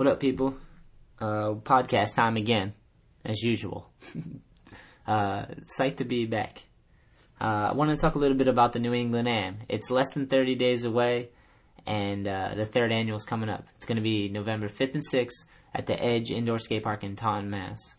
What 0.00 0.06
up, 0.06 0.18
people? 0.18 0.56
Uh, 1.20 1.56
podcast 1.62 2.14
time 2.14 2.38
again, 2.38 2.72
as 3.22 3.42
usual. 3.42 3.90
uh, 5.06 5.44
psyched 5.78 5.98
to 5.98 6.06
be 6.06 6.24
back. 6.24 6.64
Uh, 7.38 7.68
I 7.68 7.74
want 7.74 7.90
to 7.90 7.98
talk 7.98 8.14
a 8.14 8.18
little 8.18 8.38
bit 8.38 8.48
about 8.48 8.72
the 8.72 8.78
New 8.78 8.94
England 8.94 9.28
Am. 9.28 9.58
It's 9.68 9.90
less 9.90 10.14
than 10.14 10.26
30 10.26 10.54
days 10.54 10.86
away, 10.86 11.28
and 11.86 12.26
uh, 12.26 12.54
the 12.56 12.64
third 12.64 12.92
annual 12.92 13.18
is 13.18 13.26
coming 13.26 13.50
up. 13.50 13.66
It's 13.76 13.84
going 13.84 13.96
to 13.96 14.02
be 14.02 14.30
November 14.30 14.68
5th 14.68 14.94
and 14.94 15.06
6th 15.06 15.44
at 15.74 15.84
the 15.84 16.02
Edge 16.02 16.30
Indoor 16.30 16.58
Skate 16.58 16.82
Park 16.82 17.04
in 17.04 17.14
Taunton, 17.14 17.50
Mass. 17.50 17.94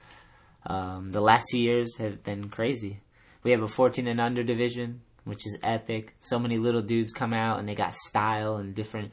Um, 0.66 1.12
the 1.12 1.22
last 1.22 1.46
two 1.52 1.60
years 1.60 1.98
have 2.00 2.24
been 2.24 2.50
crazy. 2.50 3.02
We 3.44 3.52
have 3.52 3.62
a 3.62 3.68
14 3.68 4.08
and 4.08 4.20
under 4.20 4.42
division, 4.42 5.02
which 5.24 5.46
is 5.46 5.56
epic. 5.62 6.16
So 6.18 6.40
many 6.40 6.58
little 6.58 6.82
dudes 6.82 7.12
come 7.12 7.32
out 7.32 7.60
and 7.60 7.70
they 7.70 7.76
got 7.76 7.94
style 7.94 8.56
and 8.56 8.74
different 8.74 9.12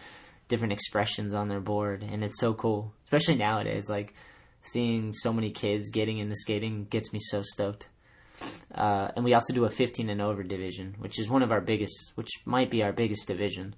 different 0.49 0.73
expressions 0.73 1.35
on 1.35 1.49
their 1.49 1.61
board, 1.61 2.03
and 2.03 2.25
it's 2.25 2.41
so 2.41 2.55
cool. 2.55 2.93
Especially 3.05 3.37
nowadays, 3.37 3.89
like 3.89 4.15
seeing 4.62 5.12
so 5.12 5.33
many 5.33 5.51
kids 5.51 5.91
getting 5.91 6.19
into 6.19 6.34
skating 6.34 6.87
gets 6.91 7.12
me 7.12 7.19
so 7.21 7.43
stoked. 7.43 7.88
Uh, 8.74 9.09
and 9.16 9.24
we 9.24 9.34
also 9.34 9.52
do 9.52 9.65
a 9.65 9.71
15 9.71 10.09
and 10.09 10.23
over 10.23 10.43
division, 10.43 10.95
which 10.98 11.19
is 11.19 11.29
one 11.29 11.43
of 11.43 11.52
our 11.52 11.61
biggest, 11.61 12.12
which 12.15 12.30
might 12.45 12.71
be 12.71 12.83
our 12.83 12.93
biggest 12.93 13.27
division. 13.27 13.74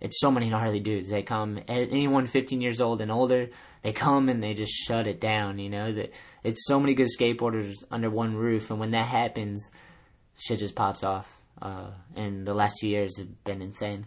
It's 0.00 0.18
so 0.18 0.30
many 0.30 0.48
gnarly 0.48 0.80
dudes. 0.80 1.10
They 1.10 1.22
come, 1.22 1.60
anyone 1.68 2.26
15 2.26 2.60
years 2.60 2.80
old 2.80 3.02
and 3.02 3.12
older, 3.12 3.50
they 3.82 3.92
come 3.92 4.30
and 4.30 4.42
they 4.42 4.54
just 4.54 4.72
shut 4.72 5.06
it 5.06 5.20
down. 5.20 5.58
You 5.58 5.68
know 5.68 5.92
that 5.92 6.12
it's 6.42 6.66
so 6.66 6.80
many 6.80 6.94
good 6.94 7.08
skateboarders 7.08 7.74
under 7.90 8.08
one 8.08 8.34
roof, 8.34 8.70
and 8.70 8.80
when 8.80 8.92
that 8.92 9.06
happens, 9.06 9.70
shit 10.38 10.58
just 10.58 10.74
pops 10.74 11.04
off. 11.04 11.38
Uh, 11.60 11.90
and 12.16 12.46
the 12.46 12.54
last 12.54 12.76
two 12.80 12.88
years 12.88 13.18
have 13.18 13.44
been 13.44 13.60
insane. 13.60 14.06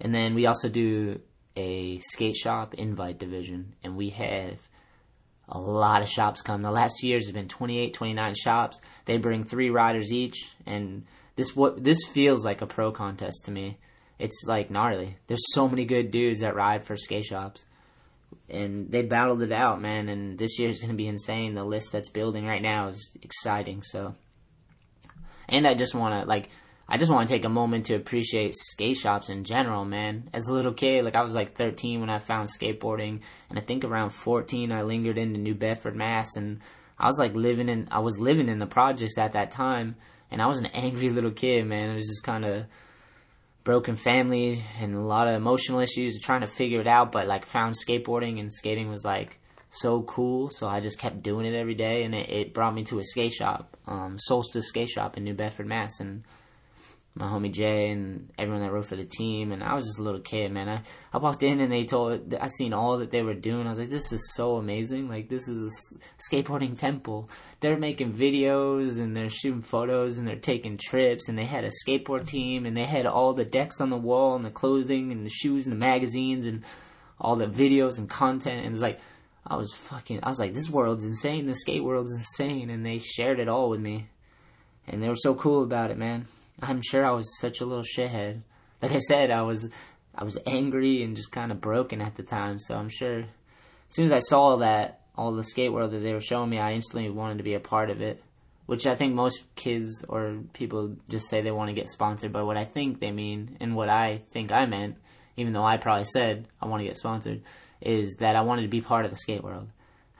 And 0.00 0.14
then 0.14 0.34
we 0.34 0.46
also 0.46 0.68
do 0.68 1.20
a 1.56 1.98
skate 1.98 2.36
shop 2.36 2.74
invite 2.74 3.18
division, 3.18 3.74
and 3.84 3.96
we 3.96 4.10
have 4.10 4.58
a 5.48 5.58
lot 5.58 6.02
of 6.02 6.08
shops 6.08 6.42
come. 6.42 6.62
The 6.62 6.70
last 6.70 6.96
two 7.00 7.08
years 7.08 7.26
have 7.26 7.34
been 7.34 7.48
28, 7.48 7.92
29 7.92 8.34
shops. 8.34 8.80
They 9.04 9.18
bring 9.18 9.44
three 9.44 9.70
riders 9.70 10.12
each, 10.12 10.54
and 10.64 11.04
this 11.36 11.54
what 11.54 11.82
this 11.82 11.98
feels 12.12 12.44
like 12.44 12.62
a 12.62 12.66
pro 12.66 12.92
contest 12.92 13.44
to 13.46 13.50
me. 13.50 13.78
It's 14.18 14.44
like 14.46 14.70
gnarly. 14.70 15.16
There's 15.26 15.44
so 15.52 15.68
many 15.68 15.84
good 15.84 16.10
dudes 16.10 16.40
that 16.40 16.54
ride 16.54 16.84
for 16.84 16.96
skate 16.96 17.24
shops, 17.24 17.64
and 18.48 18.90
they 18.90 19.02
battled 19.02 19.42
it 19.42 19.52
out, 19.52 19.80
man. 19.80 20.08
And 20.08 20.38
this 20.38 20.58
year's 20.58 20.80
gonna 20.80 20.94
be 20.94 21.08
insane. 21.08 21.54
The 21.54 21.64
list 21.64 21.92
that's 21.92 22.10
building 22.10 22.46
right 22.46 22.62
now 22.62 22.88
is 22.88 23.10
exciting. 23.22 23.82
So, 23.82 24.14
and 25.48 25.66
I 25.66 25.74
just 25.74 25.94
want 25.94 26.22
to 26.22 26.28
like 26.28 26.48
I 26.92 26.96
just 26.96 27.12
want 27.12 27.28
to 27.28 27.32
take 27.32 27.44
a 27.44 27.48
moment 27.48 27.86
to 27.86 27.94
appreciate 27.94 28.56
skate 28.56 28.96
shops 28.96 29.30
in 29.30 29.44
general, 29.44 29.84
man. 29.84 30.28
As 30.32 30.48
a 30.48 30.52
little 30.52 30.72
kid, 30.72 31.04
like 31.04 31.14
I 31.14 31.22
was 31.22 31.34
like 31.34 31.54
13 31.54 32.00
when 32.00 32.10
I 32.10 32.18
found 32.18 32.48
skateboarding, 32.48 33.20
and 33.48 33.56
I 33.56 33.62
think 33.62 33.84
around 33.84 34.10
14 34.10 34.72
I 34.72 34.82
lingered 34.82 35.16
into 35.16 35.38
New 35.38 35.54
Bedford, 35.54 35.94
Mass, 35.94 36.34
and 36.34 36.58
I 36.98 37.06
was 37.06 37.16
like 37.16 37.36
living 37.36 37.68
in 37.68 37.86
I 37.92 38.00
was 38.00 38.18
living 38.18 38.48
in 38.48 38.58
the 38.58 38.66
projects 38.66 39.18
at 39.18 39.32
that 39.32 39.52
time, 39.52 39.94
and 40.32 40.42
I 40.42 40.46
was 40.46 40.58
an 40.58 40.66
angry 40.74 41.10
little 41.10 41.30
kid, 41.30 41.64
man. 41.64 41.90
It 41.90 41.94
was 41.94 42.08
just 42.08 42.24
kind 42.24 42.44
of 42.44 42.66
broken 43.62 43.94
family 43.94 44.64
and 44.80 44.92
a 44.92 45.00
lot 45.00 45.28
of 45.28 45.34
emotional 45.34 45.78
issues, 45.78 46.18
trying 46.20 46.40
to 46.40 46.48
figure 46.48 46.80
it 46.80 46.88
out, 46.88 47.12
but 47.12 47.28
like 47.28 47.46
found 47.46 47.76
skateboarding 47.76 48.40
and 48.40 48.52
skating 48.52 48.90
was 48.90 49.04
like 49.04 49.38
so 49.68 50.02
cool, 50.02 50.50
so 50.50 50.66
I 50.66 50.80
just 50.80 50.98
kept 50.98 51.22
doing 51.22 51.46
it 51.46 51.54
every 51.54 51.76
day, 51.76 52.02
and 52.02 52.16
it, 52.16 52.28
it 52.28 52.52
brought 52.52 52.74
me 52.74 52.82
to 52.86 52.98
a 52.98 53.04
skate 53.04 53.32
shop, 53.32 53.76
um, 53.86 54.18
Solstice 54.18 54.66
Skate 54.66 54.88
Shop 54.88 55.16
in 55.16 55.22
New 55.22 55.34
Bedford, 55.34 55.68
Mass, 55.68 56.00
and 56.00 56.24
my 57.14 57.26
homie 57.26 57.52
Jay 57.52 57.90
and 57.90 58.30
everyone 58.38 58.62
that 58.62 58.72
wrote 58.72 58.86
for 58.86 58.96
the 58.96 59.04
team, 59.04 59.50
and 59.50 59.62
I 59.62 59.74
was 59.74 59.84
just 59.84 59.98
a 59.98 60.02
little 60.02 60.20
kid, 60.20 60.52
man. 60.52 60.68
I, 60.68 60.82
I 61.12 61.18
walked 61.18 61.42
in 61.42 61.60
and 61.60 61.70
they 61.70 61.84
told 61.84 62.34
I 62.34 62.46
seen 62.46 62.72
all 62.72 62.98
that 62.98 63.10
they 63.10 63.22
were 63.22 63.34
doing. 63.34 63.66
I 63.66 63.70
was 63.70 63.78
like, 63.78 63.90
this 63.90 64.12
is 64.12 64.32
so 64.34 64.56
amazing! 64.56 65.08
Like 65.08 65.28
this 65.28 65.48
is 65.48 65.92
a 65.92 66.32
skateboarding 66.32 66.78
temple. 66.78 67.28
They're 67.58 67.78
making 67.78 68.14
videos 68.14 69.00
and 69.00 69.14
they're 69.14 69.28
shooting 69.28 69.62
photos 69.62 70.18
and 70.18 70.26
they're 70.26 70.36
taking 70.36 70.78
trips 70.78 71.28
and 71.28 71.36
they 71.36 71.44
had 71.44 71.64
a 71.64 71.70
skateboard 71.84 72.26
team 72.26 72.64
and 72.64 72.76
they 72.76 72.86
had 72.86 73.06
all 73.06 73.34
the 73.34 73.44
decks 73.44 73.80
on 73.80 73.90
the 73.90 73.96
wall 73.96 74.36
and 74.36 74.44
the 74.44 74.50
clothing 74.50 75.12
and 75.12 75.26
the 75.26 75.30
shoes 75.30 75.66
and 75.66 75.72
the 75.72 75.80
magazines 75.80 76.46
and 76.46 76.64
all 77.20 77.36
the 77.36 77.46
videos 77.46 77.98
and 77.98 78.08
content 78.08 78.64
and 78.64 78.72
it's 78.72 78.80
like 78.80 78.98
I 79.46 79.56
was 79.56 79.72
fucking 79.72 80.20
I 80.22 80.28
was 80.28 80.38
like 80.38 80.54
this 80.54 80.70
world's 80.70 81.04
insane. 81.04 81.46
The 81.46 81.54
skate 81.54 81.82
world's 81.82 82.12
insane, 82.12 82.70
and 82.70 82.86
they 82.86 82.98
shared 82.98 83.40
it 83.40 83.48
all 83.48 83.68
with 83.68 83.80
me, 83.80 84.08
and 84.86 85.02
they 85.02 85.08
were 85.08 85.16
so 85.16 85.34
cool 85.34 85.64
about 85.64 85.90
it, 85.90 85.98
man. 85.98 86.26
I'm 86.62 86.82
sure 86.82 87.04
I 87.04 87.10
was 87.10 87.38
such 87.40 87.60
a 87.60 87.66
little 87.66 87.84
shithead. 87.84 88.42
Like 88.82 88.92
I 88.92 88.98
said, 88.98 89.30
I 89.30 89.42
was 89.42 89.70
I 90.14 90.24
was 90.24 90.38
angry 90.46 91.02
and 91.02 91.16
just 91.16 91.32
kind 91.32 91.52
of 91.52 91.60
broken 91.60 92.00
at 92.00 92.16
the 92.16 92.22
time. 92.22 92.58
So 92.58 92.74
I'm 92.74 92.88
sure 92.88 93.20
as 93.20 93.26
soon 93.88 94.06
as 94.06 94.12
I 94.12 94.18
saw 94.18 94.56
that 94.56 95.00
all 95.16 95.32
the 95.32 95.44
skate 95.44 95.72
world 95.72 95.92
that 95.92 96.00
they 96.00 96.12
were 96.12 96.20
showing 96.20 96.50
me, 96.50 96.58
I 96.58 96.72
instantly 96.72 97.10
wanted 97.10 97.38
to 97.38 97.44
be 97.44 97.54
a 97.54 97.60
part 97.60 97.90
of 97.90 98.00
it. 98.00 98.22
Which 98.66 98.86
I 98.86 98.94
think 98.94 99.14
most 99.14 99.42
kids 99.56 100.04
or 100.08 100.38
people 100.52 100.96
just 101.08 101.28
say 101.28 101.42
they 101.42 101.50
want 101.50 101.70
to 101.70 101.74
get 101.74 101.88
sponsored, 101.88 102.32
but 102.32 102.46
what 102.46 102.56
I 102.56 102.64
think 102.64 103.00
they 103.00 103.10
mean 103.10 103.56
and 103.58 103.74
what 103.74 103.88
I 103.88 104.22
think 104.32 104.52
I 104.52 104.64
meant, 104.66 104.96
even 105.36 105.52
though 105.52 105.64
I 105.64 105.76
probably 105.76 106.04
said 106.04 106.46
I 106.62 106.66
want 106.66 106.80
to 106.80 106.86
get 106.86 106.96
sponsored, 106.96 107.42
is 107.80 108.16
that 108.20 108.36
I 108.36 108.42
wanted 108.42 108.62
to 108.62 108.68
be 108.68 108.80
part 108.80 109.04
of 109.04 109.10
the 109.10 109.16
skate 109.16 109.42
world. 109.42 109.68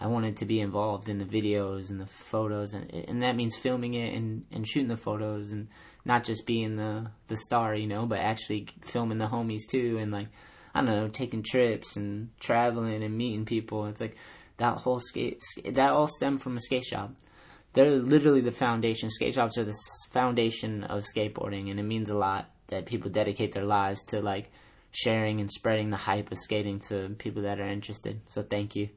I 0.01 0.09
wanted 0.09 0.39
to 0.39 0.47
be 0.47 0.61
involved 0.61 1.09
in 1.09 1.19
the 1.19 1.25
videos 1.25 1.91
and 1.91 2.01
the 2.01 2.07
photos, 2.07 2.73
and 2.73 2.91
and 2.93 3.23
that 3.23 3.37
means 3.37 3.55
filming 3.57 3.95
it 3.95 4.15
and, 4.15 4.45
and 4.51 4.67
shooting 4.67 4.89
the 4.89 4.97
photos 4.97 5.53
and 5.53 5.69
not 6.05 6.25
just 6.25 6.47
being 6.47 6.77
the 6.77 7.11
the 7.29 7.37
star, 7.37 7.75
you 7.75 7.87
know, 7.87 8.07
but 8.07 8.19
actually 8.19 8.69
filming 8.83 9.19
the 9.19 9.27
homies 9.27 9.69
too, 9.69 9.99
and 10.01 10.11
like 10.11 10.29
I 10.75 10.81
don't 10.81 10.91
know, 10.91 11.09
taking 11.09 11.43
trips 11.43 11.97
and 11.97 12.31
traveling 12.39 13.03
and 13.03 13.17
meeting 13.17 13.45
people. 13.45 13.87
It's 13.87 14.01
like 14.01 14.17
that 14.59 14.79
whole 14.79 15.01
skate 15.01 15.41
that 15.65 15.91
all 15.91 16.07
stemmed 16.07 16.43
from 16.43 16.57
a 16.57 16.61
skate 16.61 16.85
shop. 16.85 17.13
They're 17.73 17.99
literally 17.99 18.41
the 18.41 18.51
foundation. 18.51 19.11
Skate 19.11 19.35
shops 19.35 19.57
are 19.59 19.65
the 19.65 19.77
foundation 20.13 20.85
of 20.85 21.05
skateboarding, 21.05 21.71
and 21.71 21.79
it 21.79 21.85
means 21.85 22.11
a 22.11 22.17
lot 22.17 22.51
that 22.69 22.87
people 22.87 23.11
dedicate 23.11 23.53
their 23.53 23.65
lives 23.65 24.03
to 24.07 24.21
like 24.21 24.51
sharing 24.93 25.41
and 25.41 25.51
spreading 25.51 25.91
the 25.91 25.97
hype 25.97 26.33
of 26.33 26.39
skating 26.39 26.81
to 26.89 27.11
people 27.19 27.43
that 27.43 27.61
are 27.61 27.69
interested. 27.69 28.21
So 28.29 28.43
thank 28.43 28.75
you. 28.75 28.89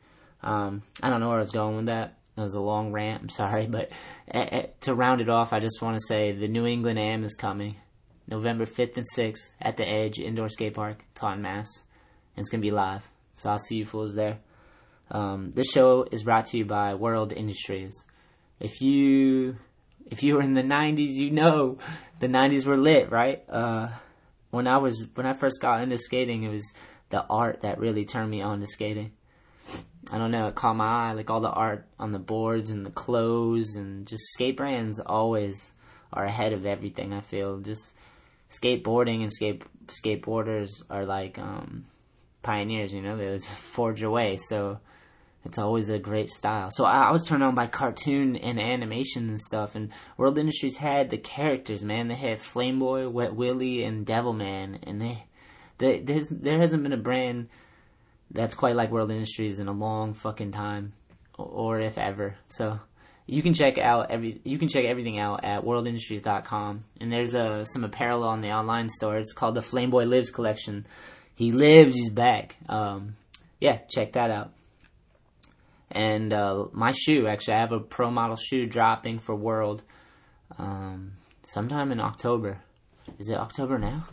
Um, 0.41 0.81
I 1.01 1.09
don't 1.09 1.19
know 1.19 1.27
where 1.27 1.37
I 1.37 1.39
was 1.39 1.51
going 1.51 1.75
with 1.77 1.85
that. 1.85 2.17
That 2.35 2.41
was 2.41 2.55
a 2.55 2.61
long 2.61 2.91
rant. 2.91 3.21
I'm 3.21 3.29
sorry, 3.29 3.67
but 3.67 3.91
to 4.81 4.93
round 4.93 5.21
it 5.21 5.29
off, 5.29 5.53
I 5.53 5.59
just 5.59 5.81
want 5.81 5.97
to 5.97 6.05
say 6.07 6.31
the 6.31 6.47
New 6.47 6.65
England 6.65 6.97
Am 6.97 7.23
is 7.23 7.35
coming, 7.35 7.75
November 8.27 8.65
5th 8.65 8.97
and 8.97 9.05
6th 9.15 9.51
at 9.61 9.77
the 9.77 9.87
Edge 9.87 10.19
Indoor 10.19 10.49
Skate 10.49 10.73
Park, 10.73 11.03
Taunton, 11.13 11.43
Mass. 11.43 11.67
And 12.35 12.43
it's 12.43 12.49
gonna 12.49 12.61
be 12.61 12.71
live, 12.71 13.07
so 13.35 13.51
I'll 13.51 13.59
see 13.59 13.75
you 13.75 13.85
fools 13.85 14.15
there. 14.15 14.39
Um, 15.11 15.51
this 15.51 15.69
show 15.69 16.07
is 16.11 16.23
brought 16.23 16.47
to 16.47 16.57
you 16.57 16.65
by 16.65 16.95
World 16.95 17.31
Industries. 17.31 17.93
If 18.59 18.81
you 18.81 19.57
if 20.09 20.23
you 20.23 20.35
were 20.35 20.41
in 20.41 20.55
the 20.55 20.63
'90s, 20.63 21.11
you 21.11 21.29
know 21.29 21.77
the 22.19 22.27
'90s 22.27 22.65
were 22.65 22.77
lit, 22.77 23.11
right? 23.11 23.43
Uh, 23.47 23.89
when 24.49 24.67
I 24.67 24.77
was 24.77 25.07
when 25.13 25.27
I 25.27 25.33
first 25.33 25.61
got 25.61 25.81
into 25.81 25.99
skating, 25.99 26.43
it 26.43 26.49
was 26.49 26.73
the 27.09 27.23
art 27.23 27.61
that 27.61 27.77
really 27.77 28.05
turned 28.05 28.31
me 28.31 28.41
on 28.41 28.59
to 28.59 28.67
skating. 28.67 29.11
I 30.11 30.17
don't 30.17 30.31
know, 30.31 30.47
it 30.47 30.55
caught 30.55 30.75
my 30.75 31.09
eye, 31.09 31.13
like 31.13 31.29
all 31.29 31.39
the 31.39 31.49
art 31.49 31.85
on 31.99 32.11
the 32.11 32.19
boards 32.19 32.69
and 32.69 32.85
the 32.85 32.91
clothes 32.91 33.75
and 33.75 34.05
just 34.05 34.23
skate 34.33 34.57
brands 34.57 34.99
always 34.99 35.73
are 36.11 36.25
ahead 36.25 36.53
of 36.53 36.65
everything. 36.65 37.13
I 37.13 37.21
feel 37.21 37.59
just 37.59 37.93
skateboarding 38.49 39.21
and 39.21 39.31
skate 39.31 39.63
skateboarders 39.87 40.69
are 40.89 41.05
like 41.05 41.39
um, 41.39 41.85
pioneers. 42.41 42.93
You 42.93 43.01
know, 43.01 43.17
they 43.17 43.37
forge 43.47 44.03
away. 44.03 44.37
So 44.37 44.79
it's 45.45 45.57
always 45.57 45.89
a 45.89 45.99
great 45.99 46.29
style. 46.29 46.69
So 46.71 46.85
I, 46.85 47.03
I, 47.03 47.11
was 47.11 47.25
turned 47.25 47.43
on 47.43 47.55
by 47.55 47.67
cartoon 47.67 48.35
and 48.35 48.59
animation 48.59 49.27
and 49.29 49.39
stuff. 49.39 49.75
And 49.75 49.91
World 50.17 50.37
Industries 50.37 50.77
had 50.77 51.09
the 51.09 51.17
characters, 51.17 51.83
man. 51.83 52.07
They 52.07 52.15
had 52.15 52.39
Flame 52.39 52.79
Boy, 52.79 53.09
Wet 53.09 53.35
Willie, 53.35 53.83
and 53.83 54.05
Devilman, 54.05 54.79
and 54.83 55.01
they, 55.01 55.25
they 55.77 55.99
there 56.31 56.59
hasn't 56.59 56.83
been 56.83 56.93
a 56.93 56.97
brand 56.97 57.49
that's 58.33 58.55
quite 58.55 58.75
like 58.75 58.91
World 58.91 59.11
Industries 59.11 59.59
in 59.59 59.67
a 59.67 59.73
long 59.73 60.13
fucking 60.13 60.51
time, 60.51 60.93
or 61.37 61.79
if 61.79 61.97
ever. 61.97 62.35
So 62.47 62.79
you 63.25 63.41
can 63.41 63.53
check 63.53 63.77
out 63.77 64.11
every 64.11 64.41
you 64.43 64.57
can 64.57 64.67
check 64.67 64.85
everything 64.85 65.19
out 65.19 65.45
at 65.45 65.63
worldindustries.com 65.63 66.83
and 66.99 67.11
there's 67.11 67.35
a 67.35 67.45
uh, 67.45 67.65
some 67.65 67.83
apparel 67.83 68.23
on 68.23 68.41
the 68.41 68.51
online 68.51 68.89
store. 68.89 69.17
It's 69.17 69.33
called 69.33 69.55
the 69.55 69.61
flameboy 69.61 70.09
lives 70.09 70.31
collection. 70.31 70.85
He 71.35 71.51
lives 71.51 71.93
he's 71.95 72.09
back. 72.09 72.57
Um, 72.67 73.15
yeah 73.59 73.79
check 73.89 74.13
that 74.13 74.29
out. 74.29 74.51
And 75.89 76.33
uh, 76.33 76.65
my 76.73 76.91
shoe 76.91 77.27
actually 77.27 77.55
i 77.55 77.59
have 77.59 77.71
a 77.71 77.79
pro 77.79 78.09
model 78.09 78.35
shoe 78.35 78.65
dropping 78.65 79.19
for 79.19 79.35
world 79.35 79.83
um, 80.57 81.13
sometime 81.43 81.91
in 81.91 81.99
october. 81.99 82.61
Is 83.19 83.29
it 83.29 83.37
october 83.37 83.77
now? 83.77 84.05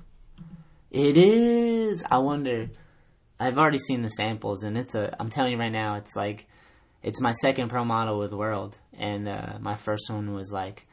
It 0.90 1.16
is! 1.16 2.05
I 2.11 2.19
wonder 2.19 2.69
I've 3.40 3.58
already 3.58 3.78
seen 3.78 4.02
the 4.02 4.10
samples, 4.10 4.62
and 4.62 4.76
it's 4.76 4.94
a. 4.94 5.16
I'm 5.19 5.31
telling 5.31 5.52
you 5.52 5.58
right 5.58 5.72
now, 5.72 5.96
it's 5.96 6.14
like, 6.14 6.46
it's 7.02 7.22
my 7.22 7.32
second 7.32 7.70
pro 7.70 7.84
model 7.87 8.19
with 8.19 8.34
World, 8.34 8.76
and 8.98 9.26
uh, 9.26 9.58
my 9.60 9.75
first 9.75 10.10
one 10.10 10.34
was 10.34 10.52
like 10.52 10.87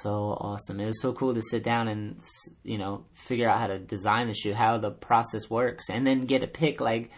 so 0.00 0.36
awesome. 0.38 0.80
It 0.80 0.86
was 0.86 1.00
so 1.00 1.14
cool 1.14 1.32
to 1.34 1.42
sit 1.42 1.64
down 1.64 1.88
and 1.88 2.20
you 2.62 2.76
know 2.76 3.06
figure 3.14 3.48
out 3.48 3.58
how 3.58 3.68
to 3.68 3.78
design 3.78 4.28
the 4.28 4.34
shoe, 4.34 4.52
how 4.52 4.76
the 4.76 4.90
process 4.90 5.48
works, 5.48 5.88
and 5.88 6.06
then 6.06 6.26
get 6.26 6.42
a 6.42 6.46
pick 6.46 6.80
like 6.82 7.10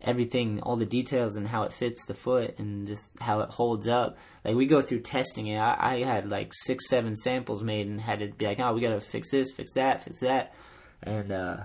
everything, 0.00 0.60
all 0.60 0.76
the 0.76 0.86
details 0.86 1.36
and 1.36 1.46
how 1.46 1.64
it 1.64 1.72
fits 1.72 2.06
the 2.06 2.14
foot 2.14 2.58
and 2.58 2.86
just 2.86 3.10
how 3.20 3.40
it 3.40 3.50
holds 3.50 3.88
up. 3.88 4.16
Like 4.44 4.54
we 4.54 4.66
go 4.66 4.80
through 4.80 5.00
testing 5.00 5.48
it. 5.48 5.58
I, 5.58 6.02
had 6.04 6.30
like 6.30 6.52
six, 6.54 6.88
seven 6.88 7.16
samples 7.16 7.62
made 7.62 7.86
and 7.86 8.00
had 8.00 8.20
to 8.20 8.28
be 8.28 8.46
like, 8.46 8.60
oh, 8.60 8.72
we 8.72 8.80
gotta 8.80 9.00
fix 9.00 9.30
this, 9.30 9.52
fix 9.52 9.74
that, 9.74 10.04
fix 10.04 10.20
that, 10.20 10.54
and 11.02 11.32
uh, 11.32 11.56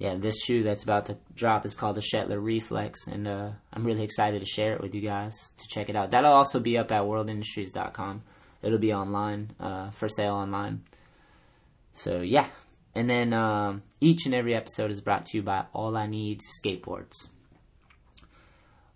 yeah, 0.00 0.14
this 0.16 0.42
shoe 0.42 0.62
that's 0.62 0.82
about 0.82 1.06
to 1.06 1.18
drop 1.34 1.66
is 1.66 1.74
called 1.74 1.94
the 1.94 2.00
Shetler 2.00 2.42
Reflex, 2.42 3.06
and 3.06 3.28
uh, 3.28 3.50
I'm 3.70 3.84
really 3.84 4.02
excited 4.02 4.40
to 4.40 4.46
share 4.46 4.72
it 4.72 4.80
with 4.80 4.94
you 4.94 5.02
guys 5.02 5.34
to 5.58 5.68
check 5.68 5.90
it 5.90 5.94
out. 5.94 6.10
That'll 6.10 6.32
also 6.32 6.58
be 6.58 6.78
up 6.78 6.90
at 6.90 7.02
worldindustries.com. 7.02 8.22
It'll 8.62 8.78
be 8.78 8.94
online 8.94 9.50
uh, 9.60 9.90
for 9.90 10.08
sale 10.08 10.36
online. 10.36 10.84
So 11.92 12.22
yeah, 12.22 12.46
and 12.94 13.10
then 13.10 13.34
um, 13.34 13.82
each 14.00 14.24
and 14.24 14.34
every 14.34 14.54
episode 14.54 14.90
is 14.90 15.02
brought 15.02 15.26
to 15.26 15.36
you 15.36 15.42
by 15.42 15.66
All 15.74 15.94
I 15.94 16.06
Need 16.06 16.40
Skateboards. 16.64 17.28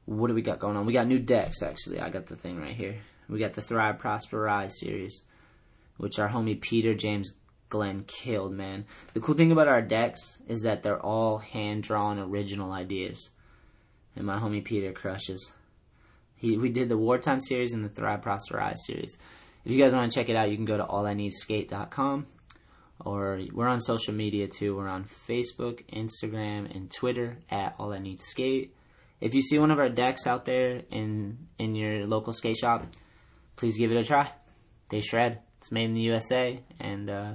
What 0.06 0.28
do 0.28 0.34
we 0.34 0.40
got 0.40 0.58
going 0.58 0.78
on? 0.78 0.86
We 0.86 0.94
got 0.94 1.06
new 1.06 1.18
decks 1.18 1.62
actually. 1.62 2.00
I 2.00 2.08
got 2.08 2.24
the 2.26 2.36
thing 2.36 2.58
right 2.58 2.74
here. 2.74 2.96
We 3.28 3.38
got 3.38 3.52
the 3.52 3.60
Thrive 3.60 3.98
Prosper 3.98 4.40
Rise 4.40 4.80
series, 4.80 5.20
which 5.98 6.18
our 6.18 6.30
homie 6.30 6.58
Peter 6.58 6.94
James 6.94 7.34
Glenn 7.74 8.04
killed, 8.06 8.52
man. 8.52 8.84
The 9.14 9.20
cool 9.20 9.34
thing 9.34 9.50
about 9.50 9.66
our 9.66 9.82
decks 9.82 10.38
is 10.46 10.60
that 10.62 10.84
they're 10.84 11.04
all 11.04 11.38
hand 11.38 11.82
drawn 11.82 12.20
original 12.20 12.70
ideas. 12.70 13.30
And 14.14 14.24
my 14.24 14.38
homie 14.38 14.64
Peter 14.64 14.92
crushes. 14.92 15.52
He 16.36 16.56
we 16.56 16.70
did 16.70 16.88
the 16.88 16.96
Wartime 16.96 17.40
series 17.40 17.72
and 17.72 17.84
the 17.84 17.88
Thrive 17.88 18.22
Prosper 18.22 18.62
series. 18.86 19.18
If 19.64 19.72
you 19.72 19.82
guys 19.82 19.92
want 19.92 20.12
to 20.12 20.16
check 20.16 20.28
it 20.28 20.36
out, 20.36 20.50
you 20.50 20.56
can 20.56 20.66
go 20.66 20.76
to 20.76 20.84
allineedskate.com 20.84 22.26
or 23.04 23.40
we're 23.52 23.66
on 23.66 23.80
social 23.80 24.14
media 24.14 24.46
too. 24.46 24.76
We're 24.76 24.86
on 24.86 25.04
Facebook, 25.04 25.84
Instagram, 25.92 26.72
and 26.72 26.92
Twitter 26.92 27.38
at 27.50 27.74
All 27.80 27.92
I 27.92 27.98
Need 27.98 28.20
Skate. 28.20 28.72
If 29.20 29.34
you 29.34 29.42
see 29.42 29.58
one 29.58 29.72
of 29.72 29.80
our 29.80 29.88
decks 29.88 30.28
out 30.28 30.44
there 30.44 30.82
in 30.92 31.48
in 31.58 31.74
your 31.74 32.06
local 32.06 32.34
skate 32.34 32.56
shop, 32.56 32.86
please 33.56 33.76
give 33.76 33.90
it 33.90 33.96
a 33.96 34.04
try. 34.04 34.30
They 34.90 35.00
shred. 35.00 35.40
It's 35.58 35.72
made 35.72 35.86
in 35.86 35.94
the 35.94 36.02
USA 36.02 36.60
and 36.78 37.10
uh, 37.10 37.32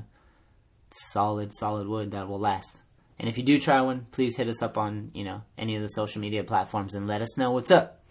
solid, 0.92 1.54
solid 1.54 1.88
wood 1.88 2.12
that 2.12 2.28
will 2.28 2.40
last. 2.40 2.84
And 3.20 3.28
if 3.28 3.38
you 3.38 3.44
do 3.44 3.60
try 3.60 3.82
one, 3.82 4.08
please 4.12 4.38
hit 4.38 4.48
us 4.48 4.62
up 4.62 4.78
on 4.78 5.12
you 5.14 5.24
know 5.24 5.42
any 5.58 5.76
of 5.76 5.82
the 5.82 5.88
social 5.88 6.22
media 6.22 6.44
platforms 6.44 6.96
and 6.96 7.08
let 7.08 7.22
us 7.22 7.38
know 7.38 7.52
what's 7.52 7.72
up. 7.72 8.04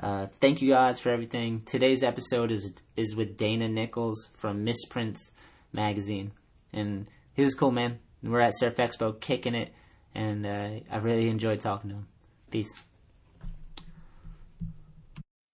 Uh, 0.00 0.26
thank 0.40 0.62
you 0.62 0.70
guys 0.70 0.98
for 0.98 1.10
everything. 1.10 1.62
Today's 1.66 2.02
episode 2.02 2.50
is 2.50 2.72
is 2.96 3.14
with 3.14 3.36
Dana 3.36 3.68
Nichols 3.68 4.30
from 4.34 4.64
Misprints 4.64 5.32
magazine, 5.72 6.32
and 6.72 7.06
he 7.34 7.42
was 7.42 7.54
cool, 7.54 7.70
man. 7.70 7.98
We're 8.22 8.40
at 8.40 8.56
Surf 8.56 8.76
Expo, 8.76 9.18
kicking 9.18 9.54
it, 9.54 9.72
and 10.14 10.46
uh, 10.46 10.80
I 10.90 10.98
really 10.98 11.28
enjoyed 11.28 11.60
talking 11.60 11.90
to 11.90 11.96
him. 11.96 12.06
Peace. 12.50 12.72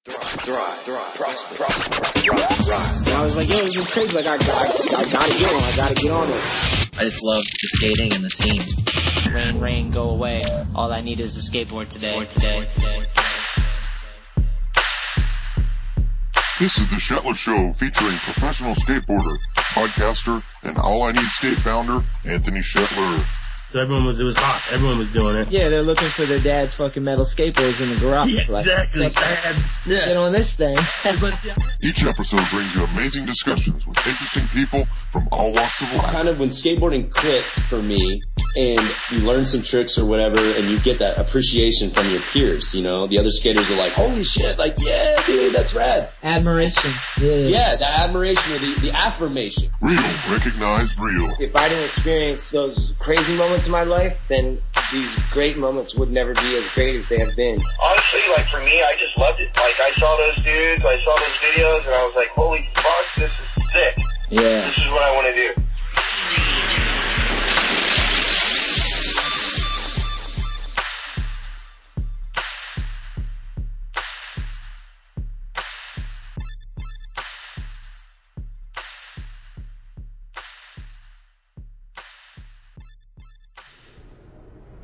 Thrive, 0.07 0.23
thrive, 0.23 1.15
prosper, 1.17 1.55
prosper, 1.57 2.05
thrive. 2.05 3.09
And 3.09 3.17
I 3.17 3.23
was 3.25 3.35
like, 3.35 3.49
yo, 3.49 3.61
this 3.63 3.77
is 3.77 3.93
crazy. 3.93 4.17
Like, 4.17 4.27
I, 4.29 4.35
I, 4.35 4.37
I 4.37 5.11
gotta 5.11 5.37
get 5.37 5.53
on. 5.53 5.65
I 5.65 5.75
gotta 5.75 5.95
get 5.97 6.13
on 6.13 6.29
it. 6.31 6.97
I 6.97 7.05
just 7.07 7.25
love 7.25 7.43
the 7.43 7.69
skating 7.75 8.15
and 8.15 8.23
the 8.23 8.31
scene. 8.31 9.35
Rain, 9.35 9.59
rain, 9.59 9.91
go 9.91 10.11
away. 10.11 10.39
All 10.77 10.93
I 10.93 11.01
need 11.01 11.19
is 11.19 11.35
a 11.37 11.51
skateboard 11.51 11.89
today. 11.89 12.25
today. 12.27 12.69
This 16.61 16.79
is 16.79 16.89
the 16.89 17.01
Shetler 17.01 17.35
Show 17.35 17.73
featuring 17.73 18.17
professional 18.19 18.77
skateboarder, 18.77 19.37
podcaster, 19.57 20.41
and 20.63 20.79
All 20.79 21.03
I 21.03 21.11
Need 21.11 21.27
Skate 21.33 21.59
founder, 21.59 22.05
Anthony 22.25 22.61
Shetler. 22.61 23.25
So 23.71 23.81
everyone 23.81 24.07
was, 24.07 24.21
it 24.21 24.25
was 24.25 24.37
hot. 24.37 24.63
Everyone 24.73 24.99
was 24.99 25.13
doing 25.13 25.37
it. 25.37 25.51
Yeah, 25.51 25.69
they're 25.69 25.83
looking 25.83 26.09
for 26.09 26.25
their 26.25 26.39
dad's 26.41 26.75
fucking 26.77 27.03
metal 27.03 27.25
skateboards 27.25 27.83
in 27.83 27.91
the 27.91 27.97
garage. 28.01 28.29
Yeah, 28.29 28.43
like, 28.49 28.65
exactly. 28.65 29.01
let's 29.01 29.17
Sad. 29.17 29.57
Get 29.85 30.17
on 30.17 30.33
this 30.33 30.55
thing. 30.55 30.77
Each 31.83 32.05
episode 32.05 32.43
brings 32.51 32.75
you 32.75 32.85
amazing 32.85 33.27
discussions 33.27 33.85
with 33.85 33.99
interesting 34.07 34.47
people 34.49 34.87
from 35.11 35.29
all 35.33 35.53
walks 35.53 35.83
of 35.83 35.93
life. 35.95 36.13
kind 36.13 36.29
of 36.29 36.39
when 36.39 36.51
skateboarding 36.51 37.11
clicked 37.11 37.61
for 37.69 37.83
me 37.83 38.23
and 38.57 38.81
you 39.13 39.19
learn 39.21 39.45
some 39.45 39.63
tricks 39.63 39.99
or 39.99 40.07
whatever 40.07 40.39
and 40.39 40.65
you 40.67 40.81
get 40.81 40.99
that 40.99 41.19
appreciation 41.19 41.91
from 41.91 42.09
your 42.09 42.21
peers, 42.33 42.73
you 42.73 42.83
know, 42.83 43.07
the 43.07 43.19
other 43.19 43.31
skaters 43.31 43.71
are 43.71 43.77
like, 43.77 43.93
holy 43.93 44.25
shit, 44.25 44.59
like, 44.59 44.75
yeah, 44.79 45.21
dude, 45.27 45.55
that's 45.55 45.75
rad. 45.75 46.11
Admiration. 46.23 46.91
Yeah. 47.21 47.37
Yeah, 47.37 47.77
the 47.77 47.87
admiration 47.87 48.55
or 48.55 48.59
the, 48.59 48.81
the 48.81 48.93
affirmation. 48.97 49.71
Real, 49.83 50.01
recognized 50.31 50.99
real. 50.99 51.29
if 51.39 51.55
I 51.55 51.69
didn't 51.69 51.85
experience 51.85 52.51
those 52.51 52.95
crazy 52.99 53.37
moments 53.37 53.67
in 53.67 53.73
my 53.73 53.85
life, 53.85 54.17
then 54.29 54.59
these 54.91 55.15
great 55.31 55.59
moments 55.59 55.95
would 55.95 56.11
never 56.11 56.33
be 56.33 56.57
as 56.57 56.69
great 56.75 56.97
as 56.97 57.09
they 57.09 57.19
have 57.19 57.37
been. 57.37 57.61
honestly, 57.83 58.21
like 58.37 58.49
for 58.49 58.61
me, 58.61 58.81
I 58.81 58.97
just 58.99 59.17
loved 59.19 59.41
it. 59.41 59.55
Like 59.57 59.79
I 59.81 59.91
saw 60.01 60.17
those 60.17 60.37
dudes, 60.45 60.83
I 60.85 60.97
saw 61.05 61.15
those 61.15 61.37
videos, 61.45 61.87
and 61.87 61.95
I 61.95 62.05
was 62.05 62.15
like, 62.17 62.29
holy 62.31 62.69
fuck, 62.75 63.15
this 63.17 63.31
is 63.31 63.73
sick. 63.73 63.99
Yeah. 64.31 64.41
This 64.41 64.79
is 64.79 64.91
what 64.91 65.03
I 65.03 65.13
want 65.13 65.27
to 65.27 65.35
do. 65.35 65.63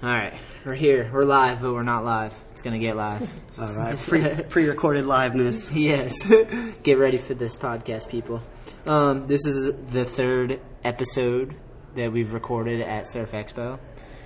All 0.02 0.08
right, 0.08 0.34
we're 0.64 0.74
here. 0.74 1.08
We're 1.12 1.22
live, 1.22 1.60
but 1.60 1.72
we're 1.72 1.84
not 1.84 2.04
live. 2.04 2.34
It's 2.50 2.60
gonna 2.60 2.80
get 2.80 2.96
live. 2.96 3.30
All 3.56 3.72
right, 3.72 3.96
pre 3.96 4.42
pre-recorded 4.42 5.04
liveness. 5.04 5.72
yes. 5.80 6.26
Get 6.82 6.98
ready 6.98 7.18
for 7.18 7.34
this 7.34 7.54
podcast, 7.54 8.08
people. 8.08 8.42
Um, 8.84 9.26
this 9.26 9.46
is 9.46 9.72
the 9.92 10.04
third 10.04 10.60
episode 10.82 11.54
that 11.94 12.10
we've 12.10 12.32
recorded 12.32 12.80
at 12.80 13.06
Surf 13.06 13.30
Expo, 13.30 13.78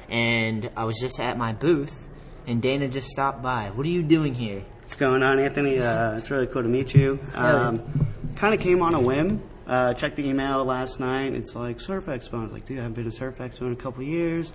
and 0.08 0.70
I 0.78 0.84
was 0.84 0.98
just 0.98 1.20
at 1.20 1.36
my 1.36 1.52
booth, 1.52 2.08
and 2.46 2.62
Dana 2.62 2.88
just 2.88 3.08
stopped 3.08 3.42
by. 3.42 3.68
What 3.68 3.84
are 3.84 3.90
you 3.90 4.02
doing 4.02 4.32
here? 4.32 4.64
What's 4.80 4.94
going 4.94 5.22
on, 5.22 5.38
Anthony? 5.38 5.78
Uh, 5.78 6.16
it's 6.16 6.30
really 6.30 6.46
cool 6.46 6.62
to 6.62 6.70
meet 6.70 6.94
you. 6.94 7.20
Um, 7.34 8.14
kind 8.34 8.54
of 8.54 8.60
came 8.60 8.80
on 8.80 8.94
a 8.94 9.00
whim. 9.00 9.42
Uh, 9.66 9.92
checked 9.92 10.16
the 10.16 10.26
email 10.26 10.64
last 10.64 11.00
night. 11.00 11.34
It's 11.34 11.54
like 11.54 11.80
Surf 11.80 12.06
Expo. 12.06 12.38
I 12.38 12.42
was 12.44 12.52
like, 12.52 12.64
dude, 12.64 12.78
I 12.78 12.82
haven't 12.82 12.94
been 12.94 13.04
to 13.04 13.12
Surf 13.12 13.36
Expo 13.36 13.62
in 13.66 13.72
a 13.72 13.76
couple 13.76 14.02
years. 14.04 14.54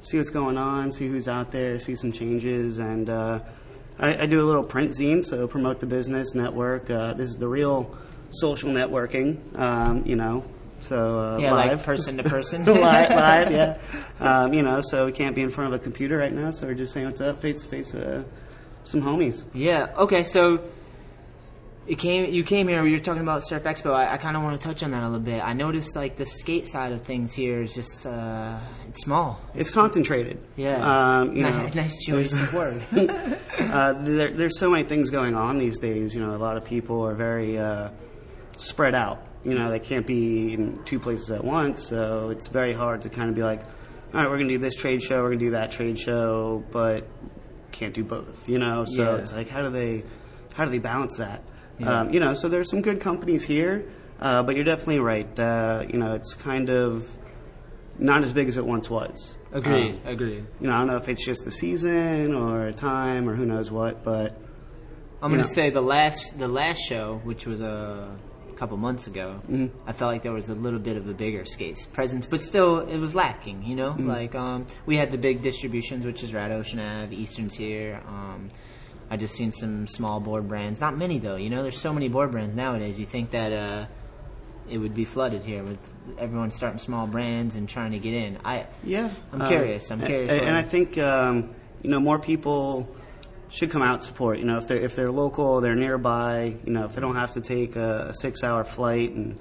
See 0.00 0.16
what's 0.16 0.30
going 0.30 0.56
on. 0.56 0.90
See 0.90 1.08
who's 1.08 1.28
out 1.28 1.50
there. 1.50 1.78
See 1.78 1.94
some 1.94 2.10
changes. 2.12 2.78
And 2.78 3.10
uh, 3.10 3.40
I, 3.98 4.22
I 4.22 4.26
do 4.26 4.42
a 4.42 4.46
little 4.46 4.64
print 4.64 4.92
zine, 4.92 5.22
so 5.22 5.46
promote 5.46 5.80
the 5.80 5.86
business 5.86 6.34
network. 6.34 6.90
Uh, 6.90 7.12
this 7.14 7.28
is 7.28 7.36
the 7.36 7.48
real 7.48 7.96
social 8.30 8.70
networking. 8.70 9.38
Um, 9.58 10.04
you 10.06 10.16
know, 10.16 10.44
so 10.80 11.18
uh, 11.20 11.38
Yeah, 11.38 11.52
live. 11.52 11.78
like 11.78 11.84
person 11.84 12.16
to 12.16 12.22
person. 12.22 12.64
live, 12.66 13.10
live, 13.10 13.52
yeah. 13.52 13.78
Um, 14.20 14.54
you 14.54 14.62
know, 14.62 14.80
so 14.80 15.04
we 15.06 15.12
can't 15.12 15.34
be 15.34 15.42
in 15.42 15.50
front 15.50 15.74
of 15.74 15.80
a 15.80 15.82
computer 15.82 16.16
right 16.16 16.32
now, 16.32 16.50
so 16.50 16.66
we're 16.66 16.74
just 16.74 16.92
saying 16.94 17.06
what's 17.06 17.20
up, 17.20 17.42
face 17.42 17.60
to 17.62 17.68
face, 17.68 17.94
uh, 17.94 18.22
some 18.84 19.02
homies. 19.02 19.44
Yeah. 19.52 19.88
Okay. 19.98 20.22
So 20.22 20.64
it 21.90 21.98
came. 21.98 22.32
You 22.32 22.44
came 22.44 22.68
here. 22.68 22.82
We 22.84 22.92
were 22.92 23.00
talking 23.00 23.22
about 23.22 23.44
Surf 23.44 23.64
Expo. 23.64 23.92
I, 23.92 24.14
I 24.14 24.16
kind 24.16 24.36
of 24.36 24.44
want 24.44 24.60
to 24.60 24.64
touch 24.68 24.84
on 24.84 24.92
that 24.92 25.02
a 25.02 25.08
little 25.08 25.18
bit. 25.18 25.42
I 25.42 25.54
noticed 25.54 25.96
like 25.96 26.16
the 26.16 26.24
skate 26.24 26.68
side 26.68 26.92
of 26.92 27.02
things 27.02 27.32
here 27.32 27.62
is 27.62 27.74
just 27.74 28.06
uh, 28.06 28.60
it's 28.88 29.02
small. 29.02 29.40
It's 29.56 29.72
concentrated. 29.72 30.38
Yeah. 30.54 30.76
Um, 30.78 31.34
you 31.34 31.42
know, 31.42 31.66
nice 31.74 31.98
choice 32.04 32.32
of 32.38 32.54
word. 32.54 32.84
uh, 32.92 33.94
there, 34.04 34.32
there's 34.32 34.56
so 34.56 34.70
many 34.70 34.84
things 34.84 35.10
going 35.10 35.34
on 35.34 35.58
these 35.58 35.80
days. 35.80 36.14
You 36.14 36.20
know, 36.24 36.34
a 36.34 36.38
lot 36.38 36.56
of 36.56 36.64
people 36.64 37.04
are 37.04 37.16
very 37.16 37.58
uh, 37.58 37.90
spread 38.56 38.94
out. 38.94 39.26
You 39.42 39.54
know, 39.54 39.68
they 39.70 39.80
can't 39.80 40.06
be 40.06 40.52
in 40.52 40.84
two 40.84 41.00
places 41.00 41.32
at 41.32 41.42
once, 41.42 41.88
so 41.88 42.30
it's 42.30 42.46
very 42.46 42.72
hard 42.72 43.02
to 43.02 43.08
kind 43.08 43.28
of 43.30 43.34
be 43.34 43.42
like, 43.42 43.64
all 43.64 44.20
right, 44.20 44.28
we're 44.30 44.36
going 44.36 44.48
to 44.48 44.54
do 44.54 44.58
this 44.58 44.76
trade 44.76 45.02
show, 45.02 45.22
we're 45.22 45.30
going 45.30 45.38
to 45.40 45.44
do 45.46 45.50
that 45.52 45.72
trade 45.72 45.98
show, 45.98 46.62
but 46.70 47.08
can't 47.72 47.94
do 47.94 48.04
both. 48.04 48.48
You 48.48 48.58
know, 48.58 48.84
so 48.84 49.02
Yeah. 49.02 49.16
it's 49.16 49.32
like, 49.32 49.48
how 49.48 49.62
do 49.62 49.70
they, 49.70 50.04
how 50.54 50.66
do 50.66 50.70
they 50.70 50.78
balance 50.78 51.16
that? 51.16 51.42
Yeah. 51.80 52.00
Um, 52.00 52.12
you 52.12 52.20
know, 52.20 52.34
so 52.34 52.48
there's 52.48 52.70
some 52.70 52.82
good 52.82 53.00
companies 53.00 53.42
here, 53.42 53.90
uh, 54.20 54.42
but 54.42 54.54
you're 54.54 54.64
definitely 54.64 55.00
right. 55.00 55.38
Uh, 55.38 55.84
you 55.88 55.98
know, 55.98 56.14
it's 56.14 56.34
kind 56.34 56.68
of 56.70 57.08
not 57.98 58.22
as 58.22 58.32
big 58.32 58.48
as 58.48 58.56
it 58.56 58.64
once 58.66 58.88
was. 58.90 59.36
Agreed. 59.52 59.96
Um, 59.96 60.00
agreed. 60.06 60.46
you 60.60 60.66
know, 60.68 60.74
I 60.74 60.78
don't 60.78 60.86
know 60.88 60.96
if 60.96 61.08
it's 61.08 61.24
just 61.24 61.44
the 61.44 61.50
season 61.50 62.34
or 62.34 62.70
time 62.72 63.28
or 63.28 63.34
who 63.34 63.44
knows 63.46 63.70
what, 63.70 64.04
but 64.04 64.38
I'm 65.22 65.30
gonna 65.30 65.42
know. 65.42 65.48
say 65.48 65.70
the 65.70 65.80
last 65.82 66.38
the 66.38 66.48
last 66.48 66.78
show, 66.78 67.20
which 67.24 67.46
was 67.46 67.60
a 67.60 68.16
couple 68.56 68.76
months 68.76 69.06
ago, 69.06 69.40
Mm-hmm. 69.50 69.88
I 69.88 69.92
felt 69.92 70.12
like 70.12 70.22
there 70.22 70.32
was 70.32 70.50
a 70.50 70.54
little 70.54 70.78
bit 70.78 70.96
of 70.96 71.08
a 71.08 71.14
bigger 71.14 71.44
skates 71.46 71.86
presence, 71.86 72.26
but 72.26 72.40
still 72.42 72.80
it 72.80 72.98
was 72.98 73.14
lacking. 73.14 73.62
You 73.64 73.76
Mm-hmm. 73.76 74.06
know, 74.06 74.12
like 74.14 74.34
um, 74.34 74.66
we 74.86 74.96
had 74.96 75.10
the 75.10 75.18
big 75.18 75.42
distributions, 75.42 76.04
which 76.04 76.22
is 76.22 76.32
Red 76.32 76.52
Ocean 76.52 76.78
Ave, 76.78 77.14
Eastern's 77.14 77.54
here. 77.54 78.00
Um, 78.06 78.50
I 79.10 79.16
just 79.16 79.34
seen 79.34 79.50
some 79.52 79.86
small 79.88 80.20
board 80.20 80.46
brands, 80.48 80.80
not 80.80 80.96
many 80.96 81.18
though. 81.18 81.36
You 81.36 81.50
know, 81.50 81.62
there's 81.62 81.78
so 81.80 81.92
many 81.92 82.08
board 82.08 82.30
brands 82.30 82.54
nowadays. 82.54 82.98
You 82.98 83.06
think 83.06 83.30
that 83.30 83.52
uh, 83.52 83.86
it 84.68 84.78
would 84.78 84.94
be 84.94 85.04
flooded 85.04 85.42
here 85.44 85.64
with 85.64 85.78
everyone 86.18 86.50
starting 86.52 86.78
small 86.78 87.06
brands 87.06 87.56
and 87.56 87.68
trying 87.68 87.92
to 87.92 87.98
get 87.98 88.14
in. 88.14 88.38
I 88.44 88.66
yeah, 88.84 89.10
I'm 89.32 89.42
uh, 89.42 89.48
curious. 89.48 89.90
I'm 89.90 90.00
curious 90.00 90.32
a- 90.32 90.36
what- 90.36 90.44
and 90.46 90.56
I 90.56 90.62
think 90.62 90.96
um, 90.98 91.54
you 91.82 91.90
know, 91.90 91.98
more 92.00 92.18
people 92.20 92.88
should 93.48 93.70
come 93.72 93.82
out 93.82 93.94
and 93.94 94.02
support. 94.04 94.38
You 94.38 94.44
know, 94.44 94.58
if 94.58 94.68
they're 94.68 94.78
if 94.80 94.94
they're 94.94 95.10
local, 95.10 95.60
they're 95.60 95.74
nearby. 95.74 96.56
You 96.64 96.72
know, 96.72 96.84
if 96.84 96.94
they 96.94 97.00
don't 97.00 97.16
have 97.16 97.32
to 97.32 97.40
take 97.40 97.74
a, 97.74 98.06
a 98.10 98.14
six-hour 98.14 98.62
flight 98.64 99.10
and 99.12 99.38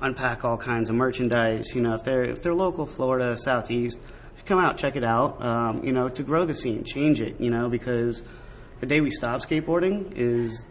unpack 0.00 0.46
all 0.46 0.56
kinds 0.56 0.88
of 0.88 0.96
merchandise. 0.96 1.74
You 1.74 1.82
know, 1.82 1.92
if 1.94 2.04
they're 2.04 2.24
if 2.24 2.42
they're 2.42 2.54
local, 2.54 2.86
Florida, 2.86 3.36
Southeast, 3.36 3.98
come 4.46 4.58
out, 4.58 4.78
check 4.78 4.96
it 4.96 5.04
out. 5.04 5.44
Um, 5.44 5.84
you 5.84 5.92
know, 5.92 6.08
to 6.08 6.22
grow 6.22 6.46
the 6.46 6.54
scene, 6.54 6.84
change 6.84 7.20
it. 7.20 7.38
You 7.38 7.50
know, 7.50 7.68
because 7.68 8.22
the 8.80 8.86
day 8.86 9.00
we 9.00 9.10
stop 9.10 9.40
skateboarding 9.42 10.12
is 10.16 10.66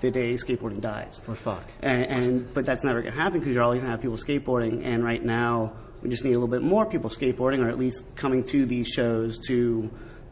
the 0.00 0.10
day 0.10 0.34
skateboarding 0.34 0.80
dies. 0.80 1.20
We're 1.26 1.36
fucked. 1.36 1.74
And, 1.80 2.04
and 2.06 2.54
but 2.54 2.66
that's 2.66 2.84
never 2.84 3.00
going 3.00 3.14
to 3.14 3.18
happen 3.18 3.38
because 3.38 3.54
you're 3.54 3.62
always 3.62 3.80
going 3.80 3.90
to 3.90 3.92
have 3.92 4.02
people 4.02 4.16
skateboarding. 4.16 4.84
And 4.84 5.02
right 5.02 5.24
now, 5.24 5.72
we 6.02 6.10
just 6.10 6.24
need 6.24 6.32
a 6.32 6.38
little 6.38 6.48
bit 6.48 6.62
more 6.62 6.84
people 6.84 7.08
skateboarding, 7.08 7.64
or 7.64 7.68
at 7.68 7.78
least 7.78 8.02
coming 8.16 8.44
to 8.44 8.66
these 8.66 8.88
shows 8.88 9.38
to 9.46 9.90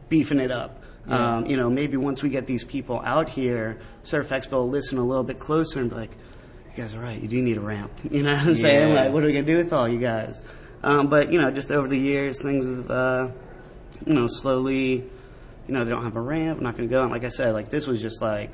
beefing 0.08 0.40
it 0.40 0.50
up. 0.50 0.82
Yeah. 1.08 1.37
Um, 1.37 1.46
you 1.46 1.56
know, 1.56 1.70
maybe 1.70 1.96
once 1.96 2.22
we 2.22 2.28
get 2.28 2.46
these 2.46 2.64
people 2.64 3.00
out 3.04 3.28
here, 3.30 3.80
Surf 4.02 4.28
Expo 4.28 4.52
will 4.52 4.68
listen 4.68 4.99
a 4.99 5.04
little 5.04 5.25
bit 5.25 5.38
closer 5.38 5.80
and 5.80 5.88
be 5.88 5.96
like, 5.96 6.16
"You 6.76 6.82
guys 6.82 6.94
are 6.94 7.00
right. 7.00 7.20
You 7.20 7.28
do 7.28 7.40
need 7.40 7.56
a 7.56 7.60
ramp." 7.60 7.92
You 8.10 8.25
know 8.25 8.32
what 8.32 8.46
I'm 8.46 8.54
saying? 8.56 8.92
Like, 8.94 9.12
what 9.12 9.22
are 9.22 9.26
we 9.26 9.32
gonna 9.32 9.46
do 9.46 9.56
with 9.56 9.72
all 9.72 9.88
you 9.88 9.99
guys? 9.99 10.42
Um, 10.82 11.08
but 11.08 11.32
you 11.32 11.40
know, 11.40 11.50
just 11.50 11.70
over 11.70 11.88
the 11.88 11.99
years, 11.99 12.42
things 12.42 12.66
have, 12.66 12.90
uh, 12.90 13.28
you 14.04 14.14
know, 14.14 14.26
slowly, 14.26 15.08
you 15.71 15.77
know, 15.77 15.85
they 15.85 15.91
don't 15.93 16.03
have 16.03 16.17
a 16.17 16.21
ramp. 16.21 16.59
I'm 16.59 16.65
not 16.65 16.77
gonna 16.77 16.89
go. 16.89 17.03
And 17.03 17.12
like 17.12 17.23
I 17.23 17.29
said, 17.29 17.53
like 17.55 17.71
this 17.71 17.87
was 17.87 18.03
just 18.03 18.21
like 18.21 18.50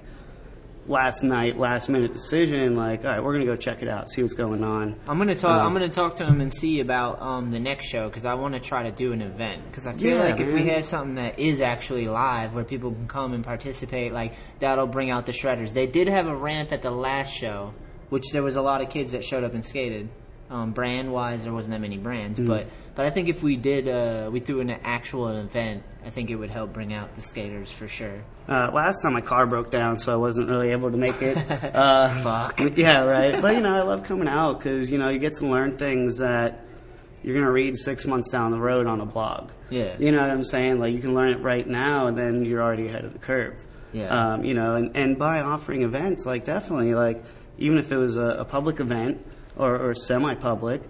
last 0.87 1.23
night, 1.23 1.57
last 1.59 1.89
minute 1.89 2.13
decision. 2.13 2.77
Like, 2.77 3.07
all 3.07 3.11
right, 3.11 3.25
we're 3.25 3.33
gonna 3.33 3.47
go 3.47 3.57
check 3.57 3.81
it 3.81 3.89
out, 3.89 4.11
see 4.11 4.21
what's 4.21 4.35
going 4.35 4.63
on. 4.63 4.97
I'm 5.09 5.17
gonna 5.17 5.35
talk. 5.35 5.63
Um, 5.63 5.67
I'm 5.67 5.73
gonna 5.73 5.89
talk 5.89 6.17
to 6.17 6.27
him 6.27 6.43
and 6.43 6.53
see 6.53 6.81
about 6.81 7.23
um, 7.23 7.51
the 7.53 7.59
next 7.59 7.87
show 7.87 8.07
because 8.11 8.27
I 8.27 8.35
want 8.35 8.53
to 8.53 8.61
try 8.61 8.83
to 8.83 8.91
do 8.91 9.13
an 9.13 9.23
event 9.23 9.65
because 9.71 9.87
I 9.87 9.95
feel 9.95 10.19
Yeah, 10.19 10.25
like 10.25 10.41
if 10.41 10.53
we 10.53 10.69
have 10.69 10.85
something 10.85 11.15
that 11.15 11.39
is 11.39 11.63
actually 11.63 12.07
live 12.07 12.53
where 12.53 12.65
people 12.65 12.91
can 12.93 13.09
come 13.09 13.33
and 13.33 13.43
participate, 13.43 14.13
like 14.13 14.35
that'll 14.61 14.87
bring 14.87 15.11
out 15.11 15.25
the 15.25 15.33
shredders. 15.33 15.73
They 15.73 15.87
did 15.87 16.09
have 16.09 16.27
a 16.27 16.37
ramp 16.37 16.71
at 16.71 16.83
the 16.83 16.91
last 16.91 17.33
show, 17.33 17.73
which 18.11 18.25
there 18.35 18.43
was 18.43 18.57
a 18.57 18.63
lot 18.63 18.83
of 18.83 18.91
kids 18.91 19.13
that 19.13 19.25
showed 19.25 19.43
up 19.43 19.55
and 19.55 19.65
skated. 19.65 20.11
Um, 20.49 20.71
brand 20.73 21.13
wise, 21.13 21.43
there 21.43 21.53
wasn't 21.53 21.73
that 21.73 21.81
many 21.81 21.99
brands, 21.99 22.39
Mm. 22.39 22.47
but 22.47 22.67
but 22.95 23.05
I 23.05 23.11
think 23.11 23.29
if 23.29 23.43
we 23.43 23.57
did, 23.57 23.89
uh, 23.89 24.31
we 24.33 24.41
threw 24.41 24.61
in 24.61 24.71
an 24.71 24.81
actual 24.85 25.29
event, 25.29 25.83
I 26.07 26.11
think 26.11 26.31
it 26.31 26.37
would 26.37 26.51
help 26.51 26.73
bring 26.73 26.95
out 26.95 27.15
the 27.15 27.21
skaters 27.21 27.71
for 27.71 27.89
sure. 27.89 28.23
Uh, 28.49 28.71
last 28.73 29.03
time 29.03 29.13
my 29.13 29.21
car 29.21 29.47
broke 29.47 29.71
down, 29.71 29.99
so 29.99 30.13
I 30.13 30.17
wasn't 30.17 30.49
really 30.49 30.71
able 30.71 30.91
to 30.91 30.97
make 30.97 31.21
it. 31.21 31.37
Uh, 31.75 32.23
Fuck. 32.23 32.61
Yeah, 32.77 33.05
right. 33.05 33.43
But 33.43 33.55
you 33.57 33.61
know, 33.61 33.75
I 33.75 33.83
love 33.83 34.05
coming 34.05 34.29
out 34.29 34.59
because 34.59 34.89
you 34.91 34.99
know 34.99 35.09
you 35.09 35.19
get 35.19 35.35
to 35.35 35.47
learn 35.47 35.77
things 35.77 36.19
that 36.19 36.65
you're 37.23 37.35
gonna 37.35 37.51
read 37.53 37.77
six 37.77 38.07
months 38.07 38.31
down 38.31 38.53
the 38.53 38.61
road 38.61 38.87
on 38.87 39.01
a 39.01 39.07
blog. 39.07 39.51
Yeah. 39.69 39.97
You 39.99 40.13
know 40.13 40.21
what 40.21 40.31
I'm 40.31 40.45
saying? 40.45 40.79
Like 40.79 40.95
you 40.95 41.01
can 41.01 41.13
learn 41.13 41.33
it 41.33 41.41
right 41.43 41.67
now, 41.67 42.07
and 42.07 42.17
then 42.17 42.45
you're 42.45 42.63
already 42.63 42.87
ahead 42.87 43.05
of 43.05 43.13
the 43.13 43.19
curve. 43.19 43.59
Yeah. 43.93 44.09
Um, 44.35 44.45
you 44.45 44.55
know, 44.55 44.77
and, 44.77 44.97
and 44.97 45.19
by 45.19 45.41
offering 45.41 45.83
events, 45.83 46.25
like 46.25 46.45
definitely, 46.45 46.95
like 46.95 47.23
even 47.59 47.79
if 47.79 47.91
it 47.91 47.97
was 47.97 48.17
a, 48.17 48.37
a 48.41 48.45
public 48.45 48.79
event 48.81 49.27
or, 49.57 49.77
or 49.79 49.95
semi-public, 49.95 50.83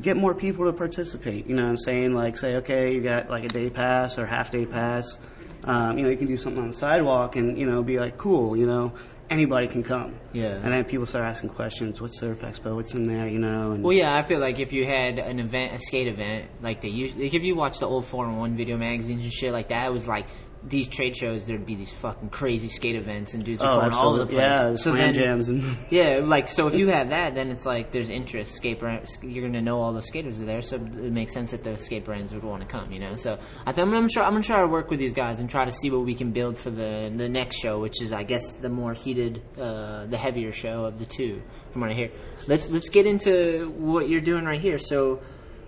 get 0.00 0.16
more 0.16 0.34
people 0.34 0.66
to 0.66 0.72
participate. 0.72 1.46
You 1.46 1.54
know 1.54 1.62
what 1.62 1.70
I'm 1.70 1.76
saying? 1.76 2.14
Like 2.14 2.36
say, 2.36 2.56
okay, 2.56 2.94
you 2.94 3.00
got 3.00 3.30
like 3.30 3.44
a 3.44 3.48
day 3.48 3.70
pass 3.70 4.18
or 4.18 4.26
half 4.26 4.50
day 4.50 4.66
pass. 4.66 5.18
Um, 5.64 5.96
you 5.96 6.04
know, 6.04 6.10
you 6.10 6.16
can 6.16 6.26
do 6.26 6.36
something 6.36 6.62
on 6.62 6.68
the 6.68 6.76
sidewalk 6.76 7.36
and, 7.36 7.58
you 7.58 7.66
know, 7.70 7.82
be 7.82 7.98
like, 7.98 8.18
cool, 8.18 8.54
you 8.54 8.66
know, 8.66 8.92
anybody 9.30 9.66
can 9.66 9.82
come. 9.82 10.14
Yeah. 10.32 10.56
And 10.56 10.70
then 10.70 10.84
people 10.84 11.06
start 11.06 11.24
asking 11.24 11.50
questions, 11.50 12.02
what's 12.02 12.18
Surf 12.20 12.40
Expo, 12.40 12.74
what's 12.74 12.92
in 12.92 13.04
there, 13.04 13.26
you 13.26 13.38
know? 13.38 13.72
And, 13.72 13.82
Well, 13.82 13.96
yeah, 13.96 14.14
I 14.14 14.26
feel 14.26 14.40
like 14.40 14.58
if 14.58 14.72
you 14.72 14.84
had 14.84 15.18
an 15.18 15.40
event, 15.40 15.74
a 15.74 15.78
skate 15.78 16.06
event, 16.06 16.50
like 16.60 16.82
they 16.82 16.88
used, 16.88 17.16
like 17.16 17.32
if 17.32 17.42
you 17.42 17.54
watch 17.54 17.78
the 17.78 17.86
old 17.86 18.04
411 18.04 18.56
video 18.56 18.76
magazines 18.76 19.24
and 19.24 19.32
shit 19.32 19.52
like 19.52 19.68
that, 19.68 19.86
it 19.86 19.92
was 19.92 20.06
like 20.06 20.26
these 20.66 20.88
trade 20.88 21.14
shows, 21.16 21.44
there'd 21.44 21.66
be 21.66 21.74
these 21.74 21.92
fucking 21.92 22.30
crazy 22.30 22.68
skate 22.68 22.96
events 22.96 23.34
and 23.34 23.44
dudes 23.44 23.62
are 23.62 23.76
Oh, 23.76 23.80
going 23.80 23.92
all 23.92 24.14
over 24.14 24.24
the 24.24 24.38
absolutely. 24.40 24.40
place. 24.40 24.44
Yeah, 24.46 24.76
So 24.76 24.90
slam 24.90 24.96
then- 24.98 25.14
jams 25.14 25.48
and 25.50 25.62
Yeah, 25.90 26.20
like 26.24 26.48
so 26.48 26.66
if 26.66 26.74
you 26.74 26.88
have 26.98 27.10
that, 27.10 27.34
then 27.34 27.50
it's 27.50 27.66
like 27.66 27.92
there's 27.92 28.08
interest. 28.10 28.54
Skate 28.54 28.78
brands, 28.80 29.16
you're 29.22 29.46
gonna 29.46 29.60
know 29.62 29.78
all 29.80 29.92
the 29.92 30.00
skaters 30.02 30.40
are 30.40 30.46
there, 30.46 30.62
so 30.62 30.76
it 30.76 31.12
makes 31.12 31.34
sense 31.34 31.50
that 31.50 31.62
those 31.62 31.84
skate 31.84 32.04
brands 32.04 32.32
would 32.32 32.42
want 32.44 32.62
to 32.62 32.66
come. 32.68 32.90
You 32.92 33.00
know, 33.00 33.16
so 33.16 33.38
I 33.66 33.72
think 33.72 33.86
I'm 33.86 33.92
gonna 33.92 34.08
try. 34.08 34.24
I'm 34.24 34.32
gonna 34.32 34.42
try 34.42 34.60
to 34.62 34.68
work 34.68 34.88
with 34.90 34.98
these 35.00 35.12
guys 35.14 35.38
and 35.40 35.50
try 35.50 35.64
to 35.66 35.72
see 35.72 35.90
what 35.90 36.04
we 36.04 36.14
can 36.14 36.32
build 36.32 36.56
for 36.58 36.70
the 36.70 37.12
the 37.14 37.28
next 37.28 37.56
show, 37.56 37.78
which 37.78 38.00
is 38.00 38.12
I 38.12 38.22
guess 38.22 38.54
the 38.56 38.70
more 38.70 38.94
heated, 38.94 39.42
uh, 39.60 40.06
the 40.06 40.16
heavier 40.16 40.52
show 40.52 40.84
of 40.86 40.98
the 40.98 41.06
two. 41.06 41.42
From 41.72 41.82
what 41.82 41.90
I 41.90 41.94
hear, 41.94 42.10
let's 42.48 42.68
let's 42.70 42.88
get 42.88 43.04
into 43.06 43.68
what 43.76 44.08
you're 44.08 44.20
doing 44.22 44.44
right 44.44 44.60
here. 44.60 44.78
So 44.78 45.20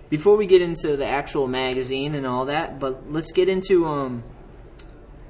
before 0.09 0.37
we 0.37 0.47
get 0.47 0.61
into 0.61 0.95
the 0.97 1.05
actual 1.05 1.47
magazine 1.47 2.15
and 2.15 2.25
all 2.25 2.45
that, 2.45 2.79
but 2.79 3.11
let's 3.11 3.31
get 3.31 3.47
into 3.47 3.85
um. 3.85 4.23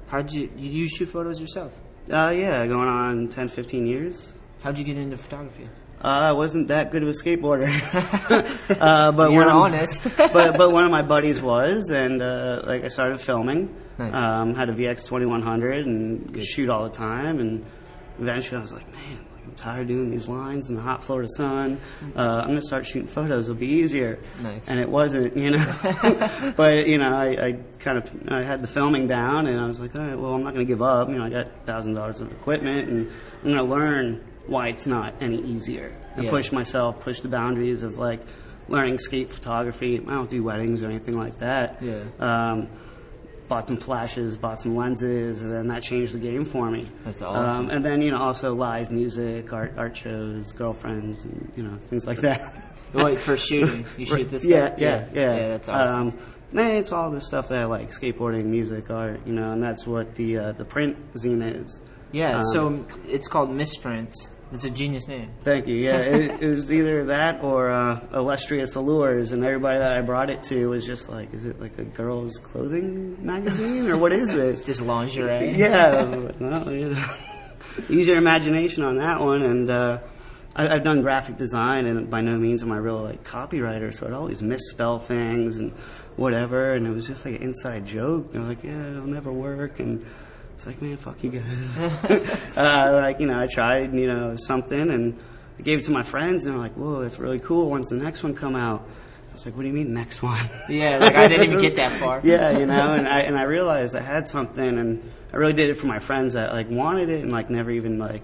How'd 0.08 0.32
you 0.32 0.50
you, 0.56 0.70
you 0.70 0.88
shoot 0.88 1.06
photos 1.06 1.40
yourself? 1.40 1.72
Uh, 2.10 2.30
yeah, 2.30 2.66
going 2.66 2.88
on 2.88 3.28
10, 3.28 3.48
15 3.48 3.86
years. 3.86 4.32
How'd 4.62 4.78
you 4.78 4.84
get 4.84 4.96
into 4.96 5.16
photography? 5.16 5.68
Uh, 6.02 6.06
I 6.30 6.32
wasn't 6.32 6.68
that 6.68 6.90
good 6.90 7.02
of 7.02 7.08
a 7.08 7.12
skateboarder, 7.12 7.66
uh, 8.80 9.12
but 9.12 9.32
You're 9.32 9.46
one 9.46 9.48
of- 9.50 9.62
honest. 9.62 10.04
but 10.16 10.56
but 10.56 10.70
one 10.72 10.84
of 10.84 10.90
my 10.90 11.02
buddies 11.02 11.40
was, 11.40 11.90
and 11.90 12.22
uh, 12.22 12.62
like 12.66 12.84
I 12.84 12.88
started 12.88 13.20
filming. 13.20 13.74
Nice. 13.98 14.14
Um, 14.14 14.54
had 14.54 14.68
a 14.68 14.72
VX 14.74 15.06
2100 15.06 15.84
and 15.86 16.32
could 16.32 16.44
shoot 16.44 16.68
all 16.70 16.84
the 16.84 16.94
time, 16.94 17.40
and 17.40 17.66
eventually 18.20 18.58
I 18.58 18.60
was 18.62 18.72
like, 18.72 18.86
man, 18.92 19.18
tired 19.58 19.82
of 19.82 19.88
doing 19.88 20.10
these 20.10 20.28
lines 20.28 20.70
in 20.70 20.76
the 20.76 20.80
hot 20.80 21.02
Florida 21.04 21.28
sun. 21.36 21.80
Uh, 22.16 22.20
I'm 22.20 22.48
gonna 22.48 22.62
start 22.62 22.86
shooting 22.86 23.08
photos. 23.08 23.48
It'll 23.48 23.58
be 23.58 23.66
easier. 23.66 24.18
Nice. 24.42 24.68
And 24.68 24.80
it 24.80 24.88
wasn't, 24.88 25.36
you 25.36 25.50
know. 25.50 26.52
but 26.56 26.86
you 26.88 26.98
know, 26.98 27.14
I, 27.14 27.46
I 27.46 27.52
kind 27.80 27.98
of 27.98 28.10
I 28.32 28.42
had 28.44 28.62
the 28.62 28.68
filming 28.68 29.06
down, 29.06 29.46
and 29.46 29.60
I 29.60 29.66
was 29.66 29.80
like, 29.80 29.94
all 29.94 30.00
right, 30.02 30.18
well, 30.18 30.32
I'm 30.34 30.42
not 30.44 30.52
gonna 30.54 30.64
give 30.64 30.82
up. 30.82 31.08
You 31.08 31.16
know, 31.16 31.24
I 31.24 31.30
got 31.30 31.66
thousand 31.66 31.94
dollars 31.94 32.20
of 32.20 32.30
equipment, 32.32 32.88
and 32.88 33.10
I'm 33.42 33.50
gonna 33.50 33.62
learn 33.64 34.24
why 34.46 34.68
it's 34.68 34.86
not 34.86 35.14
any 35.20 35.40
easier. 35.42 35.92
And 36.16 36.24
Yeah. 36.24 36.30
push 36.30 36.52
myself, 36.52 37.00
push 37.00 37.20
the 37.20 37.28
boundaries 37.28 37.82
of 37.82 37.98
like 37.98 38.20
learning 38.68 38.98
skate 38.98 39.30
photography. 39.30 39.98
I 40.06 40.12
don't 40.14 40.30
do 40.30 40.42
weddings 40.42 40.82
or 40.82 40.86
anything 40.90 41.16
like 41.18 41.36
that. 41.36 41.82
Yeah. 41.82 42.02
Um, 42.18 42.68
bought 43.48 43.66
some 43.68 43.78
flashes, 43.78 44.36
bought 44.36 44.60
some 44.60 44.76
lenses, 44.76 45.40
and 45.42 45.50
then 45.50 45.68
that 45.68 45.82
changed 45.82 46.14
the 46.14 46.18
game 46.18 46.44
for 46.44 46.70
me. 46.70 46.88
That's 47.04 47.22
awesome. 47.22 47.66
Um, 47.66 47.70
and 47.70 47.84
then 47.84 48.02
you 48.02 48.10
know 48.10 48.18
also 48.18 48.54
live 48.54 48.90
music, 48.90 49.52
art 49.52 49.74
art 49.76 49.96
shows, 49.96 50.52
girlfriends, 50.52 51.24
and 51.24 51.52
you 51.56 51.62
know 51.62 51.76
things 51.88 52.06
like 52.06 52.20
that. 52.20 52.40
Wait, 52.94 53.18
for 53.18 53.36
shooting, 53.36 53.84
you 53.96 54.06
shoot 54.06 54.30
this 54.30 54.44
yeah, 54.44 54.68
stuff? 54.68 54.78
yeah, 54.80 55.08
yeah, 55.12 55.36
Yeah, 55.36 55.48
that's 55.48 55.68
awesome. 55.68 56.08
Um, 56.54 56.58
it's 56.58 56.92
all 56.92 57.10
the 57.10 57.20
stuff 57.20 57.48
that 57.48 57.58
I 57.58 57.64
like: 57.64 57.90
skateboarding, 57.90 58.44
music, 58.44 58.90
art. 58.90 59.20
You 59.26 59.34
know, 59.34 59.52
and 59.52 59.62
that's 59.62 59.86
what 59.86 60.14
the 60.14 60.38
uh, 60.38 60.52
the 60.52 60.64
print 60.64 60.96
zine 61.14 61.64
is. 61.64 61.80
Yeah, 62.12 62.38
Um, 62.38 62.42
so 62.52 62.86
it's 63.06 63.28
called 63.28 63.50
Misprints. 63.50 64.32
It's 64.50 64.64
a 64.64 64.70
genius 64.70 65.06
name. 65.06 65.30
Thank 65.44 65.66
you. 65.66 65.76
Yeah, 65.76 65.98
it, 65.98 66.42
it 66.42 66.48
was 66.48 66.72
either 66.72 67.04
that 67.06 67.42
or 67.44 67.70
uh, 67.70 68.00
illustrious 68.14 68.74
allures, 68.76 69.32
and 69.32 69.44
everybody 69.44 69.78
that 69.78 69.92
I 69.92 70.00
brought 70.00 70.30
it 70.30 70.42
to 70.44 70.70
was 70.70 70.86
just 70.86 71.10
like, 71.10 71.34
"Is 71.34 71.44
it 71.44 71.60
like 71.60 71.76
a 71.78 71.84
girls' 71.84 72.38
clothing 72.38 73.24
magazine, 73.24 73.88
or 73.88 73.98
what 73.98 74.12
is 74.12 74.26
this?" 74.28 74.62
Just 74.68 74.80
lingerie. 74.80 75.50
yeah, 75.50 76.02
well, 76.04 76.72
you 76.72 76.90
know, 76.94 77.14
use 77.90 78.06
your 78.06 78.16
imagination 78.16 78.82
on 78.84 78.96
that 78.96 79.20
one. 79.20 79.42
And 79.42 79.70
uh, 79.70 79.98
I, 80.56 80.76
I've 80.76 80.84
done 80.84 81.02
graphic 81.02 81.36
design, 81.36 81.84
and 81.84 82.08
by 82.08 82.22
no 82.22 82.38
means 82.38 82.62
am 82.62 82.72
I 82.72 82.78
real 82.78 83.02
like 83.02 83.24
copywriter, 83.24 83.94
so 83.94 84.06
I'd 84.06 84.14
always 84.14 84.40
misspell 84.40 84.98
things 84.98 85.58
and 85.58 85.72
whatever. 86.16 86.72
And 86.72 86.86
it 86.86 86.90
was 86.90 87.06
just 87.06 87.26
like 87.26 87.34
an 87.34 87.42
inside 87.42 87.84
joke. 87.84 88.32
They're 88.32 88.42
like, 88.42 88.64
"Yeah, 88.64 88.92
it'll 88.92 89.06
never 89.06 89.30
work," 89.30 89.78
and 89.78 90.06
it's 90.58 90.66
like, 90.66 90.82
man, 90.82 90.96
fuck 90.96 91.22
you 91.22 91.30
guys. 91.30 91.78
uh, 92.56 92.98
like, 93.00 93.20
you 93.20 93.26
know, 93.28 93.38
I 93.38 93.46
tried, 93.46 93.94
you 93.94 94.08
know, 94.08 94.34
something 94.34 94.90
and 94.90 95.16
I 95.56 95.62
gave 95.62 95.78
it 95.78 95.84
to 95.84 95.92
my 95.92 96.02
friends 96.02 96.44
and 96.44 96.52
they're 96.54 96.60
like, 96.60 96.74
whoa, 96.74 97.00
that's 97.00 97.20
really 97.20 97.38
cool. 97.38 97.70
When's 97.70 97.90
the 97.90 97.96
next 97.96 98.24
one 98.24 98.34
come 98.34 98.56
out? 98.56 98.84
I 99.30 99.34
was 99.34 99.46
like, 99.46 99.54
what 99.54 99.62
do 99.62 99.68
you 99.68 99.72
mean 99.74 99.94
next 99.94 100.20
one? 100.20 100.50
Yeah, 100.68 100.98
like 100.98 101.14
I 101.14 101.28
didn't 101.28 101.44
even 101.44 101.60
get 101.60 101.76
that 101.76 101.92
far. 101.92 102.20
yeah, 102.24 102.58
you 102.58 102.66
know, 102.66 102.92
and 102.94 103.06
I, 103.06 103.20
and 103.20 103.38
I 103.38 103.44
realized 103.44 103.94
I 103.94 104.00
had 104.02 104.26
something 104.26 104.66
and 104.66 105.12
I 105.32 105.36
really 105.36 105.52
did 105.52 105.70
it 105.70 105.74
for 105.74 105.86
my 105.86 106.00
friends 106.00 106.32
that 106.32 106.52
like 106.52 106.68
wanted 106.68 107.08
it 107.08 107.22
and 107.22 107.30
like 107.30 107.50
never 107.50 107.70
even 107.70 108.00
like, 108.00 108.22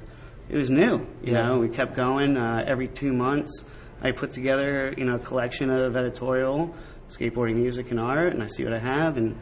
it 0.49 0.57
was 0.57 0.71
new, 0.71 1.07
you 1.23 1.35
Yeah. 1.35 1.43
know, 1.47 1.59
we 1.61 1.69
kept 1.69 1.95
going, 1.95 2.37
uh, 2.37 2.65
every 2.67 2.89
two 2.89 3.13
months 3.13 3.63
I 4.03 4.11
put 4.11 4.33
together, 4.33 4.93
you 4.99 5.05
know, 5.05 5.15
a 5.15 5.19
collection 5.21 5.71
of 5.71 5.95
editorial, 5.95 6.75
skateboarding 7.11 7.59
music 7.59 7.93
and 7.93 8.01
art 8.01 8.33
and 8.33 8.43
I 8.43 8.49
see 8.49 8.65
what 8.65 8.73
I 8.73 8.81
have 8.81 9.19
and 9.19 9.37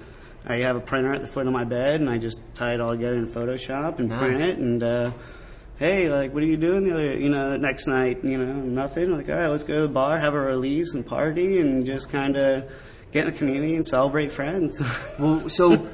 I 0.47 0.57
have 0.57 0.77
a 0.77 0.81
printer 0.81 1.15
at 1.15 1.23
the 1.23 1.29
foot 1.29 1.47
of 1.47 1.53
my 1.53 1.65
bed 1.65 2.01
and 2.01 2.11
I 2.11 2.19
just 2.19 2.41
tie 2.55 2.75
it 2.75 2.81
all 2.81 2.93
together 2.93 3.17
in 3.17 3.29
Photoshop 3.29 3.99
and 3.99 4.11
print 4.11 4.41
it 4.41 4.59
and, 4.59 4.83
uh, 4.83 5.13
hey, 5.79 6.09
like, 6.09 6.33
what 6.33 6.43
are 6.43 6.47
you 6.47 6.57
doing 6.57 6.85
the 6.85 6.93
other, 6.93 7.19
you 7.19 7.29
know, 7.29 7.57
next 7.57 7.87
night? 7.87 8.25
You 8.25 8.39
know, 8.39 8.53
nothing. 8.53 9.17
Like, 9.17 9.29
all 9.29 9.37
right, 9.37 9.49
let's 9.49 9.65
go 9.65 9.75
to 9.75 9.83
the 9.83 9.89
bar, 9.89 10.19
have 10.19 10.35
a 10.35 10.41
release 10.41 10.95
and 10.95 11.05
party 11.07 11.61
and 11.61 11.85
just 11.85 12.09
kind 12.11 12.37
of 12.37 12.71
get 13.13 13.27
in 13.27 13.33
the 13.33 13.39
community 13.39 13.75
and 13.77 13.87
celebrate 13.87 14.33
friends. 14.33 14.81
Well, 15.19 15.49
so 15.49 15.89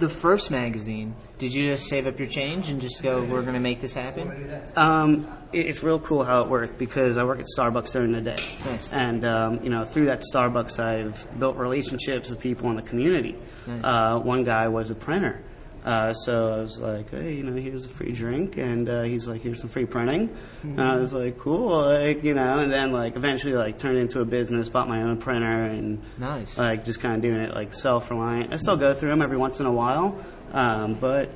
the 0.00 0.08
first 0.08 0.50
magazine, 0.50 1.14
did 1.38 1.52
you 1.54 1.66
just 1.66 1.88
save 1.88 2.06
up 2.06 2.18
your 2.18 2.28
change 2.28 2.68
and 2.70 2.80
just 2.80 3.02
go, 3.02 3.22
"We're 3.22 3.42
going 3.42 3.54
to 3.54 3.60
make 3.60 3.80
this 3.80 3.94
happen"? 3.94 4.50
Um, 4.76 5.28
it- 5.52 5.66
it's 5.66 5.82
real 5.82 5.98
cool 6.00 6.24
how 6.24 6.42
it 6.42 6.48
worked 6.50 6.78
because 6.78 7.16
I 7.18 7.24
work 7.24 7.38
at 7.38 7.46
Starbucks 7.56 7.92
during 7.92 8.12
the 8.12 8.20
day, 8.20 8.36
Nice. 8.64 8.92
and 8.92 9.24
um, 9.24 9.60
you 9.62 9.70
know 9.70 9.84
through 9.84 10.06
that 10.06 10.22
Starbucks 10.32 10.78
I've 10.78 11.38
built 11.38 11.56
relationships 11.56 12.30
with 12.30 12.40
people 12.40 12.70
in 12.70 12.76
the 12.76 12.82
community. 12.82 13.36
Nice. 13.66 13.84
Uh, 13.84 14.18
one 14.20 14.42
guy 14.44 14.68
was 14.68 14.90
a 14.90 14.94
printer, 14.94 15.42
uh, 15.84 16.12
so 16.12 16.54
I 16.54 16.60
was 16.60 16.78
like, 16.78 17.10
hey, 17.10 17.34
you 17.34 17.42
know, 17.42 17.54
here's 17.60 17.84
a 17.84 17.88
free 17.88 18.12
drink, 18.12 18.56
and 18.58 18.88
uh, 18.88 19.02
he's 19.02 19.26
like, 19.26 19.40
here's 19.42 19.60
some 19.60 19.70
free 19.70 19.86
printing, 19.86 20.28
and 20.62 20.80
I 20.80 20.96
was 20.96 21.12
like, 21.12 21.38
cool, 21.38 21.82
like 21.84 22.22
you 22.22 22.34
know, 22.34 22.58
and 22.58 22.72
then 22.72 22.92
like 22.92 23.16
eventually 23.16 23.54
like 23.54 23.78
turned 23.78 23.98
into 23.98 24.20
a 24.20 24.24
business, 24.24 24.68
bought 24.68 24.88
my 24.88 25.02
own 25.02 25.18
printer, 25.18 25.64
and 25.64 26.02
Nice. 26.18 26.58
like 26.58 26.84
just 26.84 27.00
kind 27.00 27.14
of 27.16 27.22
doing 27.22 27.40
it 27.40 27.54
like 27.54 27.72
self 27.74 28.10
reliant. 28.10 28.52
I 28.52 28.56
still 28.56 28.76
go 28.76 28.92
through 28.94 29.10
them 29.10 29.22
every 29.22 29.38
once 29.38 29.60
in 29.60 29.66
a 29.66 29.72
while, 29.72 30.22
um, 30.52 30.94
but 30.94 31.30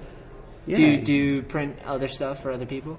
yeah, 0.67 0.77
Do 0.77 0.83
you, 0.83 1.01
do 1.03 1.13
you 1.13 1.43
print 1.43 1.79
other 1.85 2.09
stuff 2.09 2.43
for 2.43 2.51
other 2.53 2.67
people? 2.67 2.99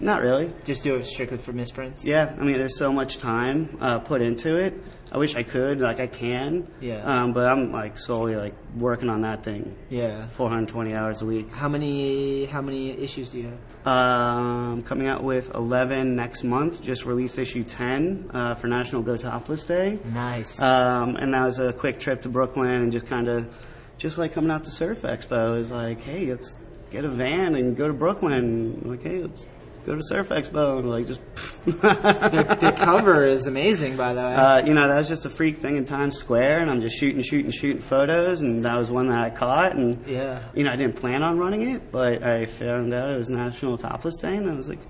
not 0.00 0.20
really. 0.20 0.52
Just 0.64 0.84
do 0.84 0.94
it 0.94 1.04
strictly 1.04 1.38
for 1.38 1.52
misprints? 1.52 2.04
Yeah, 2.04 2.34
I 2.38 2.44
mean, 2.44 2.56
there's 2.56 2.78
so 2.78 2.92
much 2.92 3.18
time 3.18 3.76
uh, 3.80 3.98
put 3.98 4.22
into 4.22 4.56
it. 4.56 4.74
I 5.14 5.18
wish 5.18 5.36
I 5.36 5.42
could, 5.42 5.78
like 5.78 6.00
I 6.00 6.06
can. 6.06 6.66
Yeah. 6.80 7.02
Um, 7.04 7.34
but 7.34 7.46
I'm 7.46 7.70
like 7.70 7.98
solely 7.98 8.34
like 8.34 8.54
working 8.74 9.10
on 9.10 9.20
that 9.20 9.44
thing. 9.44 9.76
Yeah. 9.90 10.26
420 10.28 10.94
hours 10.94 11.20
a 11.20 11.26
week. 11.26 11.50
How 11.50 11.68
many 11.68 12.46
how 12.46 12.62
many 12.62 12.98
issues 12.98 13.28
do 13.28 13.40
you 13.40 13.50
have? 13.50 13.86
Um, 13.86 14.82
coming 14.84 15.08
out 15.08 15.22
with 15.22 15.54
11 15.54 16.16
next 16.16 16.44
month. 16.44 16.80
Just 16.80 17.04
released 17.04 17.38
issue 17.38 17.62
10 17.62 18.30
uh, 18.32 18.54
for 18.54 18.68
National 18.68 19.02
Go 19.02 19.18
Topless 19.18 19.66
Day. 19.66 19.98
Nice. 20.02 20.58
Um, 20.62 21.16
and 21.16 21.34
that 21.34 21.44
was 21.44 21.58
a 21.58 21.74
quick 21.74 22.00
trip 22.00 22.22
to 22.22 22.30
Brooklyn 22.30 22.72
and 22.72 22.90
just 22.90 23.06
kind 23.06 23.28
of, 23.28 23.54
just 23.98 24.16
like 24.16 24.32
coming 24.32 24.50
out 24.50 24.64
to 24.64 24.70
Surf 24.70 25.02
Expo. 25.02 25.58
Was 25.58 25.70
like, 25.70 26.00
hey, 26.00 26.30
let's 26.30 26.56
get 26.90 27.04
a 27.04 27.10
van 27.10 27.54
and 27.54 27.76
go 27.76 27.86
to 27.86 27.92
Brooklyn. 27.92 28.80
Like, 28.86 29.02
hey, 29.02 29.24
let's 29.24 29.46
go 29.84 29.94
to 29.94 30.02
Surf 30.02 30.28
Expo 30.28 30.78
and 30.78 30.88
like 30.90 31.06
just. 31.06 31.20
the, 31.64 32.56
the 32.60 32.72
cover 32.76 33.26
is 33.26 33.46
amazing, 33.46 33.96
by 33.96 34.14
the 34.14 34.20
way. 34.22 34.34
Uh, 34.34 34.64
you 34.66 34.74
know, 34.74 34.88
that 34.88 34.96
was 34.96 35.08
just 35.08 35.26
a 35.26 35.30
freak 35.30 35.58
thing 35.58 35.76
in 35.76 35.84
Times 35.84 36.16
Square, 36.16 36.60
and 36.60 36.70
I'm 36.70 36.80
just 36.80 36.98
shooting, 36.98 37.22
shooting, 37.22 37.50
shooting 37.50 37.82
photos, 37.82 38.40
and 38.40 38.62
that 38.64 38.76
was 38.76 38.90
one 38.90 39.06
that 39.08 39.20
I 39.22 39.30
caught, 39.30 39.76
and 39.76 40.06
yeah. 40.06 40.42
you 40.54 40.64
know, 40.64 40.70
I 40.70 40.76
didn't 40.76 40.96
plan 40.96 41.22
on 41.22 41.38
running 41.38 41.70
it, 41.70 41.90
but 41.92 42.22
I 42.22 42.46
found 42.46 42.92
out 42.94 43.10
it 43.10 43.18
was 43.18 43.30
National 43.30 43.78
Topless 43.78 44.16
Day, 44.16 44.36
and 44.36 44.50
I 44.50 44.54
was 44.54 44.68
like, 44.68 44.80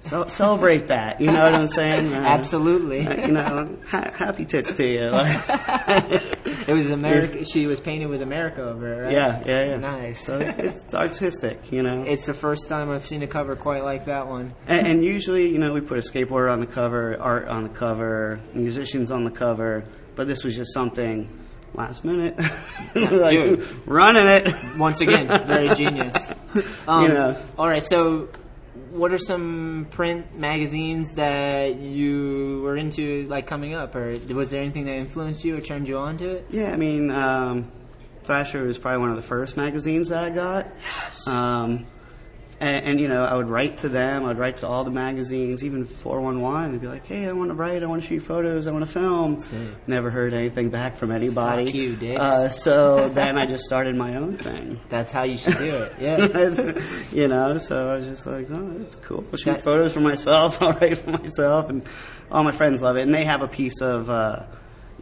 "Ce- 0.00 0.32
celebrate 0.32 0.88
that, 0.88 1.20
you 1.20 1.28
know 1.30 1.44
what 1.44 1.54
I'm 1.54 1.66
saying? 1.66 2.12
Uh, 2.12 2.16
Absolutely. 2.18 3.06
uh, 3.06 3.26
you 3.26 3.32
know, 3.32 3.78
ha- 3.86 4.12
happy 4.14 4.44
tits 4.44 4.72
to 4.74 4.86
you. 4.86 6.20
It 6.66 6.72
was 6.72 6.90
America. 6.90 7.44
She 7.44 7.66
was 7.66 7.80
painted 7.80 8.06
with 8.06 8.22
America 8.22 8.62
over 8.62 8.92
it, 8.92 9.04
right? 9.04 9.12
yeah, 9.12 9.42
yeah, 9.46 9.64
yeah. 9.70 9.76
Nice. 9.76 10.24
So 10.24 10.38
it's, 10.38 10.58
it's 10.58 10.94
artistic, 10.94 11.72
you 11.72 11.82
know. 11.82 12.02
It's 12.02 12.26
the 12.26 12.34
first 12.34 12.68
time 12.68 12.90
I've 12.90 13.06
seen 13.06 13.22
a 13.22 13.26
cover 13.26 13.56
quite 13.56 13.84
like 13.84 14.06
that 14.06 14.26
one. 14.26 14.54
And, 14.66 14.86
and 14.86 15.04
usually, 15.04 15.48
you 15.48 15.58
know, 15.58 15.72
we 15.72 15.80
put 15.80 15.98
a 15.98 16.02
skateboarder 16.02 16.52
on 16.52 16.60
the 16.60 16.66
cover, 16.66 17.16
art 17.20 17.48
on 17.48 17.64
the 17.64 17.68
cover, 17.68 18.40
musicians 18.54 19.10
on 19.10 19.24
the 19.24 19.30
cover, 19.30 19.84
but 20.14 20.26
this 20.26 20.44
was 20.44 20.56
just 20.56 20.72
something 20.72 21.28
last 21.74 22.04
minute. 22.04 22.38
like, 22.94 23.30
dude. 23.30 23.66
running 23.86 24.26
it. 24.26 24.52
Once 24.76 25.00
again, 25.00 25.26
very 25.46 25.74
genius. 25.74 26.32
Um, 26.86 27.04
You 27.04 27.08
know. 27.08 27.42
All 27.56 27.66
right, 27.66 27.82
so 27.82 28.28
what 28.90 29.12
are 29.12 29.18
some 29.18 29.86
print 29.90 30.38
magazines 30.38 31.14
that 31.14 31.76
you 31.76 32.60
were 32.62 32.76
into, 32.76 33.26
like 33.28 33.46
coming 33.46 33.74
up, 33.74 33.94
or 33.94 34.18
was 34.28 34.50
there 34.50 34.62
anything 34.62 34.86
that 34.86 34.94
influenced 34.94 35.44
you 35.44 35.54
or 35.54 35.60
turned 35.60 35.88
you 35.88 35.98
on 35.98 36.16
to 36.18 36.36
it? 36.36 36.46
Yeah, 36.50 36.72
I 36.72 36.76
mean, 36.76 37.10
um, 37.10 37.70
Thrasher 38.24 38.64
was 38.64 38.78
probably 38.78 39.00
one 39.00 39.10
of 39.10 39.16
the 39.16 39.22
first 39.22 39.56
magazines 39.56 40.08
that 40.08 40.24
I 40.24 40.30
got. 40.30 40.72
Yes. 40.80 41.26
Um, 41.28 41.86
and, 42.62 42.86
and, 42.86 43.00
you 43.00 43.08
know, 43.08 43.24
I 43.24 43.34
would 43.34 43.48
write 43.50 43.76
to 43.78 43.88
them. 43.88 44.24
I'd 44.24 44.38
write 44.38 44.56
to 44.58 44.68
all 44.68 44.84
the 44.84 44.90
magazines, 44.90 45.64
even 45.64 45.84
411. 45.84 46.74
I'd 46.74 46.80
be 46.80 46.86
like, 46.86 47.04
hey, 47.06 47.28
I 47.28 47.32
want 47.32 47.50
to 47.50 47.54
write. 47.54 47.82
I 47.82 47.86
want 47.86 48.02
to 48.02 48.08
shoot 48.08 48.20
photos. 48.20 48.66
I 48.66 48.70
want 48.70 48.86
to 48.86 48.90
film. 48.92 49.38
Never 49.86 50.10
heard 50.10 50.32
anything 50.32 50.70
back 50.70 50.96
from 50.96 51.10
anybody. 51.10 51.66
Fuck 51.66 51.74
you, 51.74 51.96
dicks. 51.96 52.20
Uh, 52.20 52.48
so 52.50 53.08
then 53.14 53.36
I 53.36 53.46
just 53.46 53.64
started 53.64 53.96
my 53.96 54.14
own 54.16 54.36
thing. 54.38 54.80
That's 54.88 55.10
how 55.12 55.24
you 55.24 55.36
should 55.36 55.58
do 55.58 55.74
it. 55.76 55.92
Yeah. 56.00 56.80
you 57.12 57.28
know, 57.28 57.58
so 57.58 57.90
I 57.90 57.96
was 57.96 58.06
just 58.06 58.26
like, 58.26 58.48
oh, 58.50 58.74
that's 58.78 58.94
cool. 58.96 59.24
I'll 59.32 59.36
shoot 59.38 59.52
That- 59.54 59.62
photos 59.62 59.92
for 59.92 60.00
myself. 60.00 60.56
I'll 60.62 60.72
write 60.72 60.98
for 60.98 61.10
myself, 61.10 61.68
and 61.68 61.84
all 62.30 62.44
my 62.44 62.52
friends 62.52 62.80
love 62.80 62.96
it. 62.96 63.02
And 63.02 63.14
they 63.14 63.24
have 63.24 63.42
a 63.42 63.48
piece 63.48 63.80
of, 63.80 64.08
uh, 64.08 64.44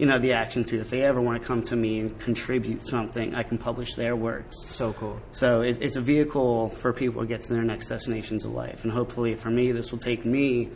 you 0.01 0.07
know, 0.07 0.19
the 0.19 0.33
action 0.33 0.65
too. 0.65 0.81
If 0.81 0.89
they 0.89 1.03
ever 1.03 1.21
want 1.21 1.43
to 1.43 1.47
come 1.47 1.63
to 1.65 1.77
me 1.77 2.01
and 2.01 2.19
contribute 2.19 2.87
something, 2.87 3.35
I 3.35 3.43
can 3.43 3.59
publish 3.59 3.97
their 3.97 4.17
works. 4.17 4.57
so 4.65 4.95
cool. 4.95 5.21
So 5.33 5.61
it, 5.61 5.77
it's 5.83 5.97
a 5.97 6.01
vehicle 6.01 6.71
for 6.71 6.95
people 6.95 7.21
to 7.21 7.29
get 7.29 7.43
to 7.43 7.53
their 7.53 7.63
next 7.63 7.89
destinations 7.89 8.47
of 8.47 8.53
life, 8.53 8.83
and 8.85 8.91
hopefully 8.91 9.35
for 9.35 9.51
me, 9.51 9.73
this 9.73 9.93
will 9.93 9.99
take 9.99 10.25
me 10.25 10.71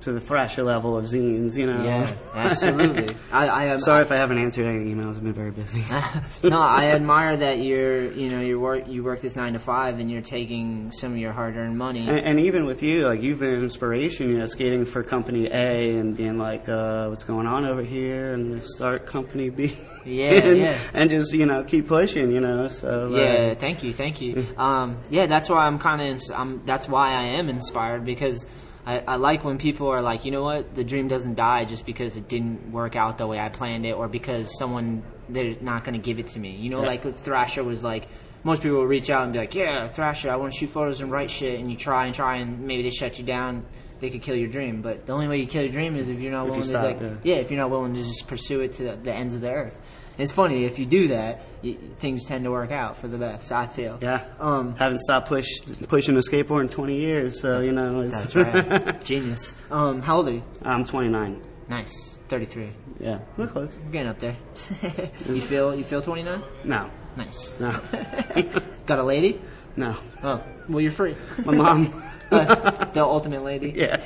to 0.00 0.12
the 0.12 0.20
Thrasher 0.20 0.62
level 0.62 0.96
of 0.96 1.04
zines. 1.06 1.56
You 1.56 1.66
know. 1.66 1.82
Yeah, 1.84 2.14
absolutely. 2.34 3.14
I, 3.32 3.48
I 3.48 3.64
am 3.66 3.78
Sorry 3.78 4.02
if 4.02 4.12
I 4.12 4.16
haven't 4.16 4.38
answered 4.38 4.66
any 4.66 4.92
emails. 4.92 5.16
I've 5.16 5.24
been 5.24 5.32
very 5.32 5.50
busy. 5.50 5.84
no, 6.42 6.60
I 6.60 6.86
admire 6.86 7.36
that 7.36 7.58
you're, 7.58 8.12
you 8.12 8.28
know, 8.28 8.40
you 8.40 8.58
work, 8.60 8.88
you 8.88 9.02
work 9.02 9.20
this 9.20 9.36
nine 9.36 9.52
to 9.54 9.58
five, 9.58 9.98
and 9.98 10.10
you're 10.10 10.22
taking 10.22 10.90
some 10.92 11.12
of 11.12 11.18
your 11.18 11.32
hard-earned 11.32 11.76
money. 11.76 12.08
And, 12.08 12.18
and 12.18 12.40
even 12.40 12.64
with 12.64 12.82
you, 12.82 13.06
like 13.06 13.22
you've 13.22 13.40
been 13.40 13.54
an 13.54 13.62
inspiration, 13.62 14.28
you 14.30 14.38
know, 14.38 14.46
skating 14.46 14.84
for 14.84 15.02
Company 15.02 15.46
A 15.46 15.96
and 15.96 16.16
being 16.16 16.38
like, 16.38 16.68
uh, 16.68 17.08
what's 17.08 17.24
going 17.24 17.46
on 17.46 17.64
over 17.64 17.82
here, 17.82 18.32
and 18.32 18.64
start 18.64 19.06
Company 19.06 19.50
B. 19.50 19.76
Yeah, 20.04 20.30
and, 20.32 20.58
yeah. 20.58 20.78
And 20.94 21.10
just 21.10 21.32
you 21.32 21.46
know 21.46 21.64
keep 21.64 21.88
pushing, 21.88 22.30
you 22.32 22.40
know. 22.40 22.68
So 22.68 23.14
Yeah, 23.14 23.52
uh, 23.52 23.54
thank 23.54 23.82
you, 23.82 23.92
thank 23.92 24.20
you. 24.20 24.46
Um, 24.56 24.98
yeah, 25.10 25.26
that's 25.26 25.48
why 25.48 25.66
I'm 25.66 25.78
kind 25.78 26.14
of. 26.14 26.20
I'm. 26.34 26.64
That's 26.64 26.88
why 26.88 27.12
I 27.12 27.22
am 27.38 27.48
inspired 27.48 28.04
because 28.04 28.46
I, 28.86 28.98
I 29.00 29.16
like 29.16 29.44
when 29.44 29.58
people 29.58 29.88
are 29.88 30.00
like, 30.02 30.24
you 30.24 30.30
know 30.30 30.42
what, 30.42 30.74
the 30.74 30.84
dream 30.84 31.06
doesn't 31.08 31.34
die 31.34 31.64
just 31.66 31.84
because 31.84 32.16
it 32.16 32.28
didn't 32.28 32.72
work 32.72 32.96
out 32.96 33.18
the 33.18 33.26
way 33.26 33.38
I 33.38 33.48
planned 33.50 33.84
it, 33.86 33.92
or 33.92 34.08
because 34.08 34.56
someone 34.58 35.02
they're 35.28 35.54
not 35.60 35.84
going 35.84 35.94
to 35.94 36.04
give 36.04 36.18
it 36.18 36.28
to 36.28 36.38
me. 36.40 36.56
You 36.56 36.70
know, 36.70 36.80
Yeah. 36.80 36.86
like 36.88 37.18
Thrasher 37.18 37.62
was 37.64 37.84
like. 37.84 38.08
Most 38.42 38.62
people 38.62 38.78
will 38.78 38.86
reach 38.86 39.10
out 39.10 39.24
and 39.24 39.34
be 39.34 39.38
like, 39.38 39.54
"Yeah, 39.54 39.86
Thrasher, 39.86 40.30
I 40.30 40.36
want 40.36 40.54
to 40.54 40.58
shoot 40.58 40.70
photos 40.70 41.02
and 41.02 41.12
write 41.12 41.30
shit," 41.30 41.60
and 41.60 41.70
you 41.70 41.76
try 41.76 42.06
and 42.06 42.14
try, 42.14 42.36
and 42.38 42.60
maybe 42.60 42.82
they 42.82 42.88
shut 42.88 43.18
you 43.18 43.24
down. 43.26 43.66
They 44.00 44.08
could 44.08 44.22
kill 44.22 44.34
your 44.34 44.48
dream, 44.48 44.80
but 44.80 45.04
the 45.04 45.12
only 45.12 45.28
way 45.28 45.36
you 45.40 45.46
kill 45.46 45.60
your 45.62 45.70
dream 45.72 45.94
is 45.94 46.08
if 46.08 46.20
you're 46.22 46.32
not 46.32 46.44
If 46.46 46.54
you 46.54 46.60
willing 46.60 46.70
stop, 46.70 46.82
to, 46.84 46.88
like, 46.88 47.00
yeah. 47.22 47.34
yeah, 47.34 47.40
if 47.42 47.50
you're 47.50 47.60
not 47.60 47.68
willing 47.68 47.92
to 47.92 48.00
just 48.02 48.26
pursue 48.26 48.60
it 48.62 48.72
to 48.76 48.82
the, 48.84 48.96
the 48.96 49.12
ends 49.12 49.34
of 49.34 49.42
the 49.42 49.50
earth. 49.50 49.76
It's 50.18 50.32
funny 50.32 50.64
if 50.64 50.78
you 50.78 50.86
do 50.86 51.08
that, 51.08 51.42
y 51.64 51.76
things 51.98 52.24
tend 52.26 52.44
to 52.44 52.50
work 52.50 52.70
out 52.70 52.96
for 52.98 53.08
the 53.08 53.16
best. 53.18 53.52
I 53.52 53.66
feel. 53.66 53.98
yeah. 54.02 54.24
Um, 54.38 54.76
Haven't 54.76 55.00
stopped 55.00 55.28
push 55.28 55.46
pushing 55.88 56.16
a 56.16 56.20
skateboard 56.20 56.62
in 56.62 56.68
20 56.68 56.96
years, 56.96 57.40
so 57.40 57.60
you 57.60 57.72
know. 57.72 58.00
It's, 58.02 58.18
That's 58.20 58.34
right. 58.36 59.02
Genius. 59.04 59.54
Um, 59.70 60.02
how 60.02 60.18
old 60.18 60.28
are 60.28 60.32
you? 60.32 60.42
I'm 60.62 60.84
29. 60.84 61.42
Nice. 61.68 62.18
Thirty-three. 62.28 62.70
Yeah, 63.00 63.18
we're 63.36 63.48
close. 63.48 63.76
We're 63.84 63.90
getting 63.90 64.08
up 64.08 64.20
there. 64.20 64.36
you 65.28 65.40
feel 65.40 65.74
you 65.74 65.82
feel 65.82 66.00
twenty-nine? 66.00 66.44
No, 66.62 66.88
Nice. 67.16 67.52
no, 67.58 67.72
Got 68.86 69.00
a 69.00 69.02
lady? 69.02 69.40
no. 69.74 69.96
Oh, 70.22 70.40
well, 70.68 70.80
you're 70.80 70.92
free. 70.92 71.16
My 71.44 71.56
mom. 71.56 72.02
Uh, 72.30 72.84
the 72.92 73.02
ultimate 73.02 73.42
lady. 73.42 73.72
yeah, 73.74 73.96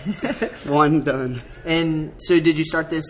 one 0.66 1.02
done. 1.02 1.42
And 1.66 2.14
so, 2.18 2.40
did 2.40 2.56
you 2.56 2.64
start 2.64 2.88
this? 2.88 3.04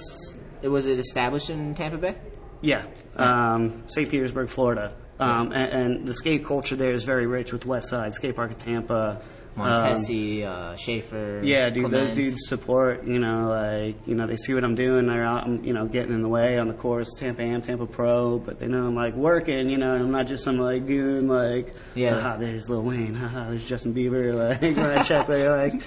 Was 0.64 0.86
it 0.86 0.98
established 0.98 1.48
in 1.50 1.74
Tampa 1.76 1.98
Bay? 1.98 2.16
Yeah, 2.64 2.84
um, 3.16 3.82
St. 3.86 4.10
Petersburg, 4.10 4.48
Florida. 4.48 4.94
Um, 5.20 5.52
and, 5.52 5.72
and 5.98 6.06
the 6.06 6.14
skate 6.14 6.44
culture 6.44 6.74
there 6.76 6.92
is 6.92 7.04
very 7.04 7.26
rich 7.26 7.52
with 7.52 7.64
West 7.66 7.88
Side, 7.88 8.14
Skate 8.14 8.34
Park 8.34 8.50
of 8.50 8.56
Tampa. 8.56 9.20
um, 9.56 9.62
Montesi, 9.62 10.42
uh, 10.44 10.74
Schaefer. 10.76 11.40
yeah, 11.44 11.70
dude, 11.70 11.84
Clements. 11.84 12.10
those 12.10 12.16
dudes 12.16 12.48
support, 12.48 13.04
you 13.06 13.20
know, 13.20 13.46
like, 13.48 13.94
you 14.08 14.16
know, 14.16 14.26
they 14.26 14.36
see 14.36 14.52
what 14.54 14.64
I'm 14.64 14.74
doing. 14.74 15.06
They're 15.06 15.22
out, 15.24 15.44
I'm, 15.44 15.62
you 15.62 15.72
know, 15.72 15.86
getting 15.86 16.12
in 16.12 16.22
the 16.22 16.28
way 16.28 16.58
on 16.58 16.66
the 16.66 16.74
course, 16.74 17.08
Tampa 17.16 17.42
Am, 17.42 17.60
Tampa 17.60 17.86
Pro, 17.86 18.40
but 18.40 18.58
they 18.58 18.66
know 18.66 18.86
I'm, 18.88 18.96
like, 18.96 19.14
working, 19.14 19.68
you 19.70 19.78
know, 19.78 19.92
and 19.94 20.02
I'm 20.02 20.10
not 20.10 20.26
just 20.26 20.42
some, 20.42 20.58
like, 20.58 20.84
goon, 20.88 21.28
like, 21.28 21.72
Yeah. 21.94 22.14
haha, 22.20 22.36
there's 22.38 22.68
Lil 22.68 22.82
Wayne, 22.82 23.14
haha, 23.14 23.50
there's 23.50 23.64
Justin 23.64 23.94
Bieber, 23.94 24.34
like, 24.60 24.60
when 24.62 24.80
I 24.98 25.02
check, 25.04 25.28
they're 25.28 25.56
like, 25.56 25.80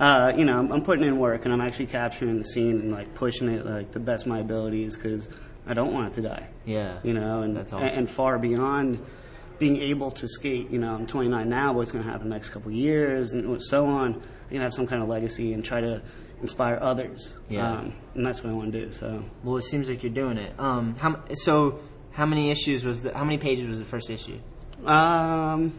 uh, 0.00 0.32
you 0.36 0.44
know, 0.44 0.58
I'm, 0.58 0.72
I'm 0.72 0.82
putting 0.82 1.04
in 1.04 1.18
work 1.18 1.44
and 1.44 1.52
I'm 1.54 1.60
actually 1.60 1.86
capturing 1.86 2.38
the 2.38 2.44
scene 2.44 2.80
and, 2.80 2.90
like, 2.92 3.14
pushing 3.14 3.48
it, 3.48 3.64
like, 3.66 3.92
the 3.92 4.00
best 4.00 4.24
of 4.24 4.28
my 4.30 4.40
abilities 4.40 4.96
because 4.96 5.28
I 5.66 5.74
don't 5.74 5.92
want 5.92 6.08
it 6.08 6.12
to 6.22 6.28
die 6.28 6.48
Yeah. 6.64 6.98
you 7.04 7.12
know, 7.14 7.42
and, 7.42 7.56
That's 7.56 7.72
awesome. 7.72 7.86
and, 7.88 7.96
and 7.98 8.10
far 8.10 8.38
beyond 8.38 8.98
being 9.58 9.76
able 9.76 10.10
to 10.12 10.26
skate. 10.26 10.70
You 10.70 10.78
know, 10.78 10.94
I'm 10.94 11.06
29 11.06 11.48
now. 11.48 11.72
What's 11.74 11.92
going 11.92 12.02
to 12.04 12.10
happen 12.10 12.28
the 12.30 12.34
next 12.34 12.48
couple 12.50 12.70
of 12.70 12.74
years, 12.76 13.34
and 13.34 13.62
so 13.62 13.86
on. 13.86 14.14
I'm 14.14 14.22
gonna 14.50 14.62
have 14.64 14.72
some 14.74 14.86
kind 14.86 15.02
of 15.02 15.08
legacy 15.08 15.52
and 15.52 15.62
try 15.64 15.80
to 15.82 16.02
inspire 16.42 16.78
others. 16.80 17.32
Yeah. 17.50 17.70
um, 17.70 17.92
and 18.14 18.24
that's 18.26 18.42
what 18.42 18.50
I 18.50 18.54
want 18.54 18.72
to 18.72 18.86
do. 18.86 18.92
So, 18.92 19.22
Well, 19.44 19.58
it 19.58 19.62
seems 19.64 19.88
like 19.90 20.02
you're 20.02 20.10
doing 20.12 20.38
it. 20.38 20.58
Um, 20.58 20.96
how 20.96 21.20
so? 21.34 21.78
How 22.12 22.24
many 22.26 22.50
issues 22.50 22.84
was 22.84 23.02
the? 23.02 23.16
How 23.16 23.22
many 23.22 23.36
pages 23.38 23.68
was 23.68 23.78
the 23.78 23.84
first 23.84 24.08
issue? 24.10 24.38
um, 24.86 25.72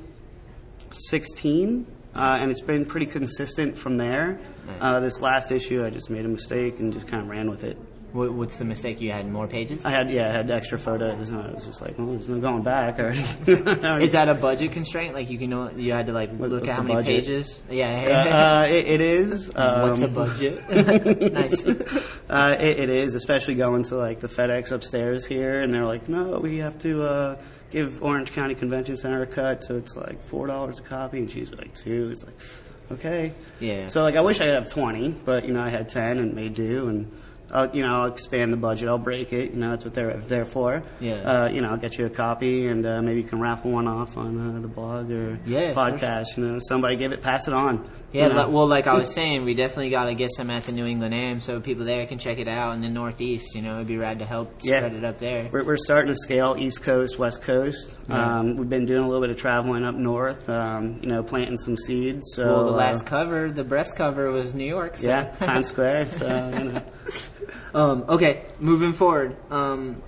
16, 0.92 1.86
uh, 2.15 2.38
and 2.41 2.52
it's 2.52 2.62
been 2.62 2.86
pretty 2.86 3.06
consistent 3.06 3.78
from 3.78 3.97
there. 3.97 4.39
Nice. 4.67 4.78
Uh, 4.80 5.00
this 5.00 5.21
last 5.21 5.52
issue, 5.52 5.84
I 5.86 5.89
just 5.89 6.10
made 6.10 6.26
a 6.26 6.30
mistake 6.30 6.80
and 6.80 6.93
just 6.93 7.08
kind 7.08 7.24
of 7.24 7.30
ran 7.30 7.50
with 7.50 7.63
it. 7.63 7.78
What, 8.12 8.34
what's 8.34 8.58
the 8.58 8.65
mistake? 8.65 9.00
You 9.00 9.10
had 9.13 9.26
more 9.32 9.47
pages? 9.47 9.86
I 9.86 9.91
had 9.91 10.12
yeah, 10.12 10.28
I 10.28 10.34
had 10.34 10.52
extra 10.52 10.78
photos, 10.78 11.30
and 11.30 11.41
I 11.41 11.52
was 11.52 11.65
just 11.65 11.82
like, 11.82 11.97
well, 11.97 12.08
there's 12.08 12.28
no 12.28 12.39
going 12.41 12.62
back. 12.62 13.00
Or 13.00 13.12
Is 14.02 14.12
that 14.12 14.28
a 14.28 14.34
budget 14.34 14.74
constraint? 14.74 15.15
Like 15.15 15.30
you 15.30 15.38
can 15.38 15.50
know 15.50 15.71
you 15.71 15.93
had 15.93 16.08
to 16.08 16.12
like 16.12 16.30
What- 16.36 16.50
look 16.50 16.67
at 16.67 16.74
how 16.76 16.82
many 16.82 16.95
budget? 16.95 17.24
pages? 17.24 17.62
Yeah. 17.69 18.63
uh, 18.65 18.67
it, 18.67 18.86
it 18.86 19.02
is. 19.02 19.50
Um, 19.56 19.89
What's 19.91 20.02
a 20.02 20.08
budget? 20.10 20.69
nice. 21.34 21.65
Uh, 22.30 22.58
it, 22.60 22.80
it 22.82 22.89
is, 22.89 23.15
especially 23.15 23.56
going 23.56 23.84
to 23.84 23.95
like 23.95 24.19
the 24.19 24.28
FedEx 24.28 24.74
upstairs 24.74 25.26
here, 25.26 25.62
and 25.62 25.74
they're 25.74 25.86
like, 25.86 26.10
no, 26.10 26.38
we 26.38 26.58
have 26.58 26.78
to 26.80 27.04
uh, 27.06 27.41
give 27.72 28.04
Orange 28.04 28.32
County 28.34 28.56
Convention 28.56 28.98
Center 28.98 29.24
a 29.24 29.28
cut, 29.28 29.64
so 29.64 29.78
it's 29.78 29.96
like 29.96 30.22
four 30.22 30.48
dollars 30.48 30.80
a 30.80 30.84
copy, 30.84 31.20
and 31.20 31.30
she's 31.32 31.52
like 31.52 31.74
two. 31.74 32.10
It's 32.12 32.24
like, 32.24 32.40
okay. 32.92 33.34
Yeah. 33.60 33.88
So 33.88 34.04
like, 34.04 34.16
I 34.16 34.22
wish 34.22 34.40
I 34.42 34.46
could 34.46 34.56
have 34.56 34.70
twenty, 34.70 35.10
but 35.10 35.46
you 35.46 35.54
know, 35.54 35.64
I 35.64 35.70
had 35.70 35.90
ten 35.90 36.20
and 36.20 36.34
made 36.34 36.56
do, 36.56 36.88
and. 36.90 37.12
I'll, 37.52 37.76
you 37.76 37.84
know, 37.84 37.94
I'll 37.94 38.12
expand 38.12 38.54
the 38.54 38.58
budget. 38.58 38.88
I'll 38.88 38.98
break 38.98 39.34
it. 39.34 39.52
You 39.52 39.58
know, 39.60 39.72
that's 39.72 39.86
what 39.86 39.94
they're 39.94 40.18
there 40.18 40.46
for. 40.46 40.84
Yeah. 41.00 41.16
Uh, 41.16 41.50
you 41.50 41.62
know, 41.62 41.70
I'll 41.72 41.78
get 41.78 41.98
you 41.98 42.06
a 42.06 42.10
copy, 42.10 42.68
and 42.68 42.86
uh, 42.86 43.02
maybe 43.02 43.22
you 43.22 43.28
can 43.28 43.40
raffle 43.42 43.72
one 43.72 43.88
off 43.88 44.18
on 44.18 44.58
uh, 44.58 44.62
the 44.62 44.68
blog 44.68 45.12
or 45.12 45.38
Yeah, 45.46 45.74
podcast. 45.74 46.38
You 46.38 46.46
know, 46.46 46.60
somebody 46.60 46.96
give 46.96 47.12
it, 47.12 47.22
pass 47.22 47.48
it 47.48 47.54
on. 47.54 47.90
Yeah, 48.14 48.28
you 48.28 48.34
know? 48.34 48.50
well, 48.50 48.68
like 48.68 48.88
I 48.88 48.94
was 48.94 49.10
saying, 49.14 49.46
we 49.46 49.54
definitely 49.54 49.90
got 49.90 50.06
to 50.06 50.14
get 50.16 50.32
some 50.36 50.50
at 50.50 50.64
the 50.64 50.72
New 50.74 50.86
England 50.86 51.14
Am 51.14 51.40
so 51.40 51.60
people 51.62 51.86
there 51.86 52.06
can 52.08 52.20
check 52.20 52.40
it 52.40 52.48
out 52.48 52.74
in 52.74 52.82
the 52.82 52.90
Northeast. 52.90 53.56
You 53.56 53.62
know, 53.62 53.76
it'd 53.76 53.88
be 53.88 53.98
rad 53.98 54.20
to 54.20 54.26
help 54.26 54.54
Yeah. 54.64 54.80
spread 54.80 54.94
it 54.94 55.04
up 55.06 55.20
there. 55.20 55.50
We're, 55.52 55.64
we're 55.64 55.78
starting 55.78 56.14
to 56.14 56.18
scale 56.18 56.56
East 56.58 56.82
Coast, 56.84 57.18
West 57.20 57.42
Coast. 57.42 57.94
Yeah. 58.10 58.40
Um, 58.40 58.56
we've 58.58 58.70
been 58.70 58.86
doing 58.86 59.04
a 59.04 59.08
little 59.08 59.22
bit 59.22 59.30
of 59.30 59.38
traveling 59.38 59.84
up 59.86 59.96
north, 59.96 60.50
um, 60.50 61.00
you 61.02 61.08
know, 61.10 61.24
planting 61.24 61.58
some 61.58 61.78
seeds. 61.78 62.24
So, 62.36 62.46
well, 62.46 62.66
the 62.66 62.72
uh, 62.74 62.76
last 62.76 63.06
cover, 63.06 63.50
the 63.52 63.64
breast 63.64 63.96
cover, 63.96 64.32
was 64.32 64.54
New 64.54 64.66
York. 64.68 64.98
So. 64.98 65.08
yeah, 65.08 65.32
Times 65.40 65.68
Square. 65.70 66.12
So, 66.12 66.26
you 66.58 66.64
know. 66.66 66.82
Um, 67.74 68.06
okay, 68.10 68.46
moving 68.60 68.94
forward. 68.94 69.36
Um, 69.52 70.02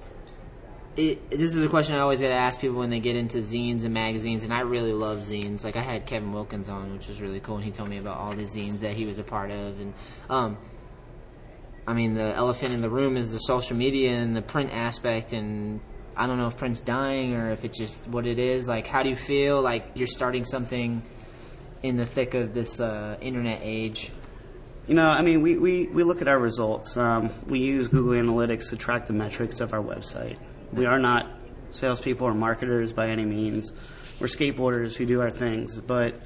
it, 0.95 1.31
this 1.31 1.55
is 1.55 1.63
a 1.63 1.69
question 1.69 1.95
I 1.95 1.99
always 1.99 2.19
got 2.19 2.27
to 2.27 2.33
ask 2.33 2.59
people 2.59 2.77
when 2.77 2.89
they 2.89 2.99
get 2.99 3.15
into 3.15 3.39
zines 3.39 3.83
and 3.83 3.93
magazines, 3.93 4.43
and 4.43 4.53
I 4.53 4.61
really 4.61 4.93
love 4.93 5.19
zines. 5.19 5.63
Like 5.63 5.75
I 5.75 5.81
had 5.81 6.05
Kevin 6.05 6.31
Wilkins 6.31 6.69
on, 6.69 6.93
which 6.93 7.07
was 7.07 7.19
really 7.19 7.39
cool, 7.39 7.55
and 7.55 7.65
he 7.65 7.71
told 7.71 7.89
me 7.89 7.97
about 7.97 8.17
all 8.17 8.33
the 8.33 8.43
zines 8.43 8.81
that 8.81 8.95
he 8.95 9.05
was 9.05 9.17
a 9.17 9.23
part 9.23 9.49
of. 9.49 9.79
And 9.79 9.93
um, 10.29 10.57
I 11.87 11.93
mean, 11.93 12.13
the 12.13 12.35
elephant 12.35 12.73
in 12.73 12.81
the 12.81 12.89
room 12.89 13.17
is 13.17 13.31
the 13.31 13.39
social 13.39 13.75
media 13.75 14.11
and 14.11 14.35
the 14.35 14.41
print 14.41 14.71
aspect, 14.71 15.33
and 15.33 15.81
I 16.15 16.27
don't 16.27 16.37
know 16.37 16.47
if 16.47 16.57
print's 16.57 16.81
dying 16.81 17.33
or 17.33 17.51
if 17.51 17.65
it's 17.65 17.77
just 17.77 18.07
what 18.07 18.27
it 18.27 18.37
is. 18.37 18.67
Like, 18.67 18.85
how 18.85 19.01
do 19.01 19.09
you 19.09 19.15
feel 19.15 19.61
like 19.61 19.91
you're 19.95 20.07
starting 20.07 20.45
something 20.45 21.01
in 21.81 21.97
the 21.97 22.05
thick 22.05 22.35
of 22.35 22.53
this 22.53 22.79
uh, 22.79 23.17
internet 23.19 23.61
age? 23.63 24.11
You 24.87 24.95
know, 24.95 25.07
I 25.07 25.21
mean, 25.21 25.41
we, 25.41 25.57
we, 25.57 25.87
we 25.87 26.03
look 26.03 26.21
at 26.21 26.27
our 26.27 26.37
results. 26.37 26.97
Um, 26.97 27.29
we 27.47 27.59
use 27.59 27.87
Google 27.87 28.13
Analytics 28.21 28.69
to 28.69 28.75
track 28.75 29.07
the 29.07 29.13
metrics 29.13 29.61
of 29.61 29.73
our 29.73 29.81
website. 29.81 30.37
We 30.73 30.85
are 30.85 30.99
not 30.99 31.31
salespeople 31.69 32.27
or 32.27 32.33
marketers 32.33 32.91
by 32.91 33.07
any 33.07 33.23
means. 33.23 33.71
We're 34.19 34.27
skateboarders 34.27 34.95
who 34.95 35.05
do 35.05 35.21
our 35.21 35.31
things, 35.31 35.79
but 35.79 36.19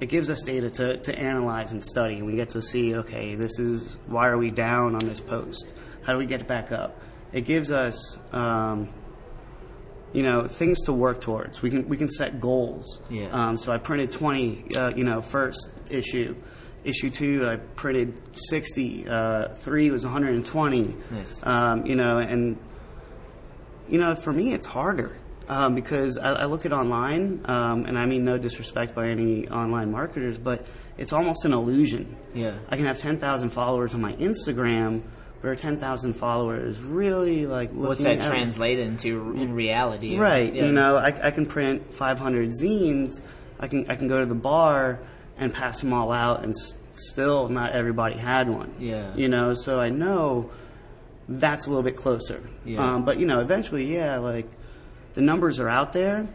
it 0.00 0.06
gives 0.06 0.30
us 0.30 0.42
data 0.42 0.70
to, 0.70 0.98
to 0.98 1.18
analyze 1.18 1.72
and 1.72 1.82
study. 1.82 2.22
We 2.22 2.36
get 2.36 2.50
to 2.50 2.62
see, 2.62 2.94
okay, 2.94 3.34
this 3.34 3.58
is 3.58 3.96
why 4.06 4.28
are 4.28 4.38
we 4.38 4.52
down 4.52 4.94
on 4.94 5.00
this 5.00 5.18
post? 5.18 5.72
How 6.02 6.12
do 6.12 6.18
we 6.18 6.26
get 6.26 6.40
it 6.40 6.48
back 6.48 6.70
up? 6.70 7.00
It 7.32 7.42
gives 7.42 7.72
us, 7.72 8.16
um, 8.32 8.90
you 10.12 10.22
know, 10.22 10.46
things 10.46 10.82
to 10.82 10.92
work 10.92 11.20
towards. 11.20 11.60
We 11.62 11.70
can 11.70 11.88
we 11.88 11.96
can 11.96 12.10
set 12.10 12.40
goals. 12.40 13.00
Yeah. 13.10 13.28
Um, 13.30 13.56
so 13.58 13.72
I 13.72 13.78
printed 13.78 14.12
20, 14.12 14.76
uh, 14.76 14.88
you 14.94 15.04
know, 15.04 15.20
first 15.20 15.68
issue. 15.90 16.36
Issue 16.88 17.10
two, 17.10 17.46
I 17.46 17.56
printed 17.56 18.20
60. 18.34 19.06
Uh, 19.08 19.48
three 19.48 19.90
was 19.90 20.04
120. 20.04 20.96
Nice. 21.10 21.40
Um, 21.42 21.84
you 21.84 21.94
know, 21.94 22.18
and 22.18 22.58
you 23.88 23.98
know, 23.98 24.14
for 24.14 24.32
me, 24.32 24.54
it's 24.54 24.66
harder 24.66 25.18
um, 25.48 25.74
because 25.74 26.18
I, 26.18 26.32
I 26.32 26.44
look 26.44 26.66
at 26.66 26.72
online, 26.72 27.42
um, 27.44 27.84
and 27.86 27.98
I 27.98 28.06
mean 28.06 28.24
no 28.24 28.38
disrespect 28.38 28.94
by 28.94 29.08
any 29.08 29.48
online 29.48 29.90
marketers, 29.90 30.38
but 30.38 30.66
it's 30.96 31.12
almost 31.12 31.44
an 31.44 31.52
illusion. 31.52 32.16
Yeah. 32.34 32.58
I 32.68 32.76
can 32.76 32.86
have 32.86 32.98
10,000 32.98 33.50
followers 33.50 33.94
on 33.94 34.00
my 34.00 34.12
Instagram, 34.14 35.02
but 35.40 35.56
10,000 35.56 36.14
followers 36.14 36.80
really 36.80 37.46
like 37.46 37.70
looking 37.70 37.86
What's 37.86 38.04
that 38.04 38.18
at 38.18 38.28
translate 38.28 38.78
into 38.78 39.32
in 39.36 39.54
reality? 39.54 40.18
Right. 40.18 40.54
Yeah. 40.54 40.66
You 40.66 40.72
know, 40.72 40.96
I, 40.96 41.28
I 41.28 41.30
can 41.30 41.46
print 41.46 41.94
500 41.94 42.50
zines. 42.50 43.20
I 43.60 43.68
can 43.68 43.90
I 43.90 43.96
can 43.96 44.08
go 44.08 44.20
to 44.20 44.26
the 44.26 44.34
bar 44.34 45.00
and 45.36 45.54
pass 45.54 45.80
them 45.80 45.92
all 45.92 46.10
out, 46.10 46.42
and 46.42 46.54
still 46.98 47.48
not 47.48 47.72
everybody 47.72 48.16
had 48.16 48.48
one. 48.48 48.74
Yeah. 48.78 49.14
You 49.16 49.28
know, 49.28 49.54
so 49.54 49.80
I 49.80 49.90
know 49.90 50.50
that's 51.28 51.66
a 51.66 51.68
little 51.68 51.82
bit 51.82 51.96
closer. 51.96 52.48
Yeah. 52.64 52.78
Um, 52.94 53.04
but 53.04 53.18
you 53.18 53.26
know, 53.26 53.40
eventually, 53.40 53.92
yeah, 53.94 54.18
like 54.18 54.48
the 55.14 55.20
numbers 55.20 55.60
are 55.60 55.68
out 55.68 55.92
there. 55.92 56.28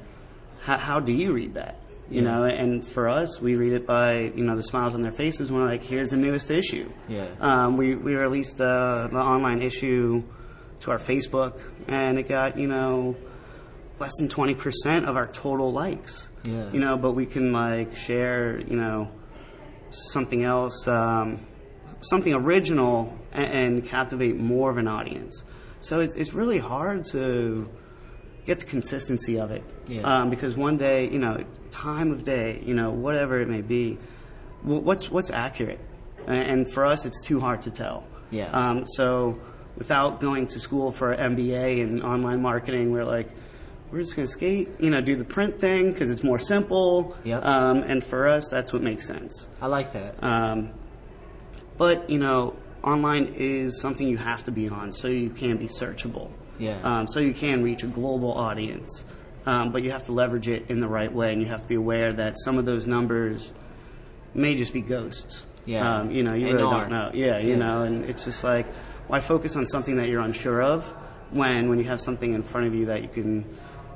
How, 0.62 0.78
how 0.78 0.99
do 0.99 1.12
you 1.12 1.34
read 1.34 1.56
that? 1.56 1.80
You 2.10 2.21
Yeah. 2.21 2.32
know, 2.32 2.43
and 2.43 2.86
for 2.86 3.10
us, 3.10 3.39
we 3.41 3.56
read 3.56 3.73
it 3.73 3.88
by 3.88 4.19
you 4.36 4.43
know 4.43 4.56
the 4.56 4.63
smiles 4.63 4.93
on 4.93 5.02
their 5.02 5.12
faces 5.13 5.52
when 5.52 5.62
we're 5.62 5.67
like, 5.69 5.84
here's 5.84 6.10
the 6.12 6.17
newest 6.17 6.52
issue. 6.52 6.89
Yeah. 7.08 7.28
Um, 7.39 7.78
we 7.78 7.95
we 7.95 8.15
released 8.15 8.58
the 8.58 9.10
the 9.12 9.17
online 9.19 9.62
issue 9.62 10.23
to 10.82 10.91
our 10.91 10.99
Facebook, 10.99 11.60
and 11.88 12.19
it 12.19 12.28
got 12.28 12.58
you 12.58 12.67
know 12.67 13.15
less 13.99 14.12
than 14.19 14.28
twenty 14.30 14.54
percent 14.54 15.06
of 15.06 15.15
our 15.15 15.28
total 15.28 15.71
likes. 15.71 16.28
Yeah. 16.43 16.69
You 16.71 16.80
know, 16.82 16.97
but 16.97 17.13
we 17.13 17.26
can 17.26 17.54
like 17.54 17.95
share 17.95 18.60
you 18.60 18.76
know 18.76 19.10
something 19.93 20.43
else, 20.43 20.88
um, 20.88 21.45
something 22.01 22.34
original, 22.34 23.17
and, 23.32 23.51
and 23.51 23.86
captivate 23.86 24.38
more 24.38 24.69
of 24.69 24.77
an 24.77 24.88
audience. 24.88 25.43
So 25.79 25.99
it's 25.99 26.15
it's 26.15 26.34
really 26.34 26.60
hard 26.60 27.03
to 27.12 27.69
get 28.45 28.60
the 28.60 28.65
consistency 28.65 29.39
of 29.39 29.51
it. 29.51 29.63
Yeah. 29.88 30.01
Um, 30.01 30.29
because 30.29 30.56
one 30.56 30.77
day, 30.77 31.10
you 31.10 31.19
know, 31.19 31.43
time 31.71 32.12
of 32.12 32.23
day, 32.23 32.62
you 32.65 32.73
know, 32.73 32.91
whatever 32.91 33.41
it 33.41 33.47
may 33.47 33.62
be, 33.62 33.97
what's 34.63 35.10
what's 35.10 35.32
accurate, 35.32 35.79
and, 36.27 36.69
for 36.71 36.86
us, 36.86 37.06
it's 37.06 37.21
too 37.21 37.39
hard 37.39 37.62
to 37.63 37.71
tell. 37.71 38.06
Yeah. 38.32 38.49
Um, 38.51 38.86
so 38.86 39.39
without 39.75 40.21
going 40.21 40.47
to 40.47 40.60
school 40.60 40.91
for 40.91 41.12
an 41.12 41.36
MBA 41.36 41.84
and 41.84 42.03
online 42.03 42.41
marketing, 42.41 42.91
we're 42.91 43.06
like, 43.06 43.29
we're 43.93 43.99
just 44.01 44.15
gonna 44.15 44.27
skate, 44.27 44.69
you 44.79 44.89
know, 44.89 45.01
do 45.01 45.15
the 45.15 45.23
print 45.23 45.60
thing 45.60 45.91
because 45.91 46.10
it's 46.10 46.23
more 46.23 46.39
simple. 46.39 47.15
Yep. 47.23 47.45
Um, 47.45 47.77
and 47.84 48.03
for 48.03 48.27
us, 48.27 48.47
that's 48.49 48.73
what 48.73 48.82
makes 48.82 49.06
sense. 49.06 49.47
I 49.62 49.67
like 49.67 49.93
that. 49.93 50.21
Um, 50.23 50.71
but 51.77 52.10
you 52.10 52.17
know, 52.17 52.56
online 52.84 53.36
is 53.38 53.79
something 53.79 54.08
you 54.08 54.17
have 54.17 54.43
to 54.45 54.51
be 54.51 54.67
on 54.67 54.91
so 54.91 55.08
you 55.08 55.29
can 55.29 55.58
be 55.58 55.67
searchable. 55.67 56.32
Yeah. 56.58 56.79
Um, 56.82 57.08
so 57.08 57.19
you 57.19 57.36
can 57.36 57.62
reach 57.63 57.84
a 57.84 57.88
global 57.88 58.32
audience, 58.34 59.06
um, 59.45 59.71
but 59.71 59.84
you 59.84 59.91
have 59.91 60.08
to 60.08 60.12
leverage 60.12 60.47
it 60.47 60.65
in 60.69 60.79
the 60.79 60.88
right 60.88 61.13
way, 61.13 61.32
and 61.32 61.39
you 61.39 61.47
have 61.49 61.62
to 61.62 61.67
be 61.67 61.75
aware 61.75 62.13
that 62.13 62.36
some 62.39 62.58
of 62.58 62.65
those 62.65 62.88
numbers 62.88 63.53
may 64.34 64.56
just 64.56 64.73
be 64.73 64.82
ghosts. 64.82 65.45
Yeah. 65.65 65.99
Um, 65.99 66.10
you 66.12 66.23
know, 66.23 66.34
you 66.34 66.47
And 66.47 66.56
really 66.56 66.65
are. 66.65 66.82
don't 66.82 66.89
know. 66.91 67.12
Yeah, 67.13 67.38
you 67.38 67.51
Yeah. 67.51 67.56
know, 67.58 67.84
and 67.84 68.06
it's 68.06 68.25
just 68.25 68.43
like, 68.43 68.65
why 69.08 69.19
focus 69.19 69.56
on 69.56 69.67
something 69.67 69.97
that 69.97 70.10
you're 70.10 70.21
unsure 70.21 70.63
of 70.63 70.91
when 71.29 71.69
when 71.69 71.77
you 71.77 71.86
have 71.86 72.01
something 72.01 72.34
in 72.34 72.41
front 72.41 72.65
of 72.67 72.73
you 72.73 72.86
that 72.88 73.01
you 73.03 73.08
can 73.10 73.45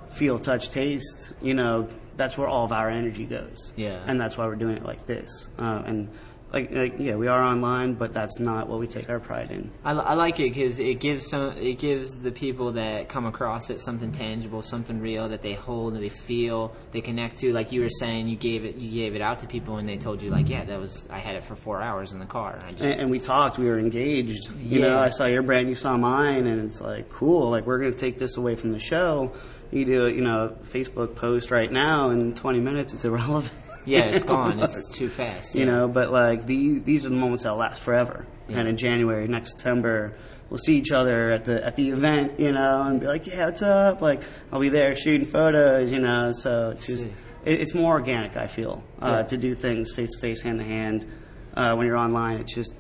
feel, 0.10 0.40
touch, 0.40 0.70
taste. 0.70 1.34
You 1.42 1.54
know, 1.54 1.88
that's 2.16 2.38
where 2.38 2.48
all 2.48 2.66
of 2.66 2.72
our 2.72 2.90
energy 2.90 3.26
goes. 3.26 3.74
Yeah. 3.76 4.04
And 4.06 4.20
that's 4.20 4.38
why 4.38 4.46
we're 4.48 4.56
doing 4.56 4.78
it 4.78 4.84
like 4.84 5.06
this. 5.06 5.48
Uh, 5.58 5.84
and 5.86 6.10
like, 6.54 6.72
like, 6.72 6.96
yeah, 6.98 7.16
we 7.16 7.28
are 7.28 7.44
online, 7.44 7.96
but 7.96 8.14
that's 8.14 8.40
not 8.40 8.70
what 8.70 8.80
we 8.80 8.88
take 8.88 9.10
our 9.10 9.20
pride 9.20 9.52
in. 9.52 9.70
I, 9.84 9.92
I 9.92 10.14
like 10.14 10.40
it 10.40 10.54
because 10.54 10.80
it 10.80 11.02
gives 11.02 11.28
some 11.28 11.52
it 11.58 11.78
gives 11.78 12.20
the 12.22 12.32
people 12.32 12.72
that 12.72 13.10
come 13.10 13.26
across 13.26 13.70
it 13.70 13.82
something 13.82 14.14
tangible, 14.14 14.62
something 14.62 15.02
real 15.02 15.28
that 15.28 15.42
they 15.42 15.56
hold 15.56 15.96
and 15.96 16.02
they 16.02 16.08
feel, 16.08 16.74
they 16.92 17.02
connect 17.02 17.40
to. 17.40 17.52
Like 17.52 17.74
you 17.74 17.82
were 17.82 17.90
saying, 17.90 18.30
you 18.30 18.38
gave 18.38 18.64
it 18.64 18.76
you 18.78 18.90
gave 18.92 19.14
it 19.14 19.22
out 19.22 19.42
to 19.42 19.46
people 19.48 19.76
and 19.76 19.90
they 19.90 19.98
told 19.98 20.22
you 20.24 20.30
like, 20.30 20.48
yeah, 20.48 20.64
that 20.64 20.80
was 20.80 21.06
I 21.10 21.20
had 21.20 21.36
it 21.36 21.44
for 21.44 21.58
four 21.58 21.82
hours 21.82 22.14
in 22.14 22.20
the 22.20 22.26
car. 22.26 22.58
I 22.66 22.72
just, 22.72 22.82
and, 22.82 23.02
and 23.02 23.12
we 23.12 23.20
talked. 23.20 23.58
We 23.58 23.66
were 23.68 23.78
engaged. 23.78 24.50
You 24.58 24.80
Yeah. 24.80 24.88
know, 24.88 25.00
I 25.00 25.10
saw 25.10 25.26
your 25.26 25.44
brand, 25.44 25.68
you 25.68 25.76
saw 25.76 25.98
mine, 25.98 26.48
and 26.48 26.62
it's 26.62 26.80
like 26.80 27.10
cool. 27.10 27.50
Like 27.52 27.66
we're 27.66 27.80
gonna 27.80 27.92
take 27.92 28.18
this 28.18 28.38
away 28.38 28.56
from 28.56 28.72
the 28.72 28.80
show. 28.80 29.34
You 29.72 29.86
do, 29.86 30.06
a, 30.06 30.10
you 30.12 30.22
know, 30.22 30.46
a 30.46 30.66
Facebook 30.66 31.16
post 31.16 31.52
right 31.52 31.72
now, 31.72 32.10
in 32.12 32.34
20 32.36 32.60
minutes, 32.60 32.94
it's 32.94 33.04
irrelevant. 33.06 33.52
yeah, 33.86 34.06
it's 34.06 34.24
gone. 34.36 34.60
It's 34.60 34.90
too 34.90 35.10
fast. 35.10 35.56
you 35.56 35.66
yeah. 35.66 35.72
know, 35.72 35.88
but 35.88 36.12
like 36.12 36.46
these, 36.46 36.84
these 36.84 37.06
are 37.06 37.10
the 37.10 37.16
moments 37.16 37.44
that 37.44 37.54
last 37.54 37.82
forever. 37.82 38.26
Yeah. 38.48 38.60
And 38.60 38.70
in 38.70 38.78
January, 38.78 39.28
next 39.28 39.52
September, 39.52 40.18
we'll 40.50 40.58
see 40.60 40.78
each 40.78 40.92
other 40.92 41.32
at 41.32 41.44
the 41.44 41.66
at 41.66 41.76
the 41.76 41.90
event, 41.90 42.40
you 42.40 42.54
know, 42.54 42.84
and 42.84 43.00
be 43.02 43.06
like, 43.08 43.28
yeah, 43.28 43.46
what's 43.48 43.62
up? 43.62 44.02
Like 44.02 44.22
I'll 44.54 44.62
be 44.62 44.70
there 44.70 44.96
shooting 44.96 45.28
photos, 45.28 45.92
you 45.92 46.00
know. 46.00 46.32
So 46.32 46.70
it's 46.70 46.86
just 46.86 47.08
it, 47.08 47.60
it's 47.60 47.74
more 47.74 47.94
organic. 47.96 48.38
I 48.38 48.48
feel 48.48 48.84
uh, 49.02 49.08
Yeah. 49.08 49.24
to 49.24 49.38
do 49.38 49.54
things 49.54 49.94
face 49.94 50.12
to 50.14 50.20
face, 50.20 50.42
hand 50.42 50.60
to 50.60 50.66
hand. 50.66 51.06
Uh, 51.58 51.76
when 51.76 51.88
you're 51.88 51.98
online, 51.98 52.38
it's 52.38 52.54
just 52.56 52.74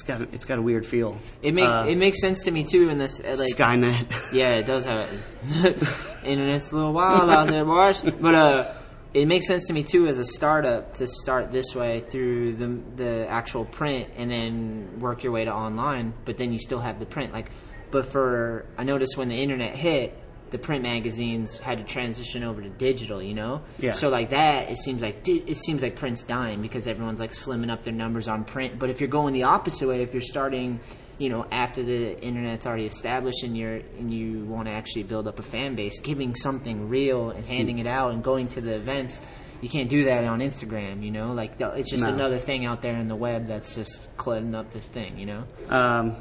it's 0.00 0.06
got 0.06 0.22
a, 0.22 0.34
it's 0.34 0.46
got 0.46 0.58
a 0.58 0.62
weird 0.62 0.86
feel. 0.86 1.18
It 1.42 1.52
make 1.52 1.68
Uh, 1.68 1.84
it 1.86 1.98
makes 1.98 2.20
sense 2.20 2.44
to 2.44 2.50
me 2.50 2.64
too 2.64 2.88
in 2.88 2.96
this 2.96 3.20
uh, 3.20 3.36
like 3.38 3.54
Skynet. 3.54 4.10
Yeah, 4.32 4.54
it 4.54 4.62
does 4.66 4.86
have 4.86 5.06
it. 5.12 5.88
Internet's 6.24 6.72
a 6.72 6.76
little 6.76 6.92
wild 6.94 7.28
out 7.28 7.48
there, 7.48 7.64
boys. 7.66 8.00
But 8.00 8.34
uh, 8.34 8.74
it 9.12 9.26
makes 9.28 9.46
sense 9.46 9.66
to 9.66 9.74
me 9.74 9.82
too 9.82 10.06
as 10.06 10.18
a 10.18 10.24
startup 10.24 10.94
to 10.94 11.06
start 11.06 11.52
this 11.52 11.74
way 11.74 12.00
through 12.00 12.54
the 12.54 12.80
the 12.96 13.26
actual 13.28 13.66
print 13.66 14.08
and 14.16 14.30
then 14.30 15.00
work 15.00 15.22
your 15.22 15.32
way 15.32 15.44
to 15.44 15.52
online. 15.52 16.14
But 16.24 16.38
then 16.38 16.50
you 16.50 16.58
still 16.58 16.80
have 16.80 16.98
the 16.98 17.06
print. 17.06 17.34
Like, 17.34 17.50
but 17.90 18.10
for 18.10 18.64
I 18.78 18.84
noticed 18.84 19.18
when 19.18 19.28
the 19.28 19.36
internet 19.36 19.74
hit, 19.74 20.16
the 20.50 20.58
print 20.58 20.82
magazines 20.82 21.58
had 21.58 21.78
to 21.78 21.84
transition 21.84 22.42
over 22.44 22.60
to 22.60 22.68
digital. 22.68 23.22
You 23.22 23.34
know, 23.34 23.62
Yeah. 23.78 23.92
So 23.92 24.08
like 24.08 24.30
that, 24.30 24.70
it 24.70 24.78
seems 24.78 25.00
like 25.02 25.26
it 25.28 25.56
seems 25.56 25.82
like 25.82 25.96
print's 25.96 26.22
dying 26.22 26.60
because 26.62 26.86
everyone's 26.86 27.20
like 27.20 27.32
slimming 27.32 27.70
up 27.70 27.82
their 27.84 27.94
numbers 27.94 28.28
on 28.28 28.44
print. 28.44 28.78
But 28.78 28.90
if 28.90 29.00
you're 29.00 29.08
going 29.10 29.32
the 29.34 29.44
opposite 29.44 29.88
way, 29.88 30.02
if 30.02 30.12
you're 30.12 30.20
starting, 30.22 30.80
you 31.18 31.28
know, 31.28 31.44
after 31.52 31.82
the 31.82 32.18
internet's 32.22 32.66
already 32.66 32.86
established 32.86 33.42
and 33.42 33.56
you're 33.56 33.76
and 33.98 34.12
you 34.12 34.44
want 34.44 34.66
to 34.68 34.72
actually 34.72 35.02
build 35.04 35.28
up 35.28 35.38
a 35.38 35.42
fan 35.42 35.74
base, 35.76 36.00
giving 36.00 36.34
something 36.34 36.88
real 36.88 37.30
and 37.30 37.44
handing 37.44 37.78
it 37.78 37.86
out 37.86 38.12
and 38.12 38.22
going 38.24 38.46
to 38.46 38.60
the 38.60 38.74
events. 38.74 39.20
You 39.62 39.68
can't 39.68 39.90
do 39.90 40.04
that 40.06 40.24
on 40.24 40.40
Instagram, 40.40 41.04
you 41.04 41.10
know. 41.10 41.32
Like 41.34 41.60
it's 41.60 41.90
just 41.90 42.02
No. 42.02 42.08
another 42.14 42.38
thing 42.38 42.64
out 42.64 42.80
there 42.80 42.96
in 42.96 43.08
the 43.08 43.14
web 43.16 43.46
that's 43.46 43.74
just 43.74 44.08
clutting 44.16 44.54
up 44.54 44.70
the 44.70 44.80
thing, 44.80 45.18
you 45.18 45.26
know. 45.26 45.44
Um, 45.68 46.16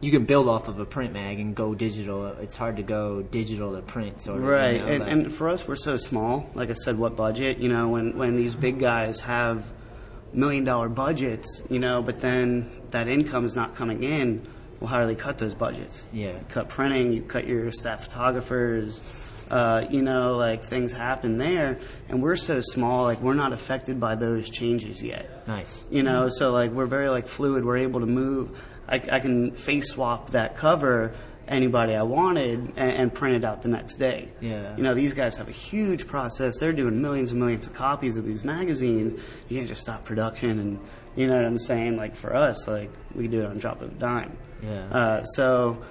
You 0.00 0.10
can 0.12 0.26
build 0.26 0.48
off 0.48 0.68
of 0.68 0.78
a 0.78 0.84
print 0.84 1.12
mag 1.12 1.40
and 1.40 1.54
go 1.56 1.74
digital. 1.74 2.26
It's 2.26 2.56
hard 2.56 2.76
to 2.76 2.82
go 2.84 3.20
digital 3.22 3.74
to 3.74 3.82
print, 3.82 4.22
sort 4.22 4.38
of. 4.38 4.44
you 4.44 4.50
Right, 4.50 4.80
know, 4.80 4.86
and, 4.86 5.00
like- 5.02 5.12
and 5.12 5.34
for 5.34 5.48
us, 5.48 5.66
we're 5.66 5.74
so 5.76 5.96
small. 5.96 6.48
Like 6.54 6.70
I 6.70 6.74
said, 6.74 6.96
what 6.98 7.16
budget? 7.16 7.58
You 7.58 7.68
know, 7.68 7.88
when 7.88 8.16
when 8.16 8.36
these 8.36 8.54
big 8.54 8.78
guys 8.78 9.18
have 9.20 9.64
million 10.32 10.62
dollar 10.64 10.88
budgets, 10.88 11.62
you 11.68 11.78
know, 11.80 12.02
but 12.02 12.20
then 12.20 12.70
that 12.90 13.08
income 13.08 13.44
is 13.44 13.56
not 13.56 13.74
coming 13.74 14.04
in. 14.04 14.46
Well, 14.78 14.88
how 14.88 15.00
do 15.00 15.06
they 15.06 15.16
cut 15.16 15.38
those 15.38 15.54
budgets? 15.54 16.06
Yeah. 16.12 16.34
You 16.34 16.44
cut 16.48 16.68
printing, 16.68 17.12
you 17.12 17.22
cut 17.22 17.48
your 17.48 17.72
staff 17.72 18.04
photographers. 18.04 19.00
Uh, 19.50 19.86
you 19.90 20.02
know, 20.02 20.36
like 20.36 20.62
things 20.62 20.92
happen 20.92 21.38
there, 21.38 21.78
and 22.10 22.22
we're 22.22 22.36
so 22.36 22.60
small. 22.60 23.04
Like 23.04 23.20
we're 23.22 23.32
not 23.34 23.52
affected 23.54 23.98
by 23.98 24.14
those 24.14 24.50
changes 24.50 25.02
yet. 25.02 25.48
nice. 25.48 25.86
You 25.90 26.02
know, 26.02 26.28
so 26.28 26.52
like 26.52 26.70
we're 26.70 26.86
very 26.86 27.08
like 27.08 27.26
fluid. 27.26 27.64
We're 27.64 27.78
able 27.78 28.00
to 28.00 28.06
move. 28.06 28.50
I, 28.88 28.96
I 29.12 29.20
can 29.20 29.52
face 29.52 29.90
swap 29.90 30.30
that 30.30 30.56
cover 30.56 31.14
anybody 31.46 31.94
I 31.94 32.02
wanted 32.02 32.74
and, 32.76 32.92
and 32.92 33.14
print 33.14 33.36
it 33.36 33.44
out 33.44 33.62
the 33.62 33.68
next 33.68 33.94
day. 33.94 34.28
Yeah. 34.40 34.76
You 34.76 34.82
know, 34.82 34.94
these 34.94 35.14
guys 35.14 35.36
have 35.36 35.48
a 35.48 35.52
huge 35.52 36.06
process. 36.06 36.58
They're 36.58 36.72
doing 36.72 37.00
millions 37.00 37.30
and 37.30 37.40
millions 37.40 37.66
of 37.66 37.72
copies 37.72 38.16
of 38.16 38.24
these 38.24 38.44
magazines. 38.44 39.20
You 39.48 39.56
can't 39.56 39.68
just 39.68 39.80
stop 39.80 40.04
production 40.04 40.58
and 40.58 40.80
you 41.16 41.26
know 41.26 41.36
what 41.36 41.44
I'm 41.44 41.58
saying. 41.58 41.96
Like 41.96 42.14
for 42.14 42.34
us, 42.34 42.68
like 42.68 42.90
we 43.14 43.28
do 43.28 43.42
it 43.42 43.46
on 43.46 43.58
drop 43.58 43.82
of 43.82 43.92
a 43.92 43.94
dime. 43.94 44.36
Yeah. 44.62 44.84
Uh, 44.86 45.24
so, 45.24 45.82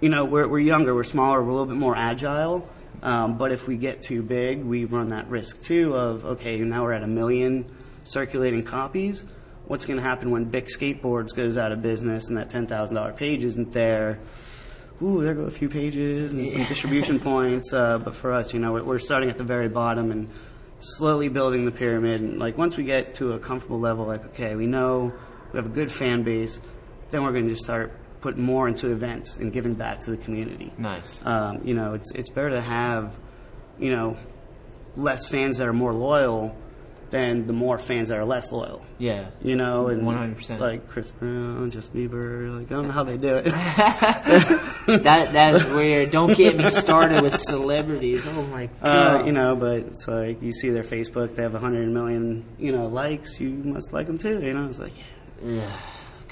you 0.00 0.08
know, 0.08 0.24
we're 0.24 0.48
we're 0.48 0.60
younger, 0.60 0.94
we're 0.94 1.04
smaller, 1.04 1.42
we're 1.42 1.50
a 1.50 1.52
little 1.52 1.66
bit 1.66 1.76
more 1.76 1.96
agile. 1.96 2.68
Um, 3.02 3.36
but 3.36 3.52
if 3.52 3.66
we 3.66 3.76
get 3.76 4.02
too 4.02 4.22
big, 4.22 4.64
we 4.64 4.84
run 4.84 5.10
that 5.10 5.28
risk 5.28 5.60
too 5.60 5.94
of 5.94 6.24
okay, 6.24 6.56
now 6.58 6.84
we're 6.84 6.92
at 6.92 7.02
a 7.02 7.08
million 7.08 7.70
circulating 8.04 8.62
copies. 8.62 9.24
What's 9.66 9.86
going 9.86 9.96
to 9.96 10.02
happen 10.02 10.30
when 10.30 10.44
Bic 10.44 10.66
Skateboards 10.66 11.34
goes 11.34 11.56
out 11.56 11.72
of 11.72 11.80
business 11.82 12.28
and 12.28 12.36
that 12.36 12.50
ten 12.50 12.66
thousand 12.66 12.96
dollar 12.96 13.12
page 13.12 13.42
isn't 13.44 13.72
there? 13.72 14.18
Ooh, 15.02 15.22
there 15.24 15.34
go 15.34 15.42
a 15.44 15.50
few 15.50 15.68
pages 15.68 16.34
and 16.34 16.48
some 16.50 16.64
distribution 16.64 17.18
points. 17.18 17.72
Uh, 17.72 17.98
but 17.98 18.14
for 18.14 18.32
us, 18.32 18.52
you 18.54 18.60
know, 18.60 18.72
we're- 18.72 18.84
we're 18.84 18.98
starting 18.98 19.28
at 19.30 19.36
the 19.38 19.44
very 19.44 19.68
bottom 19.68 20.10
and 20.12 20.28
slowly 20.80 21.28
building 21.28 21.64
the 21.64 21.70
pyramid. 21.72 22.20
And 22.20 22.38
like 22.38 22.56
once 22.58 22.76
we 22.76 22.84
get 22.84 23.14
to 23.16 23.32
a 23.32 23.38
comfortable 23.38 23.80
level, 23.80 24.04
like 24.06 24.24
okay, 24.26 24.54
we 24.54 24.66
know 24.66 25.12
we 25.52 25.56
have 25.56 25.66
a 25.66 25.74
good 25.74 25.90
fan 25.90 26.22
base, 26.22 26.60
then 27.10 27.22
we're 27.24 27.32
going 27.32 27.44
to 27.46 27.50
just 27.52 27.64
start 27.64 27.92
putting 28.20 28.42
more 28.42 28.68
into 28.68 28.90
events 28.92 29.36
and 29.36 29.52
giving 29.52 29.74
back 29.74 30.00
to 30.00 30.10
the 30.10 30.16
community. 30.18 30.72
Nice. 30.78 31.20
Um, 31.24 31.60
you 31.64 31.74
know, 31.74 31.94
it's 31.94 32.10
it's 32.12 32.30
better 32.30 32.50
to 32.50 32.60
have, 32.60 33.16
you 33.78 33.90
know, 33.94 34.16
less 34.96 35.26
fans 35.26 35.58
that 35.58 35.66
are 35.68 35.72
more 35.72 35.92
loyal 35.92 36.54
than 37.14 37.46
the 37.46 37.52
more 37.52 37.78
fans 37.78 38.08
that 38.08 38.18
are 38.18 38.24
less 38.24 38.50
loyal. 38.50 38.84
Yeah. 38.98 39.30
You 39.40 39.54
know, 39.54 39.86
and 39.86 40.02
100%. 40.02 40.58
like 40.58 40.88
Chris 40.88 41.12
Brown, 41.12 41.70
Justin 41.70 42.08
Bieber, 42.08 42.58
like 42.58 42.72
I 42.72 42.74
don't 42.74 42.88
know 42.88 42.92
how 42.92 43.04
they 43.04 43.16
do 43.16 43.36
it. 43.36 43.44
that 45.04 45.32
that's 45.32 45.64
weird. 45.70 46.10
Don't 46.10 46.36
get 46.36 46.56
me 46.56 46.68
started 46.70 47.22
with 47.22 47.38
celebrities. 47.38 48.26
Oh 48.26 48.42
my 48.46 48.68
god. 48.82 49.20
Uh, 49.20 49.24
you 49.26 49.30
know, 49.30 49.54
but 49.54 49.78
it's 49.78 50.08
like 50.08 50.42
you 50.42 50.52
see 50.52 50.70
their 50.70 50.82
Facebook, 50.82 51.36
they 51.36 51.42
have 51.42 51.52
100 51.52 51.88
million, 51.88 52.44
you 52.58 52.72
know, 52.72 52.88
likes. 52.88 53.38
You 53.38 53.50
must 53.50 53.92
like 53.92 54.08
them 54.08 54.18
too. 54.18 54.40
You 54.42 54.52
know, 54.52 54.68
it's 54.68 54.80
like, 54.80 54.94
Ugh, 55.40 55.70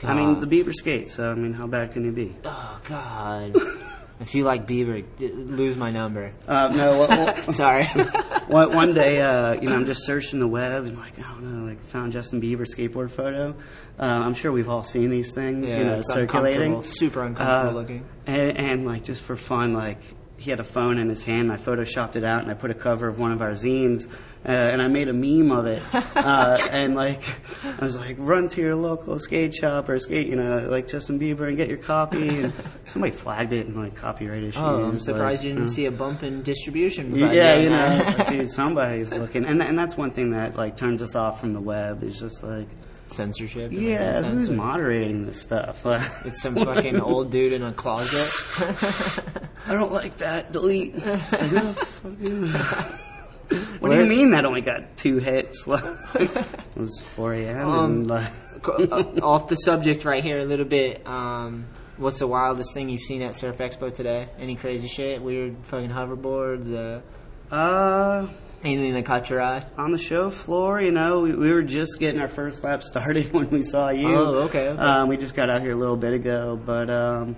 I 0.03 0.15
mean, 0.15 0.41
the 0.41 0.49
Bieber 0.49 0.75
skates. 0.75 1.15
So 1.15 1.31
I 1.31 1.35
mean, 1.37 1.53
how 1.53 1.69
bad 1.69 1.93
can 1.93 2.05
you 2.05 2.11
be? 2.11 2.35
Oh 2.45 2.81
God. 2.89 3.57
if 4.23 4.35
you 4.35 4.45
like 4.45 4.67
Bieber, 4.67 5.05
lose 5.19 5.77
my 5.77 5.91
number. 5.91 6.33
Uh, 6.49 6.69
no, 6.69 6.99
what, 6.99 7.11
what, 7.11 7.55
Sorry. 7.55 7.85
one, 8.47 8.75
one 8.75 8.95
day, 8.95 9.21
uh, 9.21 9.55
you 9.55 9.69
know, 9.69 9.75
I'm 9.75 9.85
just 9.87 10.05
searching 10.07 10.39
the 10.39 10.49
web 10.49 10.85
and 10.87 10.97
like, 10.97 11.19
I 11.19 11.23
don't 11.33 11.43
know, 11.43 11.69
like 11.69 11.83
found 11.87 12.13
Justin 12.13 12.41
Bieber 12.41 12.67
skateboard 12.67 13.11
photo. 13.11 13.55
Uh, 13.99 14.05
I'm 14.05 14.35
sure 14.35 14.51
we've 14.51 14.69
all 14.71 14.85
seen 14.85 15.11
these 15.11 15.33
things, 15.33 15.71
Yeah, 15.71 15.79
you 15.79 15.85
know, 15.85 16.03
circulating. 16.03 16.73
uncomfortable, 16.73 16.83
super 16.83 17.25
uncomfortable 17.25 17.79
Uh, 17.79 17.81
looking. 17.83 18.07
And, 18.27 18.57
and 18.57 18.87
like 18.87 19.05
just 19.05 19.23
for 19.23 19.37
fun, 19.37 19.75
like 19.75 19.99
he 20.43 20.51
had 20.51 20.59
a 20.59 20.65
phone 20.65 20.99
in 20.99 21.09
his 21.09 21.23
hand. 21.23 21.53
I 21.53 21.57
photoshopped 21.57 22.17
it 22.17 22.25
out 22.25 22.43
and 22.43 22.51
I 22.51 22.55
put 22.55 22.73
a 22.73 22.75
cover 22.75 23.07
of 23.07 23.19
one 23.21 23.31
of 23.31 23.41
our 23.41 23.53
zines, 23.53 24.09
uh, 24.45 24.49
and 24.49 24.83
I 24.83 24.89
made 24.89 25.07
a 25.09 25.13
meme 25.13 25.53
of 25.53 25.67
it. 25.67 25.83
uh, 25.95 26.59
and 26.73 26.97
like 26.97 27.23
I 27.65 27.85
was 27.85 27.97
like, 27.97 28.17
run 28.19 28.49
to 28.49 28.61
your 28.61 28.75
local 28.75 29.21
skate 29.21 29.55
shop 29.55 29.89
or 29.89 30.01
skate, 30.01 30.27
you 30.27 30.35
know, 30.35 30.67
like 30.69 30.89
Justin 30.89 31.21
Bieber 31.21 31.47
and 31.47 31.57
get 31.57 31.69
your 31.69 31.79
copy. 31.79 32.29
And 32.29 32.53
somebody 32.87 33.13
flagged 33.13 33.53
it 33.53 33.69
and 33.69 33.77
like 33.77 33.95
copyright 33.95 34.43
issues. 34.43 34.61
Oh, 34.61 34.85
I'm 34.85 34.93
like, 34.93 35.01
surprised 35.01 35.45
you 35.45 35.51
didn't 35.51 35.67
know. 35.67 35.71
see 35.71 35.87
a 35.87 35.93
bump 35.93 36.25
in 36.25 36.43
distribution. 36.43 37.15
Yeah, 37.15 37.33
yeah, 37.33 37.57
you 37.59 37.71
know, 37.71 38.25
dude, 38.29 38.51
somebody's 38.51 39.13
looking, 39.13 39.45
and 39.45 39.63
and 39.63 39.79
that's 39.79 39.97
one 39.97 40.11
thing 40.11 40.33
that 40.33 40.57
like 40.57 40.77
turns 40.77 41.03
us 41.03 41.15
off 41.15 41.41
from 41.41 41.53
the 41.53 41.61
web. 41.61 42.03
Is 42.03 42.19
just 42.19 42.43
like, 42.43 42.69
censorship. 43.13 43.71
yeah, 43.73 44.23
who's 44.23 44.51
moderating 44.51 45.23
this 45.23 45.41
stuff? 45.41 45.85
It's 46.25 46.43
some 46.43 46.57
fucking 46.57 47.01
old 47.01 47.31
dude 47.31 47.53
in 47.53 47.63
a 47.63 47.73
closet. 47.73 48.29
I 49.67 49.73
don't 49.75 49.93
like 49.93 50.19
that. 50.19 50.53
Delete. 50.53 50.95
Like, 50.97 51.33
what 53.81 53.91
do 53.91 53.97
you 53.99 54.07
mean 54.07 54.31
that 54.31 54.45
only 54.45 54.61
got 54.63 54.97
two 54.97 55.19
hits? 55.19 55.67
it 55.67 56.77
was 56.77 57.01
4 57.17 57.35
a.m. 57.35 57.69
Um, 57.69 58.05
like, 58.05 58.33
Uh, 58.65 59.05
Off 59.23 59.49
the 59.49 59.57
subject 59.57 60.05
right 60.05 60.23
here 60.23 60.39
a 60.39 60.45
little 60.45 60.65
bit. 60.65 61.07
Um, 61.07 61.67
what's 61.97 62.19
the 62.21 62.27
wildest 62.27 62.73
thing 62.75 62.89
you've 62.89 63.01
seen 63.01 63.23
at 63.23 63.35
Surf 63.35 63.59
Expo 63.59 63.93
today? 63.93 64.29
Any 64.39 64.55
crazy 64.57 64.89
shit? 64.89 65.21
Weird 65.23 65.57
fucking 65.67 65.91
hoverboards? 65.91 66.73
Uh, 66.73 67.55
uh, 67.55 68.29
anything 68.65 68.95
that 68.95 69.05
caught 69.05 69.29
your 69.31 69.43
eye? 69.43 69.65
on 69.77 69.93
the 69.93 69.99
show 69.99 70.31
floor, 70.31 70.81
you 70.81 70.93
know, 70.93 71.21
we, 71.21 71.35
we 71.35 71.53
were 71.53 71.63
just 71.63 71.99
getting 71.99 72.21
our 72.21 72.29
first 72.29 72.63
lap 72.65 72.83
started 72.83 73.33
when 73.33 73.51
we 73.51 73.63
saw 73.63 73.91
you. 73.91 74.09
Oh, 74.15 74.35
okay, 74.45 74.69
okay. 74.69 74.81
Um, 74.81 75.09
we 75.09 75.17
just 75.17 75.35
got 75.35 75.51
out 75.51 75.61
here 75.63 75.73
a 75.73 75.77
little 75.77 75.97
bit 75.97 76.13
ago, 76.15 76.61
but 76.65 76.89
um, 76.91 77.37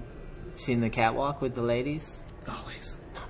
Seen 0.54 0.80
the 0.80 0.90
catwalk 0.90 1.40
with 1.42 1.54
the 1.54 1.62
ladies? 1.62 2.20
always. 2.48 2.96
Not. 3.14 3.28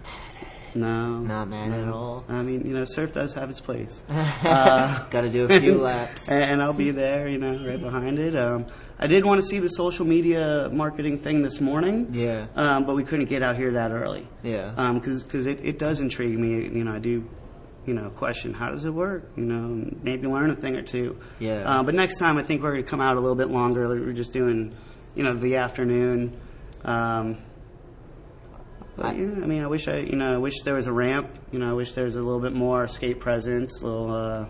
No. 0.75 1.19
Not 1.21 1.49
mad 1.49 1.71
at 1.73 1.89
all. 1.89 2.25
I 2.29 2.43
mean, 2.43 2.67
you 2.67 2.75
know, 2.75 2.85
surf 2.85 3.13
does 3.15 3.33
have 3.35 3.49
its 3.51 3.61
place. 3.61 4.03
Uh, 4.45 5.09
Got 5.09 5.23
to 5.23 5.31
do 5.31 5.45
a 5.45 5.61
few 5.61 5.79
laps. 5.81 6.29
and, 6.29 6.61
I'll 6.61 6.73
be 6.75 6.91
there, 6.91 7.29
you 7.29 7.39
know, 7.39 7.65
right 7.67 7.81
behind 7.81 8.19
it. 8.19 8.37
Um, 8.37 8.67
I 8.99 9.07
did 9.07 9.25
want 9.25 9.41
to 9.41 9.47
see 9.47 9.59
the 9.59 9.69
social 9.69 10.05
media 10.05 10.69
marketing 10.73 11.19
thing 11.21 11.41
this 11.43 11.61
morning. 11.61 12.09
Yeah. 12.13 12.47
Um, 12.55 12.85
but 12.85 12.95
we 12.95 13.05
couldn't 13.05 13.27
get 13.31 13.43
out 13.43 13.57
here 13.57 13.73
that 13.73 13.91
early. 13.91 14.27
Yeah. 14.43 14.93
Because 14.95 15.25
cause 15.25 15.47
it, 15.47 15.61
it 15.65 15.79
does 15.79 16.01
intrigue 16.01 16.39
me. 16.39 16.51
You 16.77 16.85
know, 16.85 16.93
I 16.93 16.99
do, 16.99 17.27
you 17.87 17.95
know, 17.95 18.11
question 18.11 18.55
how 18.55 18.71
does 18.71 18.85
it 18.85 18.91
work? 18.95 19.31
You 19.37 19.45
know, 19.45 19.91
maybe 20.03 20.27
learn 20.27 20.51
a 20.51 20.57
thing 20.57 20.77
or 20.77 20.83
two. 20.83 21.19
Yeah. 21.39 21.63
Uh, 21.69 21.83
but 21.83 21.95
next 21.95 22.19
time, 22.19 22.39
I 22.39 22.43
think 22.43 22.63
we're 22.63 22.73
going 22.73 22.85
to 22.85 22.89
come 22.91 23.01
out 23.01 23.17
a 23.17 23.21
little 23.21 23.37
bit 23.37 23.49
longer. 23.51 23.89
We're 23.89 24.13
just 24.13 24.33
doing, 24.33 24.75
you 25.15 25.23
know, 25.23 25.35
the 25.35 25.57
afternoon. 25.57 26.39
Um, 26.85 27.39
but 28.97 29.07
I- 29.07 29.13
yeah, 29.15 29.25
I 29.43 29.47
mean, 29.47 29.63
I 29.63 29.67
wish 29.67 29.89
I, 29.89 29.99
you 29.99 30.17
know, 30.17 30.35
I 30.35 30.39
wish 30.39 30.55
there 30.65 30.75
was 30.75 30.87
a 30.87 30.93
ramp. 30.93 31.29
You 31.53 31.59
know, 31.59 31.71
I 31.71 31.73
wish 31.75 31.93
there 31.93 32.05
was 32.05 32.17
a 32.17 32.23
little 32.23 32.41
bit 32.41 32.53
more 32.53 32.87
skate 32.89 33.21
presence. 33.21 33.81
A 33.83 33.87
little, 33.87 34.13
uh, 34.15 34.47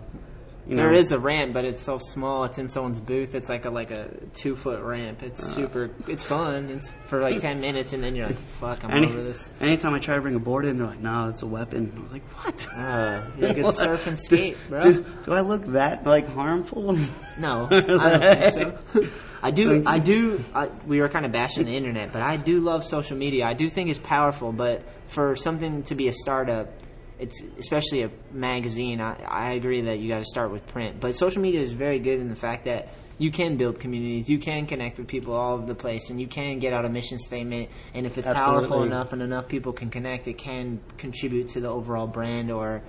you 0.67 0.75
know, 0.75 0.83
There 0.83 0.93
is 0.93 1.11
a 1.11 1.19
ramp, 1.19 1.53
but 1.53 1.63
it's 1.65 1.81
so 1.81 1.97
small. 1.99 2.43
It's 2.45 2.57
in 2.57 2.69
someone's 2.69 2.99
booth. 2.99 3.35
It's 3.35 3.49
like 3.49 3.65
a 3.65 3.69
like 3.69 3.91
a 3.91 4.09
two 4.33 4.55
foot 4.55 4.81
ramp. 4.81 5.21
It's 5.23 5.39
Uh. 5.43 5.47
super. 5.55 5.89
It's 6.07 6.23
fun. 6.23 6.69
It's 6.69 6.89
for 7.07 7.21
like 7.21 7.39
ten 7.39 7.59
minutes, 7.61 7.93
and 7.93 8.01
then 8.03 8.15
you're 8.15 8.27
like, 8.27 8.37
"Fuck, 8.37 8.83
I'm 8.83 8.91
Any, 8.91 9.07
over 9.07 9.21
this." 9.23 9.49
anytime 9.61 9.93
I 9.93 9.99
try 9.99 10.15
to 10.15 10.21
bring 10.21 10.35
a 10.35 10.39
board 10.39 10.65
in, 10.65 10.77
they're 10.77 10.87
like, 10.87 10.99
"No, 11.01 11.29
it's 11.29 11.41
a 11.43 11.47
weapon." 11.47 11.91
I'm 11.95 12.11
like, 12.11 12.23
"What? 12.43 12.67
Uh, 12.75 13.21
you're 13.37 13.49
a 13.51 13.53
good 13.53 13.63
What? 13.65 13.75
surf 13.85 14.07
and 14.07 14.17
skate, 14.17 14.57
bro. 14.69 14.81
Do, 14.81 15.05
do 15.25 15.31
I 15.33 15.41
look 15.41 15.65
that 15.67 16.05
like 16.05 16.27
harmful? 16.27 16.97
No, 17.37 17.67
I 17.71 17.79
don't 17.81 18.21
think 18.53 18.53
so. 18.53 19.07
I 19.43 19.51
do, 19.51 19.83
I 19.85 19.99
do. 19.99 20.41
I, 20.55 20.69
we 20.87 21.01
were 21.01 21.09
kind 21.09 21.25
of 21.25 21.31
bashing 21.33 21.65
the 21.65 21.75
internet, 21.75 22.13
but 22.13 22.21
I 22.21 22.37
do 22.37 22.61
love 22.61 22.83
social 22.85 23.17
media. 23.17 23.45
I 23.45 23.53
do 23.53 23.67
think 23.69 23.89
it's 23.89 23.99
powerful, 23.99 24.53
but 24.53 24.83
for 25.07 25.35
something 25.35 25.83
to 25.83 25.95
be 25.95 26.07
a 26.07 26.13
startup, 26.13 26.69
it's 27.19 27.41
especially 27.59 28.03
a 28.03 28.11
magazine. 28.31 29.01
I, 29.01 29.21
I 29.23 29.51
agree 29.53 29.81
that 29.81 29.99
you 29.99 30.09
got 30.09 30.19
to 30.19 30.25
start 30.25 30.51
with 30.51 30.65
print, 30.67 30.99
but 30.99 31.15
social 31.15 31.41
media 31.41 31.61
is 31.61 31.71
very 31.71 31.99
good 31.99 32.19
in 32.19 32.29
the 32.29 32.35
fact 32.35 32.65
that 32.65 32.89
you 33.17 33.31
can 33.31 33.55
build 33.55 33.79
communities, 33.79 34.29
you 34.29 34.39
can 34.39 34.65
connect 34.65 34.97
with 34.97 35.07
people 35.07 35.33
all 35.33 35.53
over 35.53 35.65
the 35.65 35.75
place, 35.75 36.09
and 36.09 36.19
you 36.19 36.27
can 36.27 36.59
get 36.59 36.73
out 36.73 36.85
a 36.85 36.89
mission 36.89 37.17
statement. 37.17 37.69
And 37.93 38.05
if 38.05 38.17
it's 38.17 38.27
powerful 38.27 38.83
enough 38.83 39.13
and 39.13 39.21
enough 39.21 39.47
people 39.47 39.73
can 39.73 39.89
connect, 39.89 40.27
it 40.27 40.37
can 40.37 40.81
contribute 40.97 41.49
to 41.49 41.61
the 41.61 41.69
overall 41.69 42.07
brand 42.07 42.51
or 42.51 42.81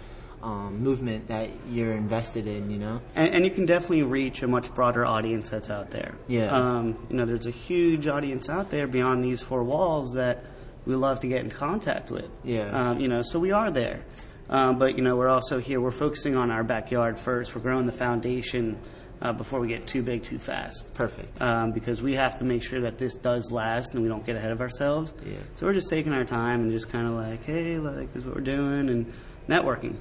um, 0.42 0.80
movement 0.82 1.28
that 1.28 1.50
you're 1.68 1.92
invested 1.92 2.46
in. 2.46 2.70
You 2.70 2.78
know. 2.78 3.00
And, 3.14 3.34
and 3.34 3.44
you 3.44 3.50
can 3.50 3.66
definitely 3.66 4.02
reach 4.02 4.42
a 4.42 4.48
much 4.48 4.74
broader 4.74 5.06
audience 5.06 5.48
that's 5.50 5.70
out 5.70 5.90
there. 5.90 6.18
Yeah. 6.26 6.50
Um, 6.50 7.06
you 7.08 7.16
know, 7.16 7.24
there's 7.24 7.46
a 7.46 7.52
huge 7.52 8.08
audience 8.08 8.48
out 8.48 8.70
there 8.70 8.86
beyond 8.86 9.24
these 9.24 9.42
four 9.42 9.62
walls 9.62 10.14
that 10.14 10.44
we 10.86 10.94
love 10.94 11.20
to 11.20 11.28
get 11.28 11.42
in 11.42 11.50
contact 11.50 12.10
with. 12.10 12.30
Yeah. 12.44 12.70
Um, 12.70 13.00
you 13.00 13.08
know, 13.08 13.22
so 13.22 13.38
we 13.38 13.52
are 13.52 13.70
there. 13.70 14.04
Um, 14.48 14.78
but, 14.78 14.96
you 14.96 15.02
know, 15.02 15.16
we're 15.16 15.28
also 15.28 15.58
here, 15.58 15.80
we're 15.80 15.90
focusing 15.90 16.36
on 16.36 16.50
our 16.50 16.62
backyard 16.62 17.18
first. 17.18 17.54
We're 17.54 17.62
growing 17.62 17.86
the 17.86 17.92
foundation 17.92 18.78
uh, 19.20 19.32
before 19.32 19.58
we 19.58 19.66
get 19.66 19.86
too 19.86 20.02
big 20.02 20.22
too 20.22 20.38
fast. 20.38 20.92
Perfect. 20.94 21.42
Um, 21.42 21.72
because 21.72 22.00
we 22.00 22.14
have 22.14 22.38
to 22.38 22.44
make 22.44 22.62
sure 22.62 22.80
that 22.82 22.96
this 22.96 23.16
does 23.16 23.50
last 23.50 23.94
and 23.94 24.02
we 24.02 24.08
don't 24.08 24.24
get 24.24 24.36
ahead 24.36 24.52
of 24.52 24.60
ourselves. 24.60 25.12
Yeah. 25.24 25.38
So 25.56 25.66
we're 25.66 25.72
just 25.72 25.88
taking 25.88 26.12
our 26.12 26.24
time 26.24 26.60
and 26.60 26.70
just 26.70 26.88
kind 26.88 27.08
of 27.08 27.14
like, 27.14 27.44
hey, 27.44 27.78
like, 27.78 28.12
this 28.12 28.22
is 28.22 28.24
what 28.24 28.36
we're 28.36 28.42
doing 28.42 28.88
and 28.88 29.12
networking. 29.48 29.96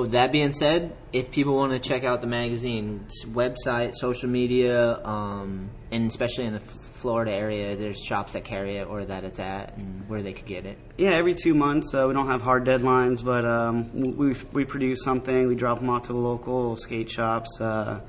Oh, 0.00 0.06
that 0.06 0.32
being 0.32 0.54
said, 0.54 0.96
if 1.12 1.30
people 1.30 1.56
want 1.56 1.72
to 1.72 1.78
check 1.78 2.04
out 2.04 2.22
the 2.22 2.26
magazine 2.26 3.06
website, 3.26 3.94
social 3.94 4.30
media, 4.30 4.98
um, 5.04 5.68
and 5.90 6.10
especially 6.10 6.46
in 6.46 6.54
the 6.54 6.60
Florida 6.60 7.30
area, 7.32 7.76
there's 7.76 7.98
shops 8.02 8.32
that 8.32 8.42
carry 8.42 8.78
it 8.78 8.88
or 8.88 9.04
that 9.04 9.24
it's 9.24 9.38
at, 9.38 9.76
and 9.76 10.08
where 10.08 10.22
they 10.22 10.32
could 10.32 10.46
get 10.46 10.64
it. 10.64 10.78
Yeah, 10.96 11.10
every 11.10 11.34
two 11.34 11.52
months. 11.54 11.92
Uh, 11.92 12.06
we 12.08 12.14
don't 12.14 12.28
have 12.28 12.40
hard 12.40 12.64
deadlines, 12.64 13.22
but 13.22 13.44
um, 13.44 13.90
we 14.16 14.34
we 14.52 14.64
produce 14.64 15.04
something. 15.04 15.46
We 15.46 15.54
drop 15.54 15.80
them 15.80 15.90
off 15.90 16.06
to 16.06 16.14
the 16.14 16.18
local 16.18 16.76
skate 16.76 17.10
shops. 17.10 17.60
Uh, 17.60 18.00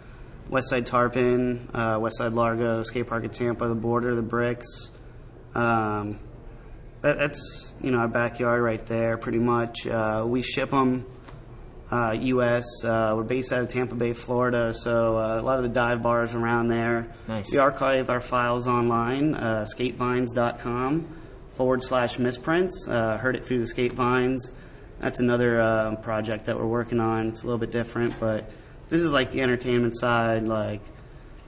Westside 0.49 0.86
Tarpon, 0.86 1.71
uh, 1.73 1.99
Westside 1.99 2.34
Largo, 2.34 2.84
Skate 2.84 3.08
Park 3.08 3.25
at 3.25 3.34
Tampa, 3.34 3.67
the 3.67 3.75
Border, 3.75 4.15
the 4.15 4.21
Bricks. 4.21 4.91
Um, 5.54 6.21
that, 7.01 7.17
that's 7.17 7.73
you 7.82 7.91
know 7.91 7.97
our 7.97 8.08
backyard 8.08 8.62
right 8.62 8.86
there, 8.86 9.17
pretty 9.17 9.39
much. 9.39 9.86
Uh, 9.86 10.23
we 10.25 10.41
ship 10.41 10.71
them. 10.71 11.06
Uh, 11.91 12.12
U.S. 12.21 12.63
Uh, 12.86 13.13
we're 13.17 13.23
based 13.23 13.51
out 13.51 13.62
of 13.62 13.67
Tampa 13.67 13.95
Bay, 13.95 14.13
Florida, 14.13 14.73
so 14.73 15.17
uh, 15.17 15.39
a 15.39 15.41
lot 15.41 15.58
of 15.58 15.63
the 15.63 15.69
dive 15.69 16.01
bars 16.01 16.34
around 16.34 16.69
there. 16.69 17.12
Nice. 17.27 17.51
We 17.51 17.58
archive 17.58 18.10
our 18.10 18.21
files 18.21 18.65
online, 18.65 19.36
uh, 19.36 19.65
skatevines.com 19.65 21.17
forward 21.56 21.84
slash 21.84 22.17
misprints. 22.17 22.88
Uh, 22.88 23.17
heard 23.17 23.36
it 23.36 23.43
through 23.43 23.60
the 23.60 23.67
Skate 23.67 23.91
Vines. 23.91 24.54
That's 24.99 25.19
another 25.19 25.60
uh, 25.60 25.95
project 25.97 26.45
that 26.45 26.58
we're 26.58 26.65
working 26.65 27.01
on. 27.01 27.27
It's 27.27 27.41
a 27.41 27.45
little 27.45 27.60
bit 27.60 27.71
different, 27.71 28.17
but 28.21 28.49
this 28.88 29.01
is 29.01 29.12
like 29.12 29.32
the 29.32 29.41
entertainment 29.41 29.99
side. 29.99 30.43
Like, 30.43 30.82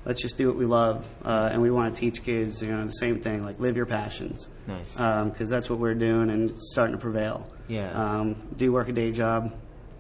let's 0.04 0.22
just 0.22 0.36
do 0.36 0.48
what 0.48 0.58
we 0.58 0.66
love, 0.66 1.08
uh, 1.24 1.52
and 1.54 1.62
we 1.62 1.72
want 1.72 1.96
to 1.96 2.02
teach 2.02 2.22
kids, 2.22 2.62
you 2.62 2.70
know, 2.70 2.84
the 2.86 2.92
same 2.92 3.22
thing. 3.22 3.46
Like, 3.46 3.62
live 3.62 3.78
your 3.78 3.86
passions. 3.86 4.50
Nice. 4.68 4.94
Because 4.96 5.50
that's 5.50 5.70
what 5.70 5.80
we're 5.80 5.94
doing, 5.94 6.30
and 6.30 6.50
it's 6.50 6.74
starting 6.74 6.98
to 6.98 7.02
prevail. 7.02 7.50
Yeah. 7.70 7.92
Um, 7.92 8.36
do 8.58 8.74
work 8.74 8.90
a 8.90 8.92
day 8.92 9.14
job. 9.14 9.54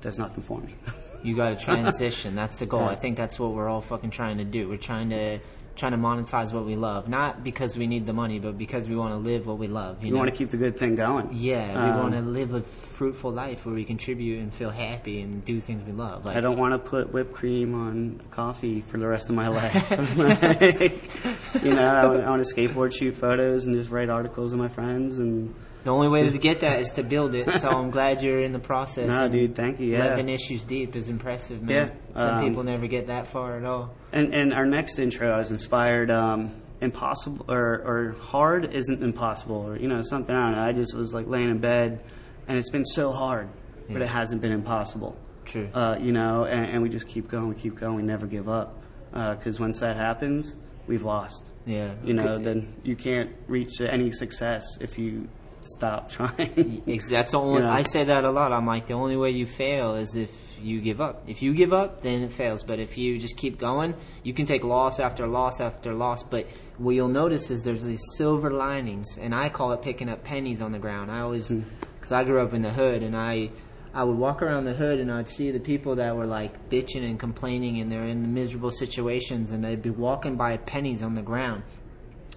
Does 0.04 0.20
nothing 0.20 0.44
for 0.44 0.60
me. 0.60 0.76
You 1.24 1.36
got 1.36 1.58
to 1.58 1.66
transition. 1.66 2.36
That's 2.36 2.60
the 2.60 2.66
goal. 2.68 2.82
Yeah. 2.82 2.90
I 2.90 2.96
think 2.96 3.18
that's 3.18 3.40
what 3.40 3.54
we're 3.54 3.70
all 3.70 3.82
fucking 3.82 4.12
trying 4.12 4.38
to 4.38 4.44
do. 4.46 4.70
We're 4.70 4.78
trying 4.78 5.10
to 5.10 5.40
trying 5.76 5.94
to 5.94 5.98
monetize 5.98 6.54
what 6.54 6.66
we 6.66 6.76
love, 6.76 7.08
not 7.08 7.44
because 7.44 7.76
we 7.76 7.88
need 7.88 8.06
the 8.06 8.14
money, 8.14 8.38
but 8.38 8.56
because 8.60 8.88
we 8.88 8.96
want 8.96 9.12
to 9.12 9.18
live 9.18 9.48
what 9.48 9.58
we 9.58 9.66
love. 9.68 10.04
You 10.04 10.12
we 10.14 10.20
want 10.20 10.30
to 10.30 10.36
keep 10.36 10.50
the 10.50 10.58
good 10.58 10.78
thing 10.78 10.94
going. 10.94 11.30
Yeah, 11.32 11.66
we 11.86 11.92
Um, 11.94 11.98
want 12.00 12.14
to 12.14 12.22
live 12.22 12.54
a 12.54 12.62
fruitful 12.62 13.32
life 13.32 13.66
where 13.66 13.74
we 13.74 13.84
contribute 13.84 14.38
and 14.40 14.54
feel 14.54 14.70
happy 14.70 15.22
and 15.22 15.44
do 15.44 15.60
things 15.60 15.84
we 15.84 15.92
love. 15.94 16.26
Like 16.26 16.36
I 16.38 16.42
don't 16.42 16.60
want 16.60 16.74
to 16.74 16.78
put 16.90 17.12
whipped 17.12 17.34
cream 17.34 17.74
on 17.74 18.22
coffee 18.30 18.82
for 18.82 19.00
the 19.00 19.08
rest 19.08 19.30
of 19.32 19.36
my 19.36 19.48
life. 19.48 19.90
Like, 20.18 21.64
you 21.64 21.74
know, 21.74 21.88
I, 21.88 22.02
I 22.26 22.30
want 22.30 22.46
to 22.46 22.54
skateboard, 22.56 22.94
shoot 22.94 23.16
photos, 23.16 23.66
and 23.66 23.76
just 23.76 23.90
write 23.90 24.10
articles 24.10 24.52
with 24.52 24.60
my 24.62 24.68
friends. 24.68 25.18
And 25.20 25.56
The 25.84 25.92
only 25.92 26.08
way 26.08 26.30
to 26.30 26.38
get 26.38 26.62
that 26.62 26.80
is 26.80 26.92
to 26.92 27.04
build 27.04 27.36
it. 27.36 27.50
So 27.60 27.70
I'm 27.70 27.90
glad 27.90 28.22
you're 28.22 28.42
in 28.42 28.54
the 28.54 28.60
process. 28.60 29.08
no, 29.10 29.28
dude, 29.28 29.56
thank 29.56 29.80
you. 29.80 29.92
Yeah. 29.92 30.06
Eleven 30.06 30.30
issues 30.30 30.64
deep 30.64 30.96
is 30.96 31.10
impressive, 31.10 31.62
man. 31.62 31.92
Yeah, 32.16 32.22
Some 32.22 32.36
um, 32.36 32.46
people 32.46 32.64
never 32.64 32.88
get 32.88 33.08
that 33.08 33.28
far 33.28 33.58
at 33.58 33.66
all. 33.66 33.94
And 34.12 34.34
and 34.34 34.54
our 34.54 34.66
next 34.66 35.00
intro, 35.00 35.30
I 35.32 35.40
was 35.40 35.52
inspired. 35.52 36.10
Um, 36.10 36.62
impossible 36.82 37.46
or 37.48 37.82
or 37.86 38.16
hard 38.20 38.74
isn't 38.74 39.02
impossible, 39.02 39.68
or 39.68 39.78
you 39.78 39.88
know 39.88 40.02
something. 40.02 40.36
I 40.36 40.48
don't 40.48 40.56
know. 40.58 40.64
I 40.64 40.72
just 40.74 40.96
was 40.96 41.14
like 41.14 41.28
laying 41.28 41.50
in 41.50 41.60
bed, 41.60 42.04
and 42.48 42.58
it's 42.58 42.70
been 42.70 42.86
so 42.86 43.12
hard, 43.12 43.50
but 43.90 44.02
it 44.02 44.08
hasn't 44.08 44.42
been 44.42 44.52
impossible. 44.52 45.18
True. 45.46 45.70
Uh, 45.74 45.98
you 46.00 46.12
know, 46.12 46.46
and, 46.46 46.66
and 46.66 46.82
we 46.82 46.90
just 46.90 47.08
keep 47.08 47.28
going, 47.28 47.50
we 47.50 47.56
keep 47.56 47.76
going, 47.76 47.96
we 47.96 48.04
never 48.04 48.26
give 48.26 48.48
up. 48.48 48.82
Because 49.12 49.60
once 49.60 49.80
that 49.80 49.96
happens, 49.96 50.56
we've 50.88 51.04
lost. 51.04 51.50
Yeah. 51.66 51.94
You 52.04 52.14
know, 52.14 52.40
then 52.40 52.74
you 52.84 52.96
can't 52.96 53.32
reach 53.48 53.80
any 53.82 54.12
success 54.12 54.64
if 54.80 54.98
you 54.98 55.28
stop 55.68 56.12
trying. 56.12 56.82
That's 57.10 57.32
the 57.32 57.38
only. 57.40 57.62
You 57.62 57.68
know? 57.68 57.72
I 57.72 57.82
say 57.84 58.04
that 58.06 58.24
a 58.24 58.32
lot. 58.32 58.52
I'm 58.52 58.66
like, 58.66 58.88
the 58.88 58.94
only 58.94 59.16
way 59.18 59.32
you 59.32 59.46
fail 59.46 59.96
is 59.96 60.16
if 60.16 60.32
you 60.62 60.82
give 60.82 61.02
up. 61.02 61.24
If 61.28 61.42
you 61.42 61.54
give 61.54 61.74
up, 61.74 62.02
then 62.02 62.24
it 62.24 62.32
fails. 62.32 62.64
But 62.64 62.80
if 62.80 62.98
you 62.98 63.20
just 63.20 63.38
keep 63.38 63.60
going, 63.60 63.96
you 64.24 64.34
can 64.34 64.46
take 64.46 64.64
loss 64.64 65.00
after 65.00 65.28
loss 65.28 65.60
after 65.60 65.94
loss. 65.94 66.24
But 66.24 66.48
what 66.78 66.96
you'll 66.96 67.10
notice 67.10 67.52
is 67.52 67.64
there's 67.64 67.84
these 67.84 68.02
silver 68.18 68.52
linings, 68.52 69.18
and 69.18 69.34
I 69.36 69.50
call 69.50 69.74
it 69.74 69.82
picking 69.82 70.10
up 70.10 70.24
pennies 70.24 70.62
on 70.62 70.72
the 70.72 70.80
ground. 70.80 71.12
I 71.12 71.20
always, 71.22 71.48
Hmm. 71.48 71.62
because 71.96 72.12
I 72.12 72.24
grew 72.24 72.42
up 72.42 72.54
in 72.54 72.62
the 72.62 72.72
hood, 72.72 73.04
and 73.04 73.16
I. 73.16 73.52
I 73.96 74.04
would 74.04 74.18
walk 74.18 74.42
around 74.42 74.64
the 74.66 74.74
hood 74.74 74.98
and 75.00 75.12
I'd 75.12 75.30
see 75.30 75.52
the 75.52 75.60
people 75.60 75.98
that 75.98 76.16
were 76.16 76.26
like 76.26 76.68
bitching 76.68 77.08
and 77.08 77.20
complaining 77.20 77.80
and 77.80 77.92
they're 77.92 78.08
in 78.08 78.34
miserable 78.34 78.72
situations 78.72 79.52
and 79.52 79.64
they'd 79.64 79.84
be 79.84 79.92
walking 79.92 80.36
by 80.36 80.58
pennies 80.58 81.04
on 81.04 81.14
the 81.14 81.22
ground. 81.22 81.62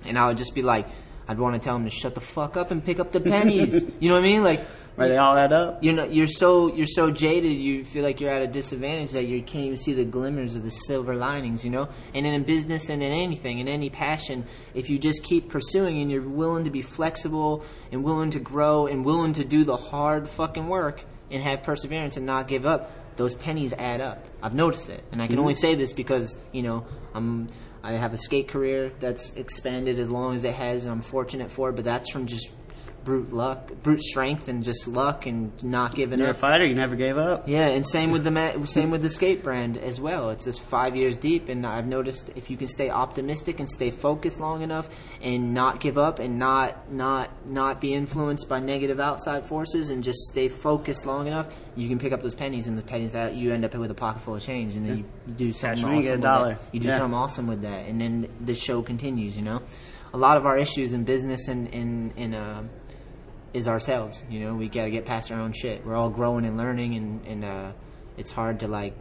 And 0.05 0.19
I 0.19 0.27
would 0.27 0.37
just 0.37 0.55
be 0.55 0.61
like, 0.61 0.87
I'd 1.29 1.39
want 1.39 1.55
to 1.55 1.65
tell 1.65 1.75
them 1.75 1.85
to 1.85 1.91
shut 1.91 2.15
the 2.15 2.21
fuck 2.21 2.57
up 2.57 2.71
and 2.71 2.85
pick 2.85 3.01
up 3.01 3.13
the 3.13 3.21
pennies. 3.21 3.85
you 4.01 4.09
know 4.09 4.15
what 4.15 4.25
I 4.25 4.27
mean? 4.27 4.45
Like, 4.45 4.61
Where 4.95 5.09
they 5.09 5.17
all 5.17 5.37
add 5.37 5.53
up. 5.53 5.83
you're 5.83 5.95
not, 5.95 6.15
you're 6.15 6.29
so 6.29 6.75
you're 6.75 6.87
so 6.87 7.11
jaded. 7.11 7.53
You 7.53 7.85
feel 7.85 8.05
like 8.05 8.21
you're 8.21 8.33
at 8.33 8.43
a 8.43 8.47
disadvantage 8.47 9.11
that 9.13 9.25
you 9.27 9.43
can't 9.43 9.65
even 9.65 9.77
see 9.77 9.93
the 9.93 10.05
glimmers 10.05 10.55
of 10.55 10.63
the 10.63 10.71
silver 10.71 11.15
linings. 11.15 11.65
You 11.65 11.71
know, 11.71 11.89
and 12.15 12.27
in 12.27 12.45
business 12.45 12.89
and 12.89 13.03
in 13.03 13.13
anything, 13.13 13.59
in 13.59 13.69
any 13.69 13.91
passion, 13.91 14.47
if 14.75 14.89
you 14.89 14.99
just 14.99 15.25
keep 15.25 15.49
pursuing 15.49 16.01
and 16.01 16.11
you're 16.11 16.23
willing 16.23 16.65
to 16.65 16.71
be 16.71 16.83
flexible 16.83 17.65
and 17.91 18.05
willing 18.05 18.31
to 18.31 18.41
grow 18.41 18.87
and 18.87 19.05
willing 19.05 19.33
to 19.35 19.45
do 19.45 19.65
the 19.65 19.77
hard 19.77 20.29
fucking 20.29 20.69
work 20.69 21.05
and 21.31 21.43
have 21.43 21.63
perseverance 21.63 22.17
and 22.17 22.25
not 22.25 22.47
give 22.47 22.65
up, 22.65 22.93
those 23.17 23.35
pennies 23.35 23.73
add 23.73 24.01
up. 24.01 24.25
I've 24.43 24.55
noticed 24.55 24.89
it, 24.91 25.03
and 25.11 25.21
I 25.21 25.27
can 25.27 25.37
mm-hmm. 25.37 25.43
only 25.43 25.55
say 25.55 25.75
this 25.75 25.93
because 25.93 26.37
you 26.53 26.63
know 26.63 26.87
I'm. 27.15 27.49
I 27.87 27.93
have 27.93 28.13
a 28.13 28.19
skate 28.19 28.49
career 28.49 28.91
that's 28.99 29.33
expanded 29.37 30.01
as 30.01 30.11
long 30.11 30.35
as 30.35 30.43
it 30.43 30.55
has, 30.55 30.83
and 30.83 30.93
I'm 30.93 31.01
fortunate 31.01 31.53
for 31.53 31.71
it. 31.71 31.77
But 31.77 31.85
that's 31.85 32.11
from 32.11 32.27
just 32.27 32.51
brute 33.07 33.33
luck, 33.33 33.73
brute 33.83 34.03
strength, 34.03 34.49
and 34.49 34.63
just 34.65 34.87
luck, 34.89 35.25
and 35.27 35.53
not 35.65 35.95
giving 35.95 36.15
up. 36.21 36.25
You're 36.25 36.31
a 36.31 36.35
fighter. 36.35 36.67
You 36.67 36.75
never 36.75 36.97
gave 36.97 37.17
up. 37.17 37.49
Yeah, 37.49 37.69
and 37.69 37.87
same 37.87 38.11
with 38.11 38.25
the 38.25 38.31
ma- 38.33 38.65
same 38.67 38.91
with 38.91 39.01
the 39.01 39.09
skate 39.09 39.43
brand 39.43 39.79
as 39.79 39.99
well. 40.01 40.29
It's 40.31 40.45
just 40.45 40.61
five 40.61 40.95
years 40.97 41.17
deep, 41.17 41.49
and 41.49 41.65
I've 41.65 41.87
noticed 41.87 42.31
if 42.37 42.51
you 42.51 42.57
can 42.59 42.67
stay 42.69 42.91
optimistic 42.91 43.61
and 43.61 43.71
stay 43.71 43.91
focused 43.91 44.41
long 44.41 44.61
enough, 44.63 44.89
and 45.23 45.55
not 45.55 45.81
give 45.81 45.97
up, 45.97 46.19
and 46.19 46.39
not 46.39 46.93
not 46.93 47.31
not 47.47 47.81
be 47.81 47.95
influenced 47.95 48.49
by 48.49 48.59
negative 48.61 49.01
outside 49.01 49.47
forces, 49.47 49.89
and 49.91 50.03
just 50.05 50.19
stay 50.31 50.49
focused 50.49 51.07
long 51.07 51.29
enough, 51.29 51.47
you 51.77 51.89
can 51.89 51.99
pick 51.99 52.13
up 52.13 52.21
those 52.23 52.35
pennies, 52.35 52.67
and 52.67 52.77
the 52.77 52.83
pennies 52.83 53.13
that 53.13 53.37
you 53.37 53.55
end 53.55 53.65
up 53.65 53.75
with 53.77 53.91
a 53.91 53.95
pocket 53.95 54.21
full 54.23 54.35
of 54.35 54.43
change, 54.43 54.75
and 54.75 54.85
then 54.89 54.99
you, 54.99 55.05
you 55.29 55.33
do 55.35 55.51
something 55.53 55.83
Cash 55.85 55.91
me, 55.91 55.99
awesome. 55.99 56.03
get 56.03 56.19
a 56.19 56.21
dollar. 56.21 56.49
that. 56.55 56.61
You 56.73 56.81
do 56.81 56.89
Yeah. 56.89 56.99
something 56.99 57.15
awesome 57.17 57.47
with 57.47 57.63
that, 57.63 57.87
and 57.87 58.01
then 58.01 58.29
the 58.45 58.55
show 58.57 58.83
continues. 58.83 59.37
You 59.37 59.43
know, 59.43 59.63
a 60.17 60.19
lot 60.19 60.39
of 60.39 60.47
our 60.47 60.57
issues 60.57 60.95
in 60.95 61.05
business 61.05 61.49
and 61.49 61.69
in 61.69 62.11
in 62.17 62.35
uh, 62.35 62.67
is 63.53 63.69
ourselves. 63.69 64.25
You 64.31 64.41
know, 64.41 64.55
we 64.55 64.69
gotta 64.69 64.91
get 64.91 65.05
past 65.05 65.31
our 65.31 65.39
own 65.39 65.53
shit. 65.53 65.85
We're 65.85 65.95
all 65.95 66.09
growing 66.09 66.47
and 66.47 66.57
learning, 66.57 66.95
and 66.97 67.27
and 67.27 67.45
uh, 67.45 67.73
it's 68.17 68.31
hard 68.31 68.61
to 68.61 68.69
like 68.69 68.95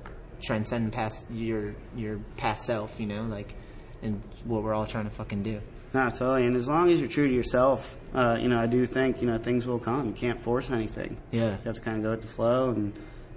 transcend 0.43 0.91
past 0.91 1.25
your 1.31 1.73
your 1.95 2.19
past 2.35 2.65
self. 2.65 2.99
You 2.99 3.07
know, 3.07 3.23
like 3.23 3.55
and 4.01 4.21
what 4.43 4.61
we're 4.61 4.73
all 4.73 4.85
trying 4.85 5.05
to 5.05 5.09
fucking 5.09 5.43
do. 5.43 5.61
No, 5.93 6.09
totally. 6.09 6.45
And 6.45 6.57
as 6.57 6.67
long 6.67 6.89
as 6.89 6.99
you're 6.99 7.09
true 7.09 7.29
to 7.29 7.33
yourself, 7.33 7.95
uh, 8.13 8.37
you 8.37 8.49
know, 8.49 8.59
I 8.59 8.67
do 8.67 8.85
think 8.85 9.21
you 9.21 9.27
know 9.27 9.37
things 9.37 9.65
will 9.65 9.79
come. 9.79 10.07
You 10.07 10.13
can't 10.13 10.41
force 10.41 10.69
anything. 10.69 11.17
Yeah. 11.31 11.51
You 11.51 11.63
have 11.63 11.75
to 11.75 11.81
kind 11.81 11.97
of 11.97 12.03
go 12.03 12.11
with 12.11 12.21
the 12.21 12.27
flow, 12.27 12.71
and 12.71 12.91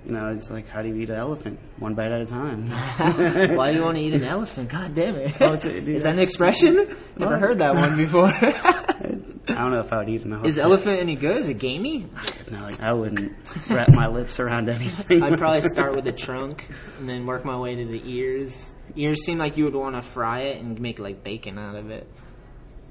you 0.06 0.12
know, 0.12 0.28
it's 0.28 0.50
like 0.50 0.68
how 0.68 0.82
do 0.82 0.88
you 0.88 0.94
eat 0.96 1.11
an 1.11 1.16
elephant? 1.16 1.58
One 1.78 1.94
bite 1.94 2.11
at 2.12 2.20
a 2.22 2.26
time. 2.26 2.68
Why 3.56 3.72
do 3.72 3.78
you 3.78 3.84
want 3.84 3.96
to 3.98 4.02
eat 4.02 4.14
an 4.14 4.24
elephant? 4.37 4.68
God 4.70 4.94
damn 4.94 5.16
it! 5.16 5.40
Oh, 5.40 5.52
it's 5.52 5.64
a- 5.64 5.80
dude, 5.80 5.88
is 5.88 6.02
that 6.04 6.14
an 6.14 6.18
expression? 6.20 6.96
Never 7.16 7.38
heard 7.38 7.58
that 7.58 7.74
one 7.74 7.96
before. 7.96 8.26
I 8.32 9.54
don't 9.62 9.72
know 9.72 9.80
if 9.80 9.92
I 9.92 9.98
would 9.98 10.08
eat 10.08 10.22
an 10.24 10.32
elephant. 10.32 10.50
is 10.50 10.58
elephant 10.58 11.00
any 11.00 11.16
good? 11.16 11.38
Is 11.38 11.48
it 11.48 11.58
gamey? 11.58 12.06
No, 12.50 12.62
like, 12.62 12.80
I 12.80 12.92
wouldn't 12.92 13.32
wrap 13.68 13.90
my 13.92 14.06
lips 14.06 14.38
around 14.40 14.68
anything. 14.68 15.22
I'd 15.22 15.38
probably 15.38 15.62
start 15.62 15.94
with 15.96 16.04
the 16.04 16.12
trunk 16.12 16.68
and 16.98 17.08
then 17.08 17.26
work 17.26 17.44
my 17.44 17.58
way 17.58 17.74
to 17.74 17.84
the 17.87 18.02
ears. 18.04 18.72
Ears 18.96 19.24
seem 19.24 19.38
like 19.38 19.56
you 19.56 19.64
would 19.64 19.74
want 19.74 19.96
to 19.96 20.02
fry 20.02 20.40
it 20.40 20.62
and 20.62 20.78
make 20.80 20.98
like 20.98 21.24
bacon 21.24 21.58
out 21.58 21.76
of 21.76 21.90
it. 21.90 22.06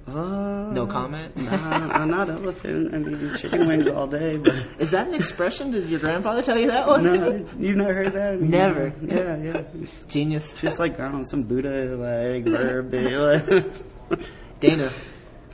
Uh, 0.08 0.72
No 0.72 0.88
comment. 0.88 1.36
Nah, 1.36 1.52
I'm 1.92 2.10
not 2.10 2.30
elephant. 2.30 2.94
I 2.96 3.00
mean, 3.00 3.36
chicken 3.36 3.68
wings 3.68 3.88
all 3.88 4.08
day, 4.08 4.38
but 4.38 4.54
Is 4.80 4.92
that 4.92 5.08
an 5.08 5.14
expression? 5.14 5.72
Did 5.72 5.86
your 5.90 6.00
grandfather 6.00 6.42
tell 6.42 6.58
you 6.58 6.68
that 6.68 6.88
one? 6.88 7.04
no, 7.04 7.46
you've 7.60 7.76
never 7.76 7.94
heard 7.94 8.14
that? 8.14 8.40
Never. 8.60 8.94
Yeah, 9.02 9.36
yeah. 9.38 9.64
It's 9.82 10.06
Genius. 10.06 10.60
just 10.62 10.80
like 10.80 11.00
I 11.00 11.10
don't 11.10 11.18
know, 11.20 11.24
some 11.24 11.44
Buddha 11.44 11.96
like 11.98 12.46
verb. 12.46 12.94
like- 12.94 14.20
Dana, 14.62 14.92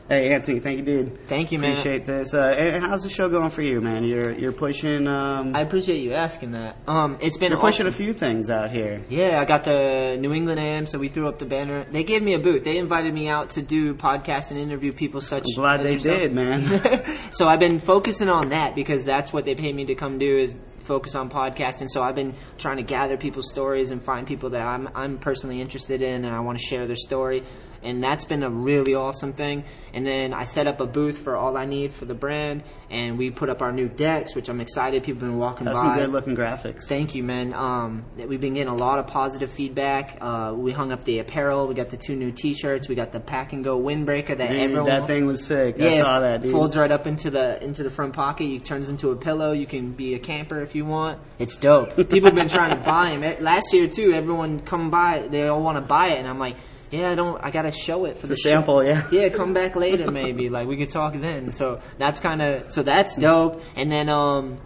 Hey 0.09 0.33
Anthony, 0.33 0.59
thank 0.59 0.79
you, 0.79 0.83
dude. 0.83 1.27
Thank 1.29 1.53
you, 1.53 1.59
man. 1.59 1.71
Appreciate 1.71 2.05
this. 2.05 2.33
Uh, 2.33 2.53
and 2.57 2.83
how's 2.83 3.03
the 3.03 3.09
show 3.09 3.29
going 3.29 3.49
for 3.49 3.61
you, 3.61 3.79
man? 3.79 4.03
You're 4.03 4.33
you're 4.33 4.51
pushing. 4.51 5.07
Um, 5.07 5.55
I 5.55 5.61
appreciate 5.61 6.01
you 6.01 6.13
asking 6.13 6.51
that. 6.51 6.75
Um, 6.87 7.17
it's 7.21 7.37
been 7.37 7.51
you're 7.51 7.59
pushing 7.59 7.87
awesome. 7.87 8.01
a 8.01 8.05
few 8.05 8.11
things 8.11 8.49
out 8.49 8.69
here. 8.69 9.01
Yeah, 9.07 9.39
I 9.39 9.45
got 9.45 9.63
the 9.63 10.17
New 10.19 10.33
England 10.33 10.59
AM, 10.59 10.87
so 10.87 10.99
we 10.99 11.07
threw 11.07 11.29
up 11.29 11.39
the 11.39 11.45
banner. 11.45 11.85
They 11.89 12.03
gave 12.03 12.21
me 12.21 12.33
a 12.33 12.39
booth. 12.39 12.65
They 12.65 12.77
invited 12.77 13.13
me 13.13 13.29
out 13.29 13.51
to 13.51 13.61
do 13.61 13.93
podcasts 13.93 14.51
and 14.51 14.59
interview 14.59 14.91
people 14.91 15.21
such. 15.21 15.45
I'm 15.47 15.55
glad 15.55 15.79
as 15.79 15.85
they 15.85 15.93
yourself. 15.93 16.19
did, 16.19 16.33
man. 16.33 17.05
so 17.31 17.47
I've 17.47 17.59
been 17.59 17.79
focusing 17.79 18.27
on 18.27 18.49
that 18.49 18.75
because 18.75 19.05
that's 19.05 19.31
what 19.31 19.45
they 19.45 19.55
paid 19.55 19.73
me 19.73 19.85
to 19.85 19.95
come 19.95 20.19
do 20.19 20.37
is 20.37 20.57
focus 20.79 21.15
on 21.15 21.29
podcasting. 21.29 21.89
So 21.89 22.03
I've 22.03 22.15
been 22.15 22.35
trying 22.57 22.77
to 22.77 22.83
gather 22.83 23.15
people's 23.15 23.49
stories 23.49 23.91
and 23.91 24.03
find 24.03 24.27
people 24.27 24.49
that 24.49 24.67
I'm 24.67 24.89
I'm 24.95 25.17
personally 25.17 25.61
interested 25.61 26.01
in 26.01 26.25
and 26.25 26.35
I 26.35 26.41
want 26.41 26.57
to 26.57 26.63
share 26.63 26.87
their 26.87 26.97
story. 26.97 27.43
And 27.83 28.03
that's 28.03 28.25
been 28.25 28.43
a 28.43 28.49
really 28.49 28.95
awesome 28.95 29.33
thing. 29.33 29.65
And 29.93 30.05
then 30.05 30.33
I 30.33 30.45
set 30.45 30.67
up 30.67 30.79
a 30.79 30.85
booth 30.85 31.19
for 31.19 31.35
all 31.35 31.57
I 31.57 31.65
need 31.65 31.93
for 31.93 32.05
the 32.05 32.13
brand, 32.13 32.63
and 32.89 33.17
we 33.17 33.29
put 33.29 33.49
up 33.49 33.61
our 33.61 33.71
new 33.71 33.87
decks, 33.87 34.35
which 34.35 34.49
I'm 34.49 34.59
excited. 34.61 35.03
People 35.03 35.21
have 35.21 35.29
been 35.29 35.37
walking 35.37 35.65
That's 35.65 35.77
by. 35.77 35.83
some 35.83 35.97
good 35.97 36.09
looking 36.09 36.35
graphics. 36.35 36.85
Thank 36.87 37.13
you, 37.15 37.23
man. 37.23 37.53
Um, 37.53 38.05
we've 38.15 38.41
been 38.41 38.53
getting 38.53 38.69
a 38.71 38.75
lot 38.75 38.99
of 38.99 39.07
positive 39.07 39.51
feedback. 39.51 40.17
Uh, 40.21 40.53
we 40.55 40.71
hung 40.71 40.91
up 40.91 41.03
the 41.03 41.19
apparel. 41.19 41.67
We 41.67 41.75
got 41.75 41.89
the 41.89 41.97
two 41.97 42.15
new 42.15 42.31
T-shirts. 42.31 42.87
We 42.89 42.95
got 42.95 43.11
the 43.11 43.19
pack 43.19 43.53
and 43.53 43.63
go 43.63 43.79
windbreaker 43.79 44.37
that 44.37 44.49
Dude, 44.49 44.59
everyone. 44.59 44.85
that 44.85 45.07
thing 45.07 45.25
was 45.25 45.45
sick. 45.45 45.75
I 45.79 45.83
yeah, 45.83 45.97
saw 45.99 46.19
that, 46.21 46.41
dude. 46.41 46.51
folds 46.51 46.75
right 46.75 46.91
up 46.91 47.05
into 47.05 47.29
the 47.29 47.63
into 47.63 47.83
the 47.83 47.89
front 47.89 48.13
pocket. 48.13 48.45
You 48.45 48.59
turns 48.59 48.89
into 48.89 49.11
a 49.11 49.15
pillow. 49.15 49.51
You 49.51 49.67
can 49.67 49.91
be 49.91 50.15
a 50.15 50.19
camper 50.19 50.61
if 50.61 50.73
you 50.75 50.85
want. 50.85 51.19
It's 51.39 51.55
dope. 51.55 51.95
People 51.95 52.29
have 52.29 52.35
been 52.35 52.47
trying 52.49 52.77
to 52.77 52.83
buy 52.83 53.15
them 53.15 53.43
last 53.43 53.73
year 53.73 53.87
too. 53.87 54.13
Everyone 54.13 54.59
come 54.61 54.89
by. 54.89 55.27
They 55.29 55.47
all 55.47 55.61
want 55.61 55.77
to 55.77 55.81
buy 55.81 56.07
it, 56.09 56.19
and 56.19 56.27
I'm 56.27 56.39
like. 56.39 56.55
Yeah, 56.93 57.09
I 57.11 57.15
don't. 57.15 57.43
I 57.43 57.49
gotta 57.51 57.71
show 57.71 58.05
it 58.05 58.17
for 58.17 58.27
the 58.27 58.33
It's 58.33 58.45
a 58.45 58.49
sample, 58.49 58.81
show. 58.81 58.87
yeah. 58.87 59.07
Yeah, 59.11 59.29
come 59.29 59.53
back 59.53 59.75
later 59.75 60.11
maybe. 60.11 60.49
Like 60.49 60.67
we 60.67 60.77
could 60.77 60.89
talk 60.91 61.13
then. 61.13 61.51
So 61.51 61.79
that's 61.97 62.19
kind 62.19 62.41
of 62.41 62.71
so 62.71 62.83
that's 62.83 63.15
dope. 63.15 63.61
And 63.75 63.91
then 63.91 64.09
um, 64.09 64.59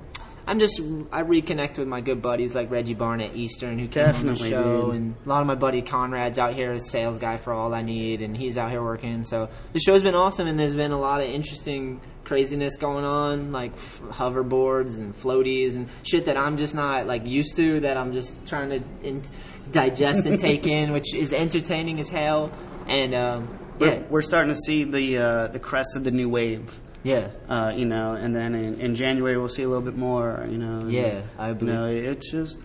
I'm 0.46 0.60
just 0.60 0.80
I 1.12 1.24
reconnect 1.24 1.78
with 1.80 1.88
my 1.88 2.02
good 2.02 2.22
buddies 2.22 2.54
like 2.56 2.70
Reggie 2.70 2.94
Barnett 2.94 3.36
Eastern 3.36 3.80
who 3.80 3.88
came 3.88 4.06
Definitely, 4.06 4.54
on 4.56 4.62
the 4.64 4.68
show, 4.70 4.86
dude. 4.88 4.96
and 4.96 5.16
a 5.26 5.30
lot 5.30 5.42
of 5.42 5.48
my 5.48 5.56
buddy 5.56 5.82
Conrad's 5.82 6.38
out 6.40 6.54
here 6.54 6.74
as 6.74 6.90
sales 6.90 7.18
guy 7.18 7.38
for 7.38 7.54
all 7.54 7.74
I 7.74 7.82
need, 7.82 8.22
and 8.22 8.36
he's 8.36 8.58
out 8.58 8.72
here 8.72 8.84
working. 8.84 9.24
So 9.24 9.50
the 9.74 9.80
show's 9.80 10.04
been 10.04 10.16
awesome, 10.16 10.48
and 10.48 10.60
there's 10.60 10.76
been 10.76 10.92
a 10.92 11.00
lot 11.00 11.22
of 11.22 11.28
interesting 11.30 12.02
craziness 12.26 12.76
going 12.78 13.06
on, 13.06 13.52
like 13.54 13.72
f- 13.74 14.02
hoverboards 14.10 14.98
and 14.98 15.16
floaties 15.16 15.76
and 15.78 15.88
shit 16.04 16.26
that 16.26 16.36
I'm 16.38 16.58
just 16.58 16.74
not 16.76 17.08
like 17.08 17.26
used 17.26 17.56
to. 17.56 17.80
That 17.82 17.96
I'm 17.98 18.12
just 18.14 18.36
trying 18.48 18.70
to 18.70 18.84
in- 19.08 19.24
digest 19.72 20.26
and 20.26 20.40
take 20.40 20.68
in, 20.78 20.92
which 20.92 21.14
is 21.14 21.34
entertaining 21.34 22.00
as 22.00 22.10
hell. 22.10 22.52
And 22.88 23.14
um, 23.14 23.60
We're, 23.80 23.94
yeah, 23.94 24.04
we're 24.10 24.22
starting 24.22 24.54
to 24.54 24.60
see 24.60 24.84
the 24.84 25.18
uh, 25.18 25.48
the 25.48 25.60
crest 25.60 25.96
of 25.96 26.04
the 26.04 26.12
new 26.12 26.30
wave. 26.30 26.80
yeah. 27.04 27.30
Uh, 27.50 27.72
you 27.76 27.86
know, 27.86 28.14
and 28.14 28.36
then 28.36 28.56
in, 28.56 28.80
in 28.80 28.96
January 28.96 29.38
we'll 29.38 29.50
see 29.50 29.64
a 29.64 29.68
little 29.68 29.84
bit 29.84 29.98
more. 29.98 30.46
You 30.50 30.58
know. 30.58 30.80
and, 30.80 30.92
Yeah, 30.92 31.24
I 31.38 31.50
You 31.50 31.56
know, 31.62 31.86
it's 31.88 32.32
just 32.32 32.60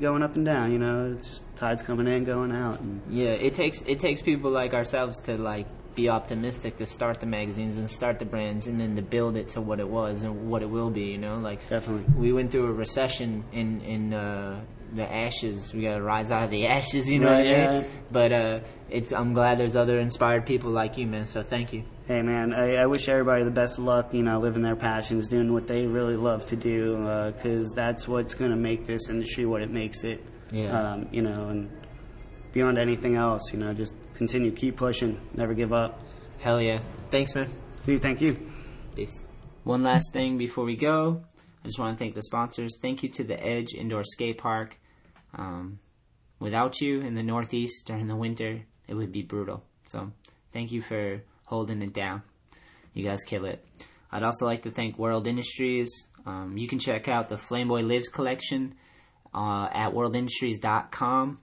going 0.00 0.22
up 0.22 0.36
and 0.36 0.44
down. 0.44 0.72
You 0.72 0.78
know, 0.78 1.16
it's 1.16 1.28
just 1.28 1.44
tides 1.56 1.82
coming 1.82 2.06
in, 2.06 2.24
going 2.24 2.52
out. 2.52 2.80
And 2.80 3.00
Yeah, 3.10 3.30
it 3.30 3.54
takes 3.54 3.82
it 3.82 4.00
takes 4.00 4.22
people 4.22 4.50
like 4.50 4.74
ourselves 4.74 5.18
to 5.22 5.36
like 5.36 5.66
be 5.94 6.10
optimistic 6.10 6.76
to 6.76 6.84
start 6.84 7.20
the 7.20 7.26
magazines 7.26 7.78
and 7.78 7.90
start 7.90 8.18
the 8.18 8.24
brands 8.26 8.66
and 8.66 8.78
then 8.78 8.94
to 8.96 9.02
build 9.02 9.36
it 9.36 9.48
to 9.48 9.60
what 9.62 9.80
it 9.80 9.88
was 9.88 10.22
and 10.22 10.50
what 10.50 10.62
it 10.62 10.68
will 10.68 10.90
be. 10.90 11.04
You 11.04 11.18
know, 11.18 11.38
like 11.38 11.66
Definitely. 11.68 12.04
we 12.14 12.32
went 12.32 12.52
through 12.52 12.66
a 12.66 12.72
recession 12.72 13.44
in 13.52 13.80
in 13.80 14.12
uh, 14.12 14.62
the 14.94 15.10
ashes. 15.10 15.72
We 15.74 15.82
got 15.82 15.96
to 15.96 16.02
rise 16.02 16.30
out 16.30 16.44
of 16.44 16.50
the 16.50 16.66
ashes. 16.76 17.08
You 17.08 17.18
know 17.20 17.28
Right, 17.30 17.46
what 17.46 17.56
I 17.56 17.72
mean? 17.72 17.82
yeah. 17.82 17.88
But 18.10 18.32
uh, 18.32 18.60
it's 18.90 19.12
I'm 19.12 19.34
glad 19.34 19.58
there's 19.58 19.76
other 19.76 19.98
inspired 19.98 20.46
people 20.46 20.70
like 20.70 20.96
you, 20.98 21.06
man. 21.06 21.26
So 21.26 21.42
thank 21.42 21.72
you. 21.72 21.84
Hey 22.06 22.22
man, 22.22 22.52
I, 22.54 22.76
I 22.76 22.86
wish 22.86 23.08
everybody 23.08 23.42
the 23.44 23.50
best 23.50 23.78
of 23.78 23.84
luck. 23.84 24.14
You 24.14 24.22
know, 24.22 24.38
living 24.38 24.62
their 24.62 24.76
passions, 24.76 25.28
doing 25.28 25.52
what 25.52 25.66
they 25.66 25.86
really 25.86 26.16
love 26.16 26.46
to 26.46 26.56
do, 26.56 26.96
because 27.34 27.72
that's 27.72 28.06
what's 28.06 28.34
going 28.34 28.50
to 28.52 28.56
make 28.56 28.86
this 28.86 29.08
industry 29.08 29.44
what 29.44 29.60
it 29.62 29.70
makes 29.70 30.04
it. 30.04 30.24
Yeah. 30.52 30.70
Um, 30.92 31.08
you 31.10 31.22
know, 31.22 31.48
and 31.48 31.68
beyond 32.52 32.78
anything 32.78 33.16
else, 33.16 33.52
you 33.52 33.58
know, 33.58 33.74
just 33.74 33.94
continue, 34.14 34.52
keep 34.52 34.76
pushing, 34.76 35.20
never 35.34 35.52
give 35.52 35.72
up. 35.72 36.00
Hell 36.38 36.60
yeah. 36.60 36.80
Thanks, 37.10 37.34
man. 37.34 37.50
Dude, 37.84 38.00
thank 38.02 38.20
you. 38.20 38.38
Peace. 38.94 39.18
One 39.64 39.82
last 39.82 40.12
thing 40.12 40.38
before 40.38 40.64
we 40.64 40.76
go, 40.76 41.22
I 41.66 41.68
just 41.68 41.80
want 41.80 41.98
to 41.98 41.98
thank 41.98 42.14
the 42.14 42.22
sponsors. 42.22 42.76
Thank 42.80 43.02
you 43.02 43.08
to 43.08 43.24
the 43.24 43.44
Edge 43.44 43.74
Indoor 43.74 44.04
Skate 44.04 44.38
Park. 44.38 44.78
Um, 45.34 45.80
without 46.38 46.80
you 46.80 47.00
in 47.00 47.14
the 47.14 47.24
Northeast 47.24 47.86
during 47.86 48.06
the 48.06 48.14
winter, 48.14 48.62
it 48.86 48.94
would 48.94 49.10
be 49.10 49.22
brutal. 49.22 49.64
So, 49.84 50.12
thank 50.52 50.70
you 50.70 50.80
for 50.80 51.22
holding 51.44 51.82
it 51.82 51.92
down. 51.92 52.22
You 52.94 53.02
guys 53.02 53.24
kill 53.24 53.46
it. 53.46 53.66
I'd 54.12 54.22
also 54.22 54.46
like 54.46 54.62
to 54.62 54.70
thank 54.70 54.96
World 54.96 55.26
Industries. 55.26 55.90
Um, 56.24 56.56
you 56.56 56.68
can 56.68 56.78
check 56.78 57.08
out 57.08 57.28
the 57.28 57.34
Flameboy 57.34 57.84
Lives 57.84 58.06
collection 58.06 58.76
uh, 59.34 59.66
at 59.72 59.92
worldindustries.com. 59.92 61.40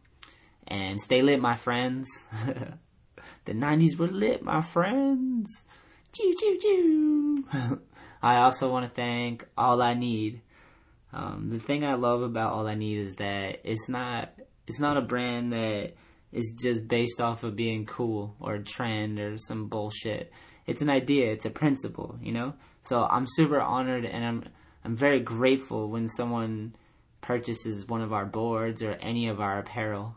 And 0.70 1.02
stay 1.02 1.22
lit, 1.22 1.42
my 1.42 1.56
friends. 1.56 2.08
the 3.44 3.54
90s 3.54 3.98
were 3.98 4.08
lit, 4.08 4.42
my 4.42 4.62
friends. 4.62 5.66
Choo 6.14 6.34
choo 6.40 6.58
choo. 6.62 7.82
I 8.24 8.38
also 8.38 8.72
want 8.72 8.86
to 8.86 8.90
thank 8.90 9.46
All 9.58 9.82
I 9.82 9.94
Need. 9.94 10.42
Um, 11.12 11.50
the 11.50 11.60
thing 11.60 11.84
I 11.84 11.96
love 11.96 12.22
about 12.22 12.54
All 12.54 12.66
I 12.68 12.74
Need 12.74 12.98
is 13.00 13.16
that 13.16 13.60
it's 13.66 13.90
not 13.90 14.34
it's 14.66 14.80
not 14.80 14.96
a 14.96 15.02
brand 15.02 15.52
that 15.52 15.92
is 16.32 16.56
just 16.60 16.88
based 16.88 17.20
off 17.20 17.44
of 17.44 17.58
being 17.58 17.86
cool 17.86 18.36
or 18.40 18.56
a 18.56 18.64
trend 18.64 19.20
or 19.20 19.38
some 19.38 19.68
bullshit. 19.68 20.32
It's 20.66 20.82
an 20.82 20.90
idea. 20.90 21.34
It's 21.34 21.46
a 21.46 21.50
principle. 21.50 22.18
You 22.22 22.32
know. 22.32 22.54
So 22.82 23.04
I'm 23.04 23.26
super 23.28 23.60
honored 23.60 24.06
and 24.06 24.24
I'm 24.24 24.46
I'm 24.86 24.96
very 24.96 25.20
grateful 25.20 25.90
when 25.90 26.08
someone 26.08 26.76
purchases 27.20 27.88
one 27.88 28.02
of 28.02 28.14
our 28.14 28.26
boards 28.26 28.82
or 28.82 28.94
any 28.94 29.28
of 29.28 29.42
our 29.42 29.60
apparel. 29.60 30.16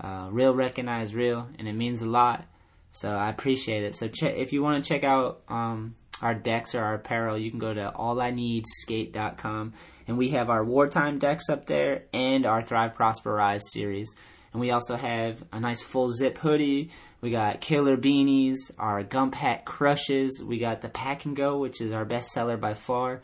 Uh, 0.00 0.28
real 0.30 0.54
recognize 0.54 1.12
real, 1.12 1.48
and 1.58 1.66
it 1.66 1.72
means 1.72 2.02
a 2.02 2.08
lot. 2.08 2.46
So 2.92 3.10
I 3.10 3.30
appreciate 3.30 3.82
it. 3.82 3.96
So 3.96 4.06
che- 4.06 4.40
if 4.40 4.52
you 4.52 4.62
want 4.62 4.82
to 4.82 4.88
check 4.88 5.02
out 5.02 5.42
um, 5.48 5.96
our 6.22 6.34
decks 6.34 6.74
or 6.74 6.82
our 6.82 6.94
apparel, 6.94 7.38
you 7.38 7.50
can 7.50 7.58
go 7.58 7.72
to 7.72 7.92
allineedskate.com. 7.94 9.72
And 10.06 10.18
we 10.18 10.30
have 10.30 10.50
our 10.50 10.64
wartime 10.64 11.18
decks 11.18 11.48
up 11.48 11.66
there 11.66 12.04
and 12.12 12.46
our 12.46 12.62
Thrive 12.62 12.94
Prosper 12.94 13.32
Rise 13.32 13.64
series. 13.72 14.08
And 14.52 14.60
we 14.60 14.70
also 14.70 14.96
have 14.96 15.44
a 15.52 15.60
nice 15.60 15.82
full 15.82 16.10
zip 16.10 16.38
hoodie. 16.38 16.90
We 17.20 17.30
got 17.30 17.60
killer 17.60 17.96
beanies, 17.96 18.56
our 18.78 19.02
gump 19.02 19.34
hat 19.34 19.64
crushes. 19.64 20.42
We 20.44 20.58
got 20.58 20.80
the 20.80 20.88
pack 20.88 21.24
and 21.24 21.36
go, 21.36 21.58
which 21.58 21.80
is 21.80 21.92
our 21.92 22.04
best 22.04 22.30
seller 22.30 22.56
by 22.56 22.74
far. 22.74 23.20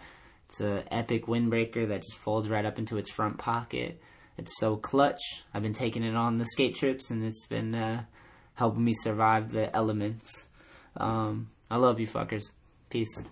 It's 0.47 0.61
a 0.61 0.85
epic 0.93 1.27
windbreaker 1.27 1.89
that 1.89 2.03
just 2.03 2.17
folds 2.19 2.49
right 2.49 2.67
up 2.67 2.79
into 2.79 2.99
its 2.99 3.11
front 3.11 3.39
pocket. 3.39 4.01
It's 4.37 4.59
so 4.59 4.77
clutch. 4.77 5.21
I've 5.53 5.63
been 5.63 5.75
taking 5.75 6.03
it 6.03 6.17
on 6.17 6.39
the 6.39 6.45
skate 6.45 6.75
trips, 6.75 7.11
and 7.11 7.25
it's 7.25 7.47
been 7.47 7.75
uh, 7.75 8.05
helping 8.55 8.85
me 8.85 8.95
survive 8.95 9.51
the 9.51 9.75
elements. 9.75 10.49
Um, 10.97 11.51
I 11.71 11.77
love 11.77 12.01
you 12.01 12.07
fuckers. 12.07 12.51
Peace. 12.95 13.25